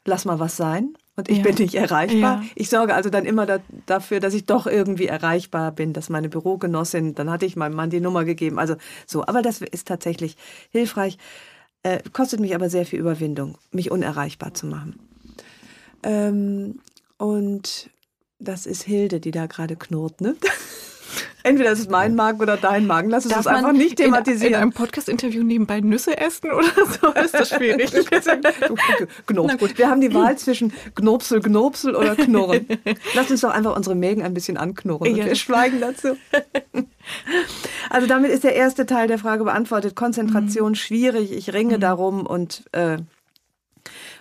lass 0.06 0.26
mal 0.26 0.40
was 0.40 0.58
sein 0.58 0.96
und 1.16 1.30
ich 1.30 1.38
ja. 1.38 1.44
bin 1.44 1.56
nicht 1.56 1.76
erreichbar. 1.76 2.42
Ja. 2.42 2.44
Ich 2.56 2.70
sorge 2.70 2.94
also 2.94 3.10
dann 3.10 3.26
immer 3.26 3.46
da, 3.46 3.60
dafür, 3.86 4.20
dass 4.20 4.34
ich 4.34 4.46
doch 4.46 4.68
irgendwie 4.68 5.08
erreichbar 5.08 5.72
bin, 5.72 5.94
dass 5.94 6.10
meine 6.10 6.30
Bürogenossin, 6.30 7.16
dann 7.16 7.30
hatte 7.30 7.46
ich 7.46 7.56
meinem 7.56 7.76
Mann 7.76 7.90
die 7.90 8.02
Nummer 8.02 8.26
gegeben, 8.26 8.60
also 8.60 8.76
so. 9.06 9.26
Aber 9.26 9.42
das 9.42 9.62
ist 9.62 9.88
tatsächlich 9.88 10.36
hilfreich. 10.72 11.18
Äh, 11.84 12.02
kostet 12.12 12.40
mich 12.40 12.56
aber 12.56 12.70
sehr 12.70 12.86
viel 12.86 13.00
Überwindung, 13.00 13.58
mich 13.72 13.92
unerreichbar 13.92 14.54
zu 14.54 14.66
machen. 14.66 15.00
Ähm, 16.04 16.80
und 17.18 17.90
das 18.40 18.66
ist 18.66 18.84
Hilde, 18.84 19.20
die 19.20 19.32
da 19.32 19.46
gerade 19.46 19.76
knurrt, 19.76 20.22
ne? 20.22 20.36
Entweder 21.44 21.72
ist 21.72 21.80
es 21.80 21.90
mein 21.90 22.16
Magen 22.16 22.42
oder 22.42 22.58
dein 22.58 22.88
Magen. 22.88 23.10
Lass 23.10 23.26
uns 23.26 23.36
das 23.36 23.48
einfach 23.48 23.72
nicht 23.72 23.98
thematisieren. 23.98 24.48
In, 24.48 24.54
in 24.54 24.62
einem 24.62 24.74
Podcast-Interview 24.74 25.44
nebenbei 25.44 25.80
Nüsse 25.80 26.18
essen 26.18 26.52
oder 26.52 26.68
so 27.02 27.12
ist 27.12 27.34
das 27.34 27.50
schwierig. 27.50 27.92
Na 29.32 29.56
gut, 29.56 29.78
wir 29.78 29.90
haben 29.90 30.02
die 30.02 30.14
Wahl 30.14 30.38
zwischen 30.38 30.74
Gnopsel, 30.96 31.42
Gnopsel 31.42 31.96
oder 31.96 32.16
Knurren. 32.16 32.68
Lass 33.14 33.30
uns 33.30 33.42
doch 33.42 33.52
einfach 33.52 33.76
unsere 33.76 33.96
Mägen 33.96 34.24
ein 34.24 34.34
bisschen 34.34 34.58
anknurren. 34.58 35.16
Ja. 35.16 35.26
Wir 35.26 35.36
schweigen 35.36 35.80
dazu. 35.82 36.18
Also 37.90 38.08
damit 38.08 38.32
ist 38.32 38.44
der 38.44 38.56
erste 38.56 38.88
Teil 38.88 39.08
der 39.08 39.20
Frage 39.20 39.44
beantwortet. 39.44 39.96
Konzentration 39.96 40.70
mhm. 40.70 40.76
schwierig. 40.76 41.32
Ich 41.32 41.54
ringe 41.54 41.78
mhm. 41.78 41.82
darum 41.82 42.26
und, 42.26 42.64
äh, 42.72 42.98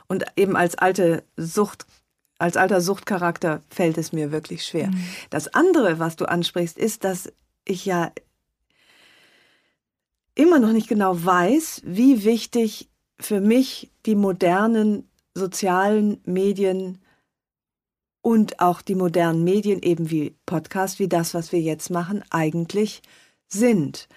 und 0.07 0.27
eben 0.37 0.55
als 0.55 0.77
alte 0.77 1.25
Sucht 1.37 1.87
als 2.39 2.57
alter 2.57 2.81
Suchtcharakter 2.81 3.63
fällt 3.69 3.99
es 3.99 4.13
mir 4.13 4.33
wirklich 4.33 4.65
schwer. 4.67 4.89
Mhm. 4.89 5.05
Das 5.31 5.49
andere, 5.55 5.99
was 5.99 6.17
du 6.17 6.29
ansprichst, 6.29 6.79
ist, 6.79 7.05
dass 7.05 7.33
ich 7.65 7.87
ja 7.87 8.13
immer 10.35 10.59
noch 10.59 10.73
nicht 10.73 10.89
genau 10.89 11.25
weiß, 11.25 11.83
wie 11.85 12.25
wichtig 12.25 12.91
für 13.21 13.41
mich 13.41 13.93
die 14.07 14.17
modernen 14.17 15.09
sozialen 15.35 16.21
Medien 16.25 16.99
und 18.21 18.61
auch 18.61 18.81
die 18.81 18.95
modernen 18.95 19.45
Medien, 19.45 19.83
eben 19.83 20.11
wie 20.11 20.35
Podcast, 20.47 20.99
wie 20.99 21.09
das, 21.09 21.35
was 21.35 21.53
wir 21.53 21.61
jetzt 21.61 21.91
machen, 21.91 22.25
eigentlich 22.31 23.03
sind. 23.49 24.09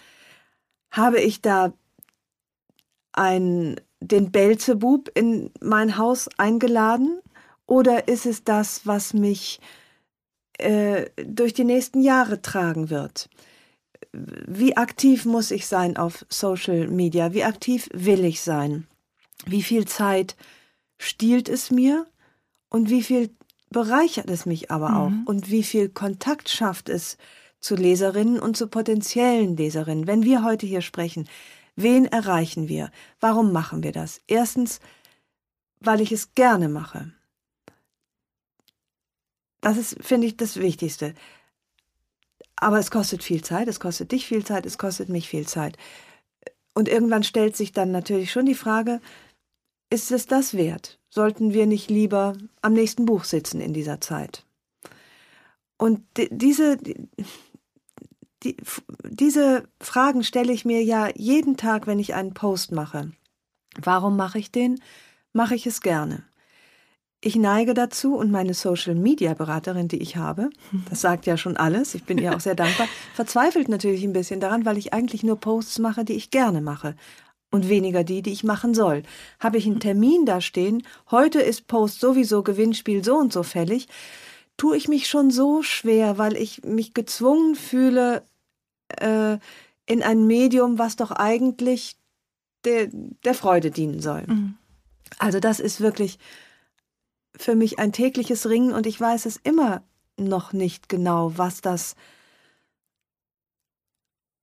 Habe 0.92 1.20
ich 1.20 1.42
da 1.42 1.74
ein, 3.12 3.80
den 4.00 4.32
Belzebub 4.32 5.12
in 5.14 5.52
mein 5.60 5.98
Haus 5.98 6.30
eingeladen 6.38 7.20
oder 7.68 8.08
ist 8.08 8.26
es 8.26 8.44
das, 8.44 8.88
was 8.88 9.14
mich 9.14 9.60
äh, 10.58 11.06
durch 11.24 11.54
die 11.54 11.66
nächsten 11.66 12.02
Jahre 12.02 12.42
tragen 12.42 12.90
wird? 12.90 13.30
Wie 14.14 14.76
aktiv 14.76 15.26
muss 15.26 15.52
ich 15.52 15.68
sein 15.68 15.98
auf 15.98 16.26
Social 16.30 16.88
Media? 16.88 17.34
Wie 17.34 17.44
aktiv 17.44 17.90
will 17.94 18.26
ich 18.26 18.42
sein? 18.42 18.88
Wie 19.46 19.62
viel 19.62 19.86
Zeit 19.86 20.36
stiehlt 20.98 21.50
es 21.50 21.70
mir? 21.70 22.08
Und 22.70 22.90
wie 22.90 23.04
viel 23.04 23.30
bereichert 23.70 24.30
es 24.30 24.46
mich 24.46 24.72
aber 24.72 24.98
auch? 24.98 25.10
Mhm. 25.10 25.24
Und 25.26 25.52
wie 25.52 25.64
viel 25.64 25.90
Kontakt 25.90 26.50
schafft 26.50 26.90
es 26.90 27.18
zu 27.60 27.76
Leserinnen 27.76 28.40
und 28.40 28.56
zu 28.56 28.68
potenziellen 28.68 29.58
Leserinnen? 29.58 30.08
Wenn 30.08 30.24
wir 30.24 30.44
heute 30.44 30.66
hier 30.66 30.82
sprechen, 30.82 31.28
wen 31.76 32.06
erreichen 32.06 32.70
wir? 32.70 32.92
Warum 33.20 33.52
machen 33.52 33.84
wir 33.84 33.92
das? 33.92 34.22
Erstens, 34.28 34.80
weil 35.80 36.02
ich 36.02 36.12
es 36.12 36.34
gerne 36.34 36.70
mache. 36.70 37.12
Das 39.62 39.78
ist, 39.78 39.98
finde 40.02 40.28
ich, 40.28 40.38
das 40.38 40.58
Wichtigste. 40.58 41.14
Aber 42.56 42.80
es 42.80 42.92
kostet 42.92 43.24
viel 43.24 43.44
Zeit, 43.44 43.68
es 43.68 43.80
kostet 43.80 44.12
dich 44.12 44.26
viel 44.26 44.44
Zeit, 44.44 44.66
es 44.66 44.78
kostet 44.78 45.10
mich 45.10 45.30
viel 45.30 45.48
Zeit. 45.48 45.78
Und 46.74 46.88
irgendwann 46.88 47.24
stellt 47.24 47.56
sich 47.56 47.72
dann 47.72 47.92
natürlich 47.92 48.32
schon 48.32 48.46
die 48.46 48.56
Frage, 48.56 49.00
ist 49.90 50.12
es 50.12 50.26
das 50.26 50.56
wert? 50.56 51.00
Sollten 51.10 51.54
wir 51.54 51.66
nicht 51.66 51.90
lieber 51.90 52.34
am 52.62 52.74
nächsten 52.74 53.06
Buch 53.06 53.24
sitzen 53.24 53.62
in 53.62 53.74
dieser 53.74 54.02
Zeit? 54.02 54.46
Und 55.78 56.04
diese, 56.32 56.78
die, 58.44 58.58
diese 59.04 59.68
Fragen 59.80 60.24
stelle 60.24 60.54
ich 60.54 60.66
mir 60.66 60.84
ja 60.84 61.10
jeden 61.16 61.58
Tag, 61.58 61.88
wenn 61.88 62.00
ich 62.00 62.16
einen 62.16 62.34
Post 62.34 62.72
mache. 62.72 63.12
Warum 63.80 64.18
mache 64.18 64.40
ich 64.40 64.52
den? 64.52 64.82
Mache 65.34 65.56
ich 65.56 65.68
es 65.68 65.82
gerne. 65.82 66.24
Ich 67.28 67.36
neige 67.36 67.74
dazu 67.74 68.16
und 68.16 68.32
meine 68.32 68.54
Social-Media-Beraterin, 68.54 69.90
die 69.90 70.02
ich 70.02 70.16
habe, 70.16 70.50
das 70.90 71.02
sagt 71.02 71.26
ja 71.26 71.36
schon 71.36 71.58
alles, 71.58 71.94
ich 71.94 72.06
bin 72.06 72.20
ihr 72.20 72.34
auch 72.34 72.40
sehr 72.40 72.56
dankbar, 72.56 72.88
verzweifelt 73.16 73.68
natürlich 73.68 74.06
ein 74.06 74.14
bisschen 74.14 74.40
daran, 74.40 74.64
weil 74.64 74.78
ich 74.78 74.94
eigentlich 74.94 75.24
nur 75.24 75.38
Posts 75.38 75.80
mache, 75.80 76.06
die 76.06 76.14
ich 76.14 76.32
gerne 76.32 76.62
mache 76.62 76.96
und 77.52 77.68
weniger 77.68 78.06
die, 78.06 78.22
die 78.22 78.32
ich 78.32 78.46
machen 78.46 78.74
soll. 78.74 79.04
Habe 79.42 79.58
ich 79.58 79.66
einen 79.66 79.82
Termin 79.82 80.26
da 80.26 80.40
stehen, 80.40 80.84
heute 81.12 81.42
ist 81.42 81.68
Post 81.68 82.00
sowieso 82.00 82.44
Gewinnspiel 82.44 83.04
so 83.04 83.18
und 83.18 83.34
so 83.34 83.44
fällig, 83.44 83.90
tue 84.56 84.78
ich 84.78 84.88
mich 84.88 85.10
schon 85.10 85.30
so 85.30 85.64
schwer, 85.64 86.18
weil 86.18 86.38
ich 86.38 86.64
mich 86.64 86.94
gezwungen 86.94 87.56
fühle, 87.56 88.24
äh, 89.02 89.38
in 89.86 90.02
ein 90.02 90.28
Medium, 90.28 90.80
was 90.80 90.96
doch 90.96 91.12
eigentlich 91.12 91.98
der, 92.64 92.88
der 93.26 93.34
Freude 93.34 93.70
dienen 93.70 94.00
soll. 94.00 94.24
Mhm. 94.28 94.54
Also 95.20 95.42
das 95.42 95.60
ist 95.60 95.82
wirklich 95.82 96.20
für 97.38 97.56
mich 97.56 97.80
ein 97.80 97.94
tägliches 97.94 98.50
Ringen 98.50 98.74
und 98.74 98.86
ich 98.86 99.00
weiß 99.00 99.26
es 99.26 99.38
immer 99.38 99.84
noch 100.18 100.54
nicht 100.54 100.90
genau, 100.90 101.38
was 101.38 101.62
das, 101.62 101.96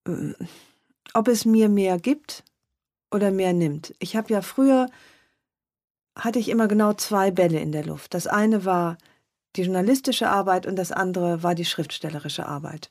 äh, 0.06 0.32
ob 1.12 1.28
es 1.28 1.44
mir 1.44 1.68
mehr 1.68 1.98
gibt 1.98 2.44
oder 3.10 3.30
mehr 3.30 3.52
nimmt. 3.52 3.94
Ich 3.98 4.16
habe 4.16 4.32
ja 4.32 4.42
früher, 4.42 4.88
hatte 6.16 6.38
ich 6.38 6.48
immer 6.48 6.68
genau 6.68 6.92
zwei 6.94 7.30
Bälle 7.30 7.58
in 7.58 7.72
der 7.72 7.84
Luft. 7.84 8.14
Das 8.14 8.26
eine 8.26 8.64
war 8.64 8.98
die 9.56 9.62
journalistische 9.62 10.28
Arbeit 10.28 10.66
und 10.66 10.76
das 10.76 10.92
andere 10.92 11.42
war 11.42 11.54
die 11.54 11.64
schriftstellerische 11.64 12.46
Arbeit. 12.46 12.90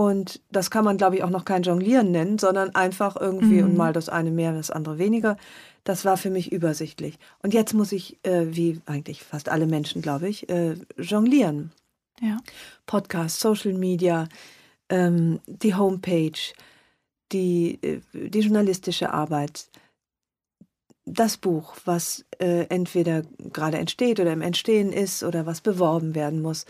Und 0.00 0.40
das 0.50 0.70
kann 0.70 0.86
man, 0.86 0.96
glaube 0.96 1.16
ich, 1.16 1.24
auch 1.24 1.28
noch 1.28 1.44
kein 1.44 1.62
Jonglieren 1.62 2.10
nennen, 2.10 2.38
sondern 2.38 2.74
einfach 2.74 3.16
irgendwie 3.20 3.60
mhm. 3.60 3.64
und 3.64 3.76
mal 3.76 3.92
das 3.92 4.08
eine 4.08 4.30
mehr, 4.30 4.54
das 4.54 4.70
andere 4.70 4.96
weniger. 4.96 5.36
Das 5.84 6.06
war 6.06 6.16
für 6.16 6.30
mich 6.30 6.52
übersichtlich. 6.52 7.18
Und 7.42 7.52
jetzt 7.52 7.74
muss 7.74 7.92
ich, 7.92 8.18
äh, 8.24 8.46
wie 8.46 8.80
eigentlich 8.86 9.22
fast 9.22 9.50
alle 9.50 9.66
Menschen, 9.66 10.00
glaube 10.00 10.30
ich, 10.30 10.48
äh, 10.48 10.76
jonglieren. 10.96 11.72
Ja. 12.18 12.38
Podcast, 12.86 13.40
Social 13.40 13.74
Media, 13.74 14.26
ähm, 14.88 15.40
die 15.46 15.74
Homepage, 15.74 16.54
die, 17.30 17.78
äh, 17.82 18.00
die 18.14 18.40
journalistische 18.40 19.12
Arbeit, 19.12 19.68
das 21.04 21.36
Buch, 21.36 21.74
was 21.84 22.24
äh, 22.38 22.64
entweder 22.70 23.20
gerade 23.52 23.76
entsteht 23.76 24.18
oder 24.18 24.32
im 24.32 24.40
Entstehen 24.40 24.94
ist 24.94 25.22
oder 25.24 25.44
was 25.44 25.60
beworben 25.60 26.14
werden 26.14 26.40
muss. 26.40 26.64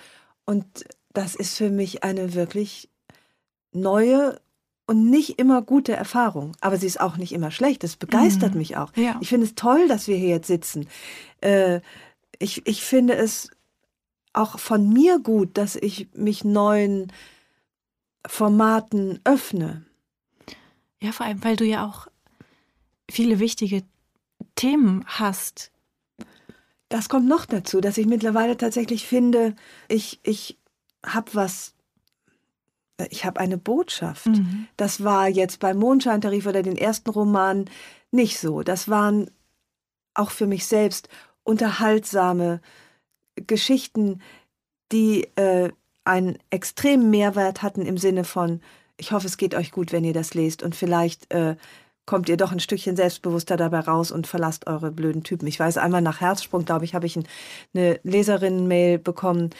Und 0.45 0.66
das 1.12 1.37
ist 1.37 1.57
für 1.57 1.70
mich 1.70 2.03
eine 2.03 2.35
wirklich 2.35 2.91
neue 3.73 4.41
und 4.87 5.09
nicht 5.09 5.39
immer 5.39 5.62
gute 5.62 5.93
Erfahrung. 5.93 6.57
Aber 6.61 6.77
sie 6.77 6.87
ist 6.87 7.01
auch 7.01 7.16
nicht 7.16 7.33
immer 7.33 7.51
schlecht. 7.51 7.85
Das 7.85 7.97
begeistert 7.97 8.53
mhm. 8.53 8.59
mich 8.59 8.77
auch. 8.77 8.93
Ja. 8.97 9.16
Ich 9.21 9.29
finde 9.29 9.47
es 9.47 9.55
toll, 9.55 9.87
dass 9.89 10.09
wir 10.09 10.16
hier 10.16 10.31
jetzt 10.31 10.49
sitzen. 10.49 10.89
Äh, 11.41 11.81
ich, 12.39 12.66
ich 12.66 12.83
finde 12.83 13.14
es 13.14 13.51
auch 14.33 14.59
von 14.59 14.93
mir 14.93 15.18
gut, 15.18 15.57
dass 15.57 15.77
ich 15.77 16.09
mich 16.14 16.45
neuen 16.45 17.12
Formaten 18.27 19.21
öffne. 19.25 19.85
Ja, 21.01 21.12
vor 21.12 21.27
allem, 21.27 21.43
weil 21.45 21.57
du 21.57 21.64
ja 21.64 21.87
auch 21.87 22.09
viele 23.11 23.39
wichtige 23.39 23.83
Themen 24.55 25.05
hast. 25.07 25.71
Das 26.89 27.09
kommt 27.09 27.29
noch 27.29 27.47
dazu, 27.47 27.81
dass 27.81 27.99
ich 27.99 28.07
mittlerweile 28.07 28.57
tatsächlich 28.57 29.07
finde, 29.07 29.55
ich, 29.89 30.21
ich 30.23 30.59
habe 31.05 31.31
was, 31.35 31.75
ich 33.11 33.24
habe 33.24 33.40
eine 33.40 33.59
Botschaft. 33.59 34.26
Mhm. 34.26 34.66
Das 34.76 35.03
war 35.03 35.28
jetzt 35.28 35.61
beim 35.61 35.78
Mondscheintarif 35.78 36.46
oder 36.46 36.62
den 36.62 36.76
ersten 36.76 37.11
Roman 37.11 37.66
nicht 38.11 38.38
so. 38.38 38.62
Das 38.62 38.88
waren 38.88 39.30
auch 40.14 40.30
für 40.30 40.46
mich 40.46 40.66
selbst 40.66 41.09
unterhaltsame 41.44 42.61
Geschichten, 43.36 44.20
die 44.92 45.28
äh, 45.36 45.70
einen 46.05 46.38
extremen 46.51 47.11
Mehrwert 47.11 47.62
hatten 47.62 47.86
im 47.86 47.98
Sinne 47.98 48.24
von, 48.24 48.61
ich 48.96 49.12
hoffe, 49.12 49.26
es 49.26 49.36
geht 49.36 49.55
euch 49.55 49.70
gut, 49.70 49.92
wenn 49.92 50.05
ihr 50.05 50.12
das 50.12 50.34
lest 50.34 50.62
und 50.62 50.74
vielleicht 50.74 51.32
äh, 51.32 51.57
kommt 52.07 52.28
ihr 52.28 52.36
doch 52.36 52.51
ein 52.51 52.61
Stückchen 52.61 52.96
selbstbewusster 52.96 53.57
dabei 53.57 53.80
raus 53.80 54.11
und 54.11 54.26
verlasst 54.26 54.66
eure 54.66 54.90
blöden 54.90 55.22
Typen. 55.22 55.46
Ich 55.46 55.61
weiß, 55.61 55.78
einmal 55.78 56.03
nach 56.03 56.20
Herzsprung, 56.20 56.64
glaube 56.64 56.84
ich, 56.84 56.94
habe 56.94 57.07
ich 57.07 57.16
ein, 57.16 57.24
eine 57.72 58.01
Leserinnen-Mail 58.03 58.98
bekommen. 58.98 59.51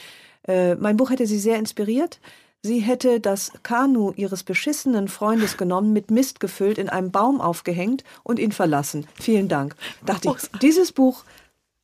Äh, 0.49 0.74
mein 0.74 0.97
Buch 0.97 1.11
hätte 1.11 1.26
sie 1.26 1.38
sehr 1.38 1.59
inspiriert. 1.59 2.20
Sie 2.63 2.81
hätte 2.81 3.21
das 3.21 3.53
Kanu 3.63 4.13
ihres 4.17 4.43
beschissenen 4.43 5.09
Freundes 5.09 5.57
genommen, 5.57 5.95
mit 5.95 6.11
Mist 6.11 6.41
gefüllt, 6.41 6.77
in 6.77 6.91
einem 6.91 7.11
Baum 7.11 7.41
aufgehängt 7.41 8.05
und 8.23 8.39
ihn 8.39 8.53
verlassen. 8.53 9.07
Vielen 9.19 9.49
Dank. 9.49 9.77
Dachte 10.05 10.35
ich, 10.37 10.61
dieses 10.61 10.93
Buch 10.93 11.25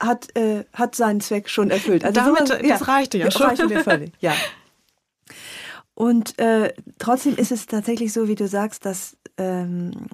hat, 0.01 0.37
äh, 0.37 0.65
hat 0.75 0.95
seinen 0.95 1.23
Zweck 1.23 1.49
schon 1.49 1.71
erfüllt. 1.71 2.05
Also 2.05 2.21
Damit, 2.21 2.49
sowas, 2.49 2.63
ja, 2.63 2.69
das 2.69 2.89
reichte 2.89 3.17
ja 3.17 3.31
schon. 3.31 3.41
Das 3.41 3.51
reichte 3.51 3.69
mir 3.69 3.83
völlig, 3.83 4.13
ja. 4.21 4.35
Und 5.95 6.39
äh, 6.39 6.75
trotzdem 6.99 7.37
ist 7.37 7.53
es 7.53 7.65
tatsächlich 7.65 8.13
so, 8.13 8.29
wie 8.29 8.35
du 8.35 8.47
sagst, 8.47 8.85
dass 8.85 9.17
ähm, 9.39 10.09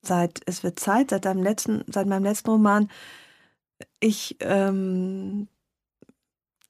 seit 0.00 0.40
es 0.46 0.62
wird 0.62 0.80
Zeit, 0.80 1.10
seit 1.10 1.26
deinem 1.26 1.42
letzten, 1.42 1.84
seit 1.88 2.06
meinem 2.06 2.24
letzten 2.24 2.48
Roman, 2.48 2.90
ich 4.00 4.36
ähm, 4.40 5.46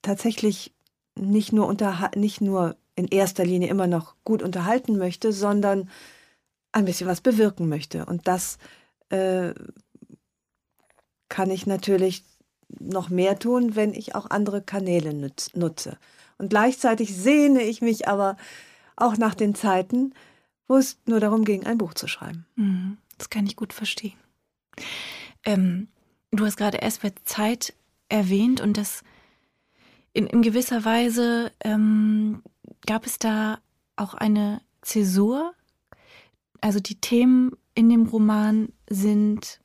tatsächlich 0.02 0.74
nicht 1.14 1.52
nur 1.52 1.68
unter, 1.68 2.10
nicht 2.16 2.40
nur 2.40 2.76
in 2.98 3.06
erster 3.06 3.44
Linie 3.44 3.68
immer 3.68 3.86
noch 3.86 4.16
gut 4.24 4.42
unterhalten 4.42 4.98
möchte, 4.98 5.32
sondern 5.32 5.88
ein 6.72 6.84
bisschen 6.84 7.06
was 7.06 7.20
bewirken 7.20 7.68
möchte. 7.68 8.04
Und 8.04 8.26
das 8.26 8.58
äh, 9.08 9.54
kann 11.28 11.50
ich 11.50 11.66
natürlich 11.66 12.24
noch 12.68 13.08
mehr 13.08 13.38
tun, 13.38 13.76
wenn 13.76 13.94
ich 13.94 14.14
auch 14.14 14.30
andere 14.30 14.60
Kanäle 14.60 15.14
nutze. 15.54 15.98
Und 16.38 16.50
gleichzeitig 16.50 17.16
sehne 17.16 17.62
ich 17.62 17.80
mich 17.80 18.08
aber 18.08 18.36
auch 18.96 19.16
nach 19.16 19.34
den 19.34 19.54
Zeiten, 19.54 20.12
wo 20.66 20.76
es 20.76 20.98
nur 21.06 21.20
darum 21.20 21.44
ging, 21.44 21.64
ein 21.66 21.78
Buch 21.78 21.94
zu 21.94 22.08
schreiben. 22.08 22.46
Mhm, 22.56 22.98
das 23.16 23.30
kann 23.30 23.46
ich 23.46 23.56
gut 23.56 23.72
verstehen. 23.72 24.18
Ähm, 25.44 25.88
du 26.32 26.44
hast 26.44 26.56
gerade 26.56 26.78
erst 26.78 27.02
bei 27.02 27.12
Zeit 27.24 27.74
erwähnt 28.08 28.60
und 28.60 28.76
das 28.76 29.02
in, 30.12 30.26
in 30.26 30.42
gewisser 30.42 30.84
Weise 30.84 31.52
ähm, 31.62 32.42
gab 32.86 33.06
es 33.06 33.18
da 33.18 33.60
auch 33.96 34.14
eine 34.14 34.60
Zäsur. 34.82 35.54
Also 36.60 36.80
die 36.80 37.00
Themen 37.00 37.52
in 37.74 37.88
dem 37.88 38.06
Roman 38.06 38.72
sind 38.88 39.60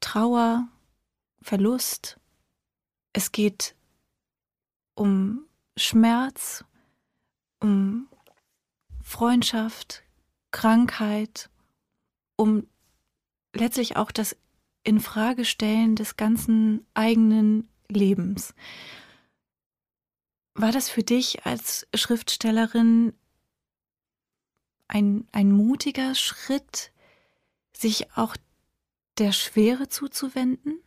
Trauer, 0.00 0.68
Verlust. 1.42 2.18
Es 3.12 3.32
geht 3.32 3.74
um 4.94 5.46
Schmerz, 5.76 6.64
um 7.60 8.08
Freundschaft, 9.02 10.02
Krankheit, 10.50 11.50
um 12.36 12.66
letztlich 13.52 13.96
auch 13.96 14.10
das 14.10 14.36
Infragestellen 14.84 15.96
des 15.96 16.16
ganzen 16.16 16.86
eigenen 16.94 17.68
Lebens. 17.88 18.54
War 20.60 20.72
das 20.72 20.90
für 20.90 21.02
dich 21.02 21.46
als 21.46 21.86
Schriftstellerin 21.94 23.14
ein, 24.88 25.26
ein 25.32 25.52
mutiger 25.52 26.14
Schritt, 26.14 26.92
sich 27.72 28.08
auch 28.14 28.36
der 29.16 29.32
Schwere 29.32 29.88
zuzuwenden? 29.88 30.80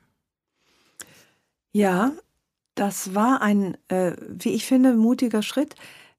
Ja, 1.72 2.12
das 2.76 3.16
war 3.16 3.42
ein, 3.42 3.76
äh, 3.88 4.16
wie 4.20 4.54
ich 4.54 4.66
finde, 4.66 4.94
mutiger 4.94 5.42
Schritt. 5.42 5.74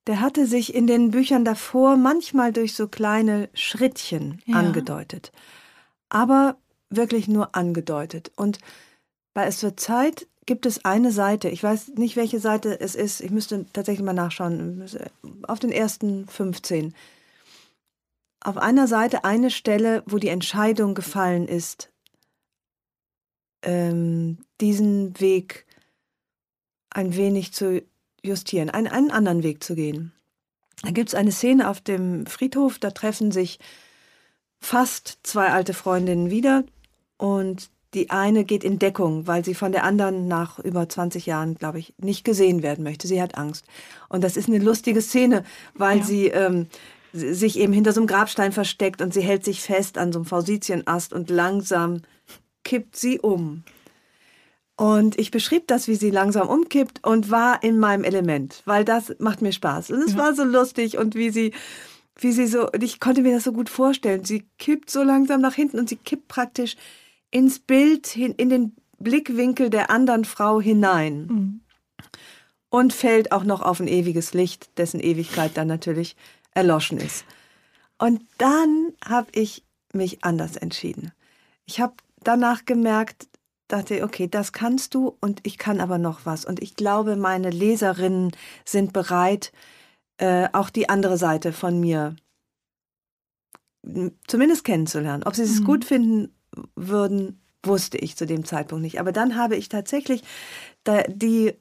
Der 0.09 0.21
hatte 0.21 0.47
sich 0.47 0.75
in 0.75 0.89
den 0.89 1.13
Büchern 1.13 1.45
davor 1.45 1.97
manchmal 1.97 2.53
durch 2.53 2.75
so 2.75 2.89
kleine 2.89 3.49
Schrittchen 3.55 4.43
ja. 4.47 4.57
angedeutet. 4.57 5.31
Aber 6.09 6.57
wirklich 6.91 7.29
nur 7.29 7.55
angedeutet. 7.55 8.33
Und 8.35 8.59
bei 9.35 9.47
Es 9.47 9.63
wird 9.63 9.81
Zeit 9.81 10.27
gibt 10.47 10.67
es 10.67 10.85
eine 10.85 11.11
Seite, 11.11 11.49
ich 11.49 11.63
weiß 11.63 11.89
nicht, 11.97 12.17
welche 12.17 12.39
Seite 12.39 12.81
es 12.81 12.95
ist, 12.95 13.21
ich 13.21 13.31
müsste 13.31 13.67
tatsächlich 13.73 14.05
mal 14.05 14.13
nachschauen, 14.13 14.85
auf 15.45 15.59
den 15.59 15.73
ersten 15.73 16.27
15. 16.27 16.95
Auf 18.41 18.59
einer 18.59 18.87
Seite 18.87 19.25
eine 19.25 19.51
Stelle, 19.51 20.03
wo 20.07 20.19
die 20.19 20.29
Entscheidung 20.29 20.95
gefallen 20.95 21.49
ist, 21.49 21.91
ähm, 23.63 24.39
diesen 24.61 25.19
Weg 25.19 25.67
ein 26.91 27.17
wenig 27.17 27.53
zu 27.53 27.83
justieren, 28.23 28.69
einen, 28.71 28.89
einen 28.89 29.11
anderen 29.11 29.43
Weg 29.43 29.65
zu 29.65 29.75
gehen. 29.75 30.13
Da 30.83 30.91
gibt 30.91 31.09
es 31.09 31.15
eine 31.15 31.33
Szene 31.33 31.71
auf 31.71 31.81
dem 31.81 32.27
Friedhof, 32.27 32.79
da 32.79 32.91
treffen 32.91 33.33
sich 33.33 33.59
fast 34.61 35.19
zwei 35.23 35.51
alte 35.51 35.73
Freundinnen 35.73 36.31
wieder. 36.31 36.65
Und 37.17 37.71
die 37.95 38.11
eine 38.11 38.45
geht 38.45 38.65
in 38.65 38.79
Deckung, 38.79 39.27
weil 39.27 39.45
sie 39.45 39.55
von 39.55 39.73
der 39.73 39.85
anderen 39.85 40.27
nach 40.27 40.59
über 40.59 40.89
20 40.89 41.27
Jahren, 41.27 41.55
glaube 41.55 41.79
ich, 41.79 41.95
nicht 41.99 42.25
gesehen 42.25 42.63
werden 42.63 42.83
möchte. 42.83 43.07
Sie 43.07 43.23
hat 43.23 43.39
Angst. 43.39 43.65
Und 44.09 44.25
das 44.25 44.37
ist 44.37 44.49
eine 44.49 44.59
lustige 44.59 45.01
Szene, 45.01 45.45
weil 45.75 45.99
ja. 45.99 46.05
sie 46.05 46.27
ähm, 46.27 46.67
sich 47.13 47.59
eben 47.59 47.73
hinter 47.73 47.93
so 47.93 48.01
einem 48.01 48.09
Grabstein 48.09 48.53
versteckt 48.53 49.01
und 49.01 49.15
sie 49.15 49.23
hält 49.23 49.45
sich 49.45 49.61
fest 49.61 49.99
an 49.99 50.13
so 50.13 50.19
einem 50.19 50.27
Fausitienast 50.27 51.13
und 51.13 51.31
langsam 51.31 52.03
kippt 52.65 52.97
sie 52.97 53.21
um. 53.21 53.63
Und 54.77 55.19
ich 55.21 55.31
beschrieb 55.31 55.69
das, 55.69 55.87
wie 55.87 55.95
sie 55.95 56.11
langsam 56.11 56.49
umkippt 56.49 57.07
und 57.07 57.31
war 57.31 57.63
in 57.63 57.79
meinem 57.79 58.03
Element, 58.03 58.63
weil 58.65 58.85
das 58.85 59.15
macht 59.21 59.41
mir 59.41 59.53
Spaß. 59.53 59.93
Und 59.93 60.03
es 60.03 60.13
ja. 60.13 60.19
war 60.19 60.35
so 60.35 60.43
lustig 60.43 60.99
und 60.99 61.15
wie 61.15 61.31
sie, 61.31 61.53
wie 62.19 62.33
sie 62.33 62.49
so, 62.49 62.69
ich 62.81 62.99
konnte 62.99 63.23
mir 63.23 63.35
das 63.35 63.45
so 63.45 63.53
gut 63.53 63.69
vorstellen. 63.69 64.25
Sie 64.25 64.45
kippt 64.59 64.91
so 64.91 65.05
langsam 65.05 65.41
nach 65.41 65.55
hinten 65.55 65.79
und 65.79 65.89
sie 65.89 65.97
kippt 65.97 66.27
praktisch 66.27 66.75
ins 67.35 67.59
Bild, 67.59 68.17
in 68.17 68.49
den 68.49 68.77
Blickwinkel 68.99 69.69
der 69.69 69.91
anderen 69.91 70.25
Frau 70.25 70.61
hinein. 70.61 71.27
Mhm. 71.27 71.61
Und 72.71 72.93
fällt 72.93 73.33
auch 73.33 73.45
noch 73.45 73.61
auf 73.61 73.81
ein 73.81 73.89
ewiges 73.89 74.35
Licht, 74.35 74.79
dessen 74.79 75.01
Ewigkeit 75.01 75.57
dann 75.57 75.69
natürlich 75.69 76.17
erloschen 76.53 76.99
ist. 76.99 77.25
Und 77.99 78.23
dann 78.39 78.93
habe 79.05 79.29
ich 79.33 79.65
mich 79.93 80.25
anders 80.25 80.57
entschieden. 80.57 81.13
Ich 81.67 81.81
habe 81.81 81.95
danach 82.23 82.65
gemerkt, 82.65 83.29
dachte, 83.69 84.03
okay, 84.03 84.29
das 84.29 84.53
kannst 84.53 84.95
du 84.95 85.17
und 85.21 85.41
ich 85.45 85.59
kann 85.59 85.81
aber 85.81 85.99
noch 85.99 86.27
was. 86.27 86.45
Und 86.45 86.63
ich 86.63 86.75
glaube, 86.75 87.17
meine 87.17 87.51
Leserinnen 87.51 88.33
sind 88.65 88.93
bereit, 88.93 89.53
äh, 90.19 90.49
auch 90.53 90.71
die 90.71 90.89
andere 90.89 91.17
Seite 91.17 91.53
von 91.53 91.79
mir 91.79 92.17
zumindest 94.27 94.65
kennenzulernen. 94.65 95.23
Ob 95.25 95.37
sie 95.37 95.43
es 95.43 95.61
mhm. 95.61 95.65
gut 95.65 95.85
finden 95.85 96.34
würden, 96.75 97.41
wusste 97.63 97.99
ich 97.99 98.17
zu 98.17 98.27
dem 98.27 98.45
Zeitpunkt 98.45 98.83
nicht. 98.83 99.01
Aber 99.01 99.13
dann 99.13 99.37
habe 99.37 99.57
ich 99.57 99.69
tatsächlich 99.69 100.23
die, 101.09 101.55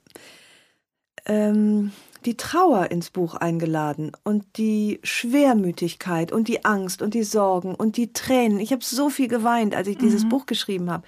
ähm, 1.25 1.91
die 2.25 2.37
Trauer 2.37 2.91
ins 2.91 3.09
Buch 3.09 3.35
eingeladen 3.35 4.11
und 4.23 4.57
die 4.57 4.99
Schwermütigkeit 5.03 6.31
und 6.31 6.47
die 6.47 6.65
Angst 6.65 7.01
und 7.01 7.13
die 7.13 7.23
Sorgen 7.23 7.75
und 7.75 7.97
die 7.97 8.13
Tränen. 8.13 8.59
Ich 8.59 8.71
habe 8.71 8.83
so 8.83 9.09
viel 9.09 9.27
geweint, 9.27 9.75
als 9.75 9.87
ich 9.87 9.97
mhm. 9.97 10.01
dieses 10.01 10.27
Buch 10.27 10.45
geschrieben 10.45 10.89
habe. 10.89 11.05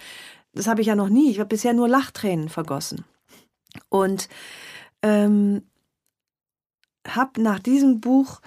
Das 0.53 0.67
habe 0.67 0.81
ich 0.81 0.87
ja 0.87 0.95
noch 0.95 1.09
nie. 1.09 1.31
Ich 1.31 1.39
habe 1.39 1.49
bisher 1.49 1.73
nur 1.73 1.87
Lachtränen 1.87 2.49
vergossen. 2.49 3.03
Und 3.89 4.29
ähm, 5.01 5.63
habe 7.07 7.41
nach 7.41 7.59
diesem 7.59 7.99
Buch 7.99 8.41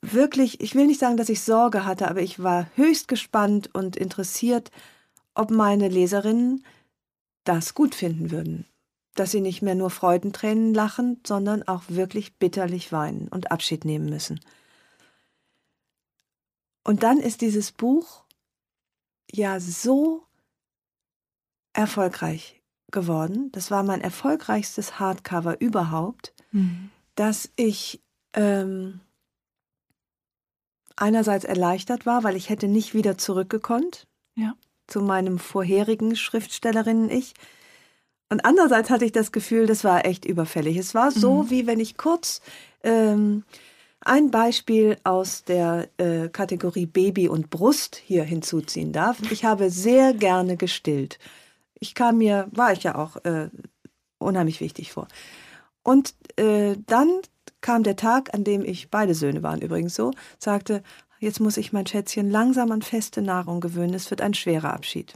wirklich, 0.00 0.60
ich 0.60 0.74
will 0.74 0.86
nicht 0.86 1.00
sagen, 1.00 1.16
dass 1.16 1.28
ich 1.28 1.42
Sorge 1.42 1.84
hatte, 1.84 2.08
aber 2.08 2.20
ich 2.20 2.42
war 2.42 2.68
höchst 2.74 3.08
gespannt 3.08 3.70
und 3.74 3.96
interessiert, 3.96 4.70
ob 5.34 5.50
meine 5.50 5.88
Leserinnen 5.88 6.64
das 7.44 7.74
gut 7.74 7.94
finden 7.94 8.30
würden. 8.30 8.66
Dass 9.14 9.30
sie 9.30 9.40
nicht 9.40 9.62
mehr 9.62 9.74
nur 9.74 9.90
Freudentränen 9.90 10.72
lachen, 10.72 11.20
sondern 11.26 11.62
auch 11.64 11.82
wirklich 11.88 12.36
bitterlich 12.36 12.92
weinen 12.92 13.28
und 13.28 13.50
Abschied 13.50 13.84
nehmen 13.84 14.08
müssen. 14.08 14.40
Und 16.84 17.02
dann 17.02 17.18
ist 17.18 17.40
dieses 17.40 17.72
Buch 17.72 18.24
ja 19.30 19.60
so 19.60 20.24
erfolgreich 21.72 22.62
geworden. 22.90 23.50
Das 23.52 23.70
war 23.70 23.82
mein 23.82 24.00
erfolgreichstes 24.00 24.98
Hardcover 24.98 25.60
überhaupt, 25.60 26.34
mhm. 26.52 26.90
dass 27.14 27.50
ich 27.56 28.02
ähm, 28.34 29.00
einerseits 31.02 31.44
erleichtert 31.44 32.06
war, 32.06 32.22
weil 32.22 32.36
ich 32.36 32.48
hätte 32.48 32.68
nicht 32.68 32.94
wieder 32.94 33.18
zurückgekonnt 33.18 34.06
ja. 34.36 34.54
zu 34.86 35.00
meinem 35.00 35.38
vorherigen 35.38 36.14
Schriftstellerinnen-Ich. 36.14 37.34
Und 38.30 38.44
andererseits 38.44 38.88
hatte 38.88 39.04
ich 39.04 39.12
das 39.12 39.32
Gefühl, 39.32 39.66
das 39.66 39.84
war 39.84 40.06
echt 40.06 40.24
überfällig. 40.24 40.76
Es 40.76 40.94
war 40.94 41.10
so, 41.10 41.42
mhm. 41.42 41.50
wie 41.50 41.66
wenn 41.66 41.80
ich 41.80 41.96
kurz 41.96 42.40
ähm, 42.84 43.42
ein 44.00 44.30
Beispiel 44.30 44.96
aus 45.04 45.44
der 45.44 45.88
äh, 45.98 46.28
Kategorie 46.28 46.86
Baby 46.86 47.28
und 47.28 47.50
Brust 47.50 47.96
hier 47.96 48.22
hinzuziehen 48.22 48.92
darf. 48.92 49.18
Ich 49.30 49.44
habe 49.44 49.70
sehr 49.70 50.14
gerne 50.14 50.56
gestillt. 50.56 51.18
Ich 51.78 51.94
kam 51.94 52.18
mir, 52.18 52.48
war 52.52 52.72
ich 52.72 52.84
ja 52.84 52.94
auch 52.94 53.16
äh, 53.24 53.50
unheimlich 54.18 54.60
wichtig 54.60 54.92
vor. 54.92 55.08
Und 55.82 56.14
äh, 56.36 56.76
dann 56.86 57.08
kam 57.62 57.82
der 57.82 57.96
Tag, 57.96 58.34
an 58.34 58.44
dem 58.44 58.64
ich, 58.64 58.90
beide 58.90 59.14
Söhne 59.14 59.42
waren 59.42 59.62
übrigens 59.62 59.94
so, 59.94 60.10
sagte, 60.38 60.82
jetzt 61.20 61.40
muss 61.40 61.56
ich 61.56 61.72
mein 61.72 61.86
Schätzchen 61.86 62.30
langsam 62.30 62.70
an 62.72 62.82
feste 62.82 63.22
Nahrung 63.22 63.60
gewöhnen, 63.60 63.94
es 63.94 64.10
wird 64.10 64.20
ein 64.20 64.34
schwerer 64.34 64.74
Abschied. 64.74 65.14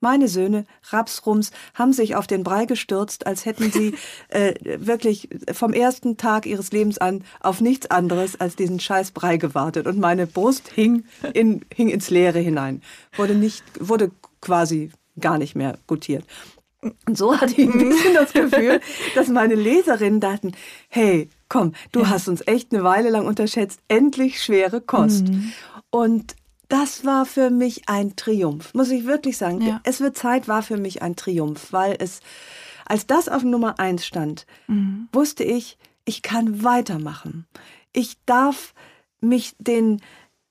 Meine 0.00 0.26
Söhne, 0.26 0.66
Rapsrums, 0.90 1.52
haben 1.74 1.92
sich 1.92 2.16
auf 2.16 2.26
den 2.26 2.42
Brei 2.42 2.64
gestürzt, 2.64 3.24
als 3.24 3.46
hätten 3.46 3.70
sie 3.70 3.94
äh, 4.30 4.54
wirklich 4.64 5.28
vom 5.52 5.72
ersten 5.72 6.16
Tag 6.16 6.44
ihres 6.44 6.72
Lebens 6.72 6.98
an 6.98 7.22
auf 7.38 7.60
nichts 7.60 7.88
anderes 7.88 8.40
als 8.40 8.56
diesen 8.56 8.80
scheiß 8.80 9.12
Brei 9.12 9.36
gewartet. 9.36 9.86
Und 9.86 10.00
meine 10.00 10.26
Brust 10.26 10.68
hing, 10.74 11.04
in, 11.34 11.64
hing 11.72 11.88
ins 11.88 12.10
Leere 12.10 12.40
hinein, 12.40 12.82
wurde, 13.16 13.36
nicht, 13.36 13.62
wurde 13.78 14.10
quasi 14.40 14.90
gar 15.20 15.38
nicht 15.38 15.54
mehr 15.54 15.78
gutiert. 15.86 16.24
Und 17.06 17.16
so 17.16 17.40
hatte 17.40 17.52
ich 17.52 17.68
ein 17.68 17.78
bisschen 17.78 18.14
das 18.14 18.32
Gefühl, 18.32 18.80
dass 19.14 19.28
meine 19.28 19.54
Leserinnen 19.54 20.18
dachten, 20.18 20.52
hey, 20.88 21.28
komm, 21.52 21.74
du 21.92 22.00
ja. 22.00 22.08
hast 22.08 22.28
uns 22.28 22.42
echt 22.46 22.72
eine 22.72 22.82
Weile 22.82 23.10
lang 23.10 23.26
unterschätzt, 23.26 23.80
endlich 23.86 24.42
schwere 24.42 24.80
Kost. 24.80 25.28
Mhm. 25.28 25.52
Und 25.90 26.34
das 26.68 27.04
war 27.04 27.26
für 27.26 27.50
mich 27.50 27.90
ein 27.90 28.16
Triumph, 28.16 28.72
muss 28.72 28.88
ich 28.88 29.04
wirklich 29.04 29.36
sagen. 29.36 29.60
Ja. 29.60 29.80
Es 29.84 30.00
wird 30.00 30.16
Zeit 30.16 30.48
war 30.48 30.62
für 30.62 30.78
mich 30.78 31.02
ein 31.02 31.14
Triumph, 31.14 31.70
weil 31.70 31.94
es, 31.98 32.20
als 32.86 33.06
das 33.06 33.28
auf 33.28 33.42
Nummer 33.42 33.78
eins 33.78 34.06
stand, 34.06 34.46
mhm. 34.66 35.08
wusste 35.12 35.44
ich, 35.44 35.76
ich 36.06 36.22
kann 36.22 36.64
weitermachen. 36.64 37.46
Ich 37.92 38.16
darf 38.24 38.72
mich 39.20 39.54
den, 39.58 40.00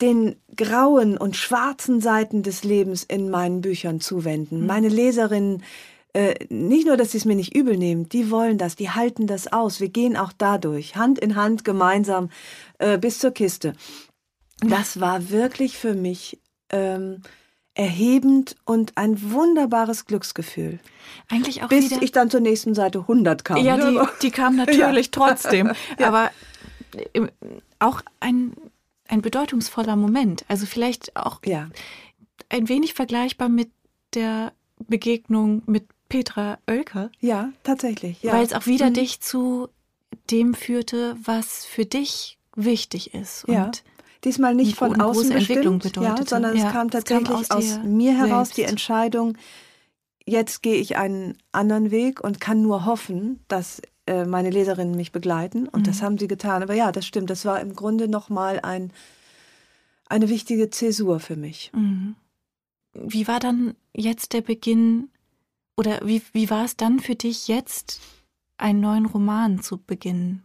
den 0.01 0.35
grauen 0.55 1.17
und 1.17 1.35
schwarzen 1.35 1.99
Seiten 1.99 2.43
des 2.43 2.63
Lebens 2.63 3.03
in 3.03 3.31
meinen 3.31 3.61
Büchern 3.61 4.01
zuwenden. 4.01 4.61
Mhm. 4.61 4.67
Meine 4.67 4.89
Leserinnen 4.89 5.63
äh, 6.13 6.35
nicht 6.49 6.87
nur, 6.87 6.97
dass 6.97 7.11
sie 7.11 7.17
es 7.17 7.25
mir 7.25 7.35
nicht 7.35 7.55
übel 7.55 7.77
nehmen, 7.77 8.09
die 8.09 8.31
wollen 8.31 8.57
das, 8.57 8.75
die 8.75 8.89
halten 8.89 9.27
das 9.27 9.51
aus. 9.51 9.79
Wir 9.79 9.89
gehen 9.89 10.17
auch 10.17 10.33
dadurch, 10.37 10.95
Hand 10.95 11.19
in 11.19 11.35
Hand, 11.35 11.63
gemeinsam 11.63 12.29
äh, 12.79 12.97
bis 12.97 13.19
zur 13.19 13.31
Kiste. 13.31 13.73
Das 14.59 14.99
war 14.99 15.29
wirklich 15.29 15.77
für 15.77 15.93
mich 15.93 16.39
ähm, 16.69 17.21
erhebend 17.73 18.57
und 18.65 18.97
ein 18.97 19.31
wunderbares 19.31 20.05
Glücksgefühl. 20.05 20.79
Eigentlich 21.29 21.63
auch 21.63 21.69
Bis 21.69 21.89
wieder 21.89 22.01
ich 22.01 22.11
dann 22.11 22.29
zur 22.29 22.41
nächsten 22.41 22.75
Seite 22.75 22.99
100 22.99 23.45
kam. 23.45 23.57
Ja, 23.57 23.77
die, 23.77 23.99
die 24.21 24.31
kam 24.31 24.55
natürlich 24.55 25.07
ja. 25.07 25.11
trotzdem. 25.11 25.71
ja. 25.99 26.07
Aber 26.07 26.31
auch 27.79 28.01
ein, 28.19 28.53
ein 29.07 29.21
bedeutungsvoller 29.21 29.95
Moment. 29.95 30.43
Also 30.49 30.65
vielleicht 30.65 31.15
auch 31.15 31.39
ja. 31.45 31.69
ein 32.49 32.67
wenig 32.67 32.93
vergleichbar 32.93 33.47
mit 33.47 33.71
der 34.13 34.51
Begegnung 34.87 35.63
mit 35.65 35.85
Petra 36.11 36.59
Oelker. 36.67 37.09
Ja, 37.21 37.53
tatsächlich. 37.63 38.21
Ja. 38.21 38.33
Weil 38.33 38.43
es 38.43 38.53
auch 38.53 38.65
wieder 38.65 38.89
mhm. 38.89 38.95
dich 38.95 39.21
zu 39.21 39.69
dem 40.29 40.53
führte, 40.53 41.15
was 41.23 41.65
für 41.65 41.85
dich 41.85 42.37
wichtig 42.55 43.13
ist. 43.13 43.45
Und 43.45 43.53
ja. 43.53 43.71
Diesmal 44.23 44.53
nicht 44.53 44.75
von 44.75 45.01
außen 45.01 45.33
bestimmt, 45.33 45.95
ja, 45.95 46.15
sondern 46.23 46.55
ja, 46.55 46.67
es 46.67 46.71
kam 46.71 46.91
tatsächlich 46.91 47.27
es 47.27 47.49
kam 47.49 47.57
aus, 47.57 47.75
aus 47.77 47.79
mir 47.83 48.15
heraus 48.15 48.49
selbst. 48.49 48.57
die 48.57 48.63
Entscheidung, 48.63 49.35
jetzt 50.27 50.61
gehe 50.61 50.75
ich 50.75 50.95
einen 50.95 51.39
anderen 51.51 51.89
Weg 51.89 52.23
und 52.23 52.39
kann 52.39 52.61
nur 52.61 52.85
hoffen, 52.85 53.39
dass 53.47 53.81
äh, 54.05 54.25
meine 54.25 54.51
Leserinnen 54.51 54.95
mich 54.95 55.11
begleiten. 55.11 55.67
Und 55.67 55.81
mhm. 55.81 55.85
das 55.85 56.03
haben 56.03 56.19
sie 56.19 56.27
getan. 56.27 56.61
Aber 56.61 56.75
ja, 56.75 56.91
das 56.91 57.07
stimmt. 57.07 57.31
Das 57.31 57.45
war 57.45 57.61
im 57.61 57.73
Grunde 57.73 58.07
nochmal 58.07 58.59
ein, 58.59 58.91
eine 60.07 60.29
wichtige 60.29 60.69
Zäsur 60.69 61.19
für 61.19 61.35
mich. 61.35 61.71
Mhm. 61.73 62.15
Wie 62.93 63.27
war 63.27 63.39
dann 63.39 63.75
jetzt 63.93 64.33
der 64.33 64.41
Beginn 64.41 65.09
oder 65.81 65.99
wie, 66.03 66.21
wie 66.31 66.51
war 66.51 66.63
es 66.63 66.77
dann 66.77 66.99
für 66.99 67.15
dich 67.15 67.47
jetzt, 67.47 68.01
einen 68.57 68.81
neuen 68.81 69.07
Roman 69.07 69.63
zu 69.63 69.79
beginnen? 69.79 70.43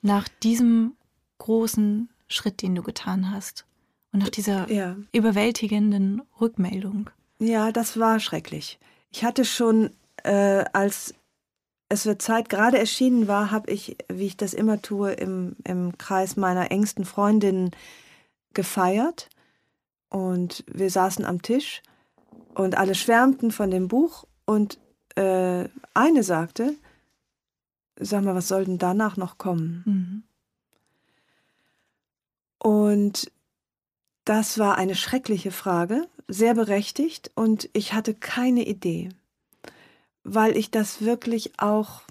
Nach 0.00 0.28
diesem 0.44 0.92
großen 1.38 2.08
Schritt, 2.28 2.62
den 2.62 2.76
du 2.76 2.84
getan 2.84 3.32
hast 3.32 3.66
und 4.12 4.20
nach 4.20 4.28
dieser 4.28 4.70
ja. 4.70 4.94
überwältigenden 5.10 6.22
Rückmeldung. 6.40 7.10
Ja, 7.40 7.72
das 7.72 7.98
war 7.98 8.20
schrecklich. 8.20 8.78
Ich 9.10 9.24
hatte 9.24 9.44
schon, 9.44 9.90
äh, 10.22 10.64
als 10.72 11.14
es 11.88 12.06
wird 12.06 12.22
Zeit 12.22 12.48
gerade 12.48 12.78
erschienen 12.78 13.26
war, 13.26 13.50
habe 13.50 13.72
ich, 13.72 13.96
wie 14.08 14.26
ich 14.26 14.36
das 14.36 14.54
immer 14.54 14.80
tue, 14.82 15.14
im, 15.14 15.56
im 15.64 15.98
Kreis 15.98 16.36
meiner 16.36 16.70
engsten 16.70 17.04
Freundinnen 17.04 17.72
gefeiert. 18.54 19.30
Und 20.10 20.62
wir 20.72 20.90
saßen 20.90 21.24
am 21.24 21.42
Tisch 21.42 21.82
und 22.54 22.78
alle 22.78 22.94
schwärmten 22.94 23.50
von 23.50 23.72
dem 23.72 23.88
Buch 23.88 24.26
und 24.46 24.78
äh, 25.16 25.68
eine 25.94 26.22
sagte, 26.22 26.74
sag 27.98 28.24
mal, 28.24 28.34
was 28.34 28.48
soll 28.48 28.64
denn 28.64 28.78
danach 28.78 29.16
noch 29.16 29.38
kommen? 29.38 29.82
Mhm. 29.84 30.22
Und 32.58 33.30
das 34.24 34.58
war 34.58 34.76
eine 34.76 34.94
schreckliche 34.94 35.52
Frage, 35.52 36.08
sehr 36.26 36.54
berechtigt 36.54 37.30
und 37.34 37.68
ich 37.72 37.92
hatte 37.92 38.14
keine 38.14 38.66
Idee, 38.66 39.10
weil 40.24 40.56
ich 40.56 40.70
das 40.70 41.02
wirklich 41.02 41.60
auch 41.60 42.02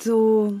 so 0.00 0.60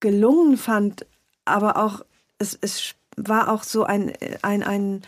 gelungen 0.00 0.56
fand, 0.56 1.06
aber 1.44 1.76
auch 1.76 2.04
es, 2.38 2.58
es 2.60 2.94
war 3.16 3.50
auch 3.50 3.62
so 3.62 3.84
ein, 3.84 4.12
ein, 4.42 4.62
ein 4.62 5.02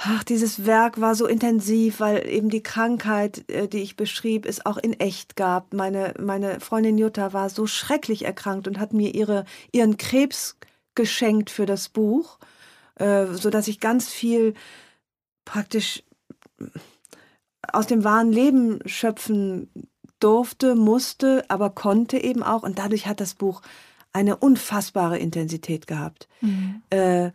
Ach, 0.00 0.22
dieses 0.22 0.64
Werk 0.64 1.00
war 1.00 1.16
so 1.16 1.26
intensiv, 1.26 1.98
weil 1.98 2.24
eben 2.28 2.50
die 2.50 2.62
Krankheit, 2.62 3.50
äh, 3.50 3.66
die 3.66 3.82
ich 3.82 3.96
beschrieb, 3.96 4.46
es 4.46 4.64
auch 4.64 4.76
in 4.76 4.92
echt 4.92 5.34
gab. 5.34 5.74
Meine, 5.74 6.14
meine 6.20 6.60
Freundin 6.60 6.98
Jutta 6.98 7.32
war 7.32 7.50
so 7.50 7.66
schrecklich 7.66 8.24
erkrankt 8.24 8.68
und 8.68 8.78
hat 8.78 8.92
mir 8.92 9.12
ihre, 9.12 9.44
ihren 9.72 9.96
Krebs 9.96 10.56
geschenkt 10.94 11.50
für 11.50 11.66
das 11.66 11.88
Buch, 11.88 12.38
äh, 12.94 13.26
so 13.26 13.50
dass 13.50 13.66
ich 13.66 13.80
ganz 13.80 14.08
viel 14.08 14.54
praktisch 15.44 16.04
aus 17.72 17.88
dem 17.88 18.04
wahren 18.04 18.30
Leben 18.30 18.78
schöpfen 18.86 19.68
durfte, 20.20 20.76
musste, 20.76 21.44
aber 21.48 21.70
konnte 21.70 22.18
eben 22.18 22.44
auch. 22.44 22.62
Und 22.62 22.78
dadurch 22.78 23.08
hat 23.08 23.20
das 23.20 23.34
Buch 23.34 23.62
eine 24.12 24.36
unfassbare 24.36 25.18
Intensität 25.18 25.88
gehabt. 25.88 26.28
Mhm. 26.40 26.82
Äh, 26.90 27.32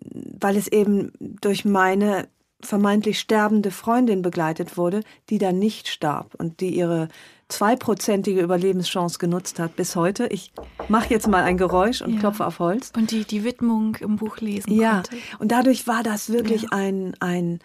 weil 0.00 0.56
es 0.56 0.68
eben 0.68 1.12
durch 1.20 1.64
meine 1.64 2.28
vermeintlich 2.60 3.18
sterbende 3.18 3.70
Freundin 3.70 4.22
begleitet 4.22 4.76
wurde, 4.76 5.02
die 5.28 5.38
dann 5.38 5.58
nicht 5.58 5.88
starb 5.88 6.34
und 6.36 6.60
die 6.60 6.74
ihre 6.74 7.08
zweiprozentige 7.48 8.40
Überlebenschance 8.40 9.18
genutzt 9.18 9.58
hat 9.58 9.76
bis 9.76 9.94
heute. 9.94 10.26
Ich 10.26 10.52
mache 10.88 11.10
jetzt 11.10 11.28
mal 11.28 11.44
ein 11.44 11.58
Geräusch 11.58 12.02
und 12.02 12.14
ja. 12.14 12.20
klopfe 12.20 12.46
auf 12.46 12.58
Holz. 12.58 12.92
Und 12.96 13.10
die 13.10 13.24
die 13.24 13.44
Widmung 13.44 13.96
im 13.96 14.16
Buch 14.16 14.38
lesen 14.38 14.72
ja. 14.72 14.94
konnte. 14.94 15.16
und 15.38 15.52
dadurch 15.52 15.86
war 15.86 16.02
das 16.02 16.30
wirklich 16.30 16.62
ja. 16.62 16.68
ein, 16.72 17.14
ein, 17.20 17.60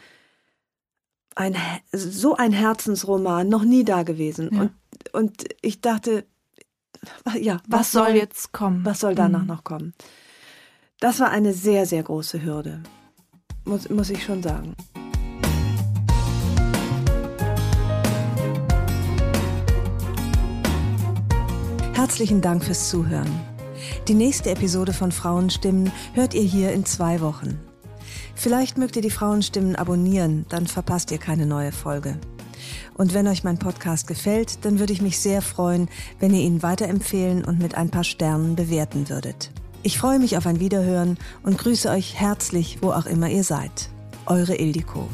ein, 1.35 1.55
so 1.91 2.35
ein 2.35 2.51
Herzensroman, 2.51 3.49
noch 3.49 3.63
nie 3.63 3.83
da 3.83 4.03
gewesen. 4.03 4.49
Ja. 4.51 4.61
Und, 4.61 4.71
und 5.13 5.43
ich 5.61 5.81
dachte, 5.81 6.25
ja, 7.39 7.59
was, 7.67 7.79
was 7.79 7.91
soll, 7.91 8.07
soll 8.07 8.15
jetzt 8.17 8.51
kommen? 8.51 8.85
Was 8.85 8.99
soll 8.99 9.15
danach 9.15 9.41
mhm. 9.41 9.47
noch 9.47 9.63
kommen? 9.63 9.93
Das 11.01 11.19
war 11.19 11.31
eine 11.31 11.51
sehr, 11.51 11.87
sehr 11.87 12.03
große 12.03 12.43
Hürde, 12.43 12.79
muss, 13.65 13.89
muss 13.89 14.11
ich 14.11 14.23
schon 14.23 14.43
sagen. 14.43 14.75
Herzlichen 21.93 22.41
Dank 22.41 22.63
fürs 22.63 22.89
Zuhören. 22.89 23.31
Die 24.07 24.13
nächste 24.13 24.51
Episode 24.51 24.93
von 24.93 25.11
Frauenstimmen 25.11 25.91
hört 26.13 26.35
ihr 26.35 26.43
hier 26.43 26.71
in 26.71 26.85
zwei 26.85 27.19
Wochen. 27.21 27.59
Vielleicht 28.35 28.77
mögt 28.77 28.95
ihr 28.95 29.01
die 29.01 29.09
Frauenstimmen 29.09 29.75
abonnieren, 29.75 30.45
dann 30.49 30.67
verpasst 30.67 31.09
ihr 31.09 31.17
keine 31.17 31.47
neue 31.47 31.71
Folge. 31.71 32.19
Und 32.93 33.15
wenn 33.15 33.27
euch 33.27 33.43
mein 33.43 33.57
Podcast 33.57 34.05
gefällt, 34.05 34.63
dann 34.65 34.77
würde 34.77 34.93
ich 34.93 35.01
mich 35.01 35.17
sehr 35.17 35.41
freuen, 35.41 35.89
wenn 36.19 36.31
ihr 36.31 36.41
ihn 36.41 36.61
weiterempfehlen 36.61 37.43
und 37.43 37.57
mit 37.57 37.73
ein 37.73 37.89
paar 37.89 38.03
Sternen 38.03 38.55
bewerten 38.55 39.09
würdet. 39.09 39.49
Ich 39.83 39.97
freue 39.97 40.19
mich 40.19 40.37
auf 40.37 40.45
ein 40.45 40.59
Wiederhören 40.59 41.17
und 41.41 41.57
grüße 41.57 41.89
euch 41.89 42.13
herzlich, 42.13 42.77
wo 42.81 42.91
auch 42.91 43.07
immer 43.07 43.29
ihr 43.29 43.43
seid. 43.43 43.89
Eure 44.27 44.55
Ildiko. 44.55 45.09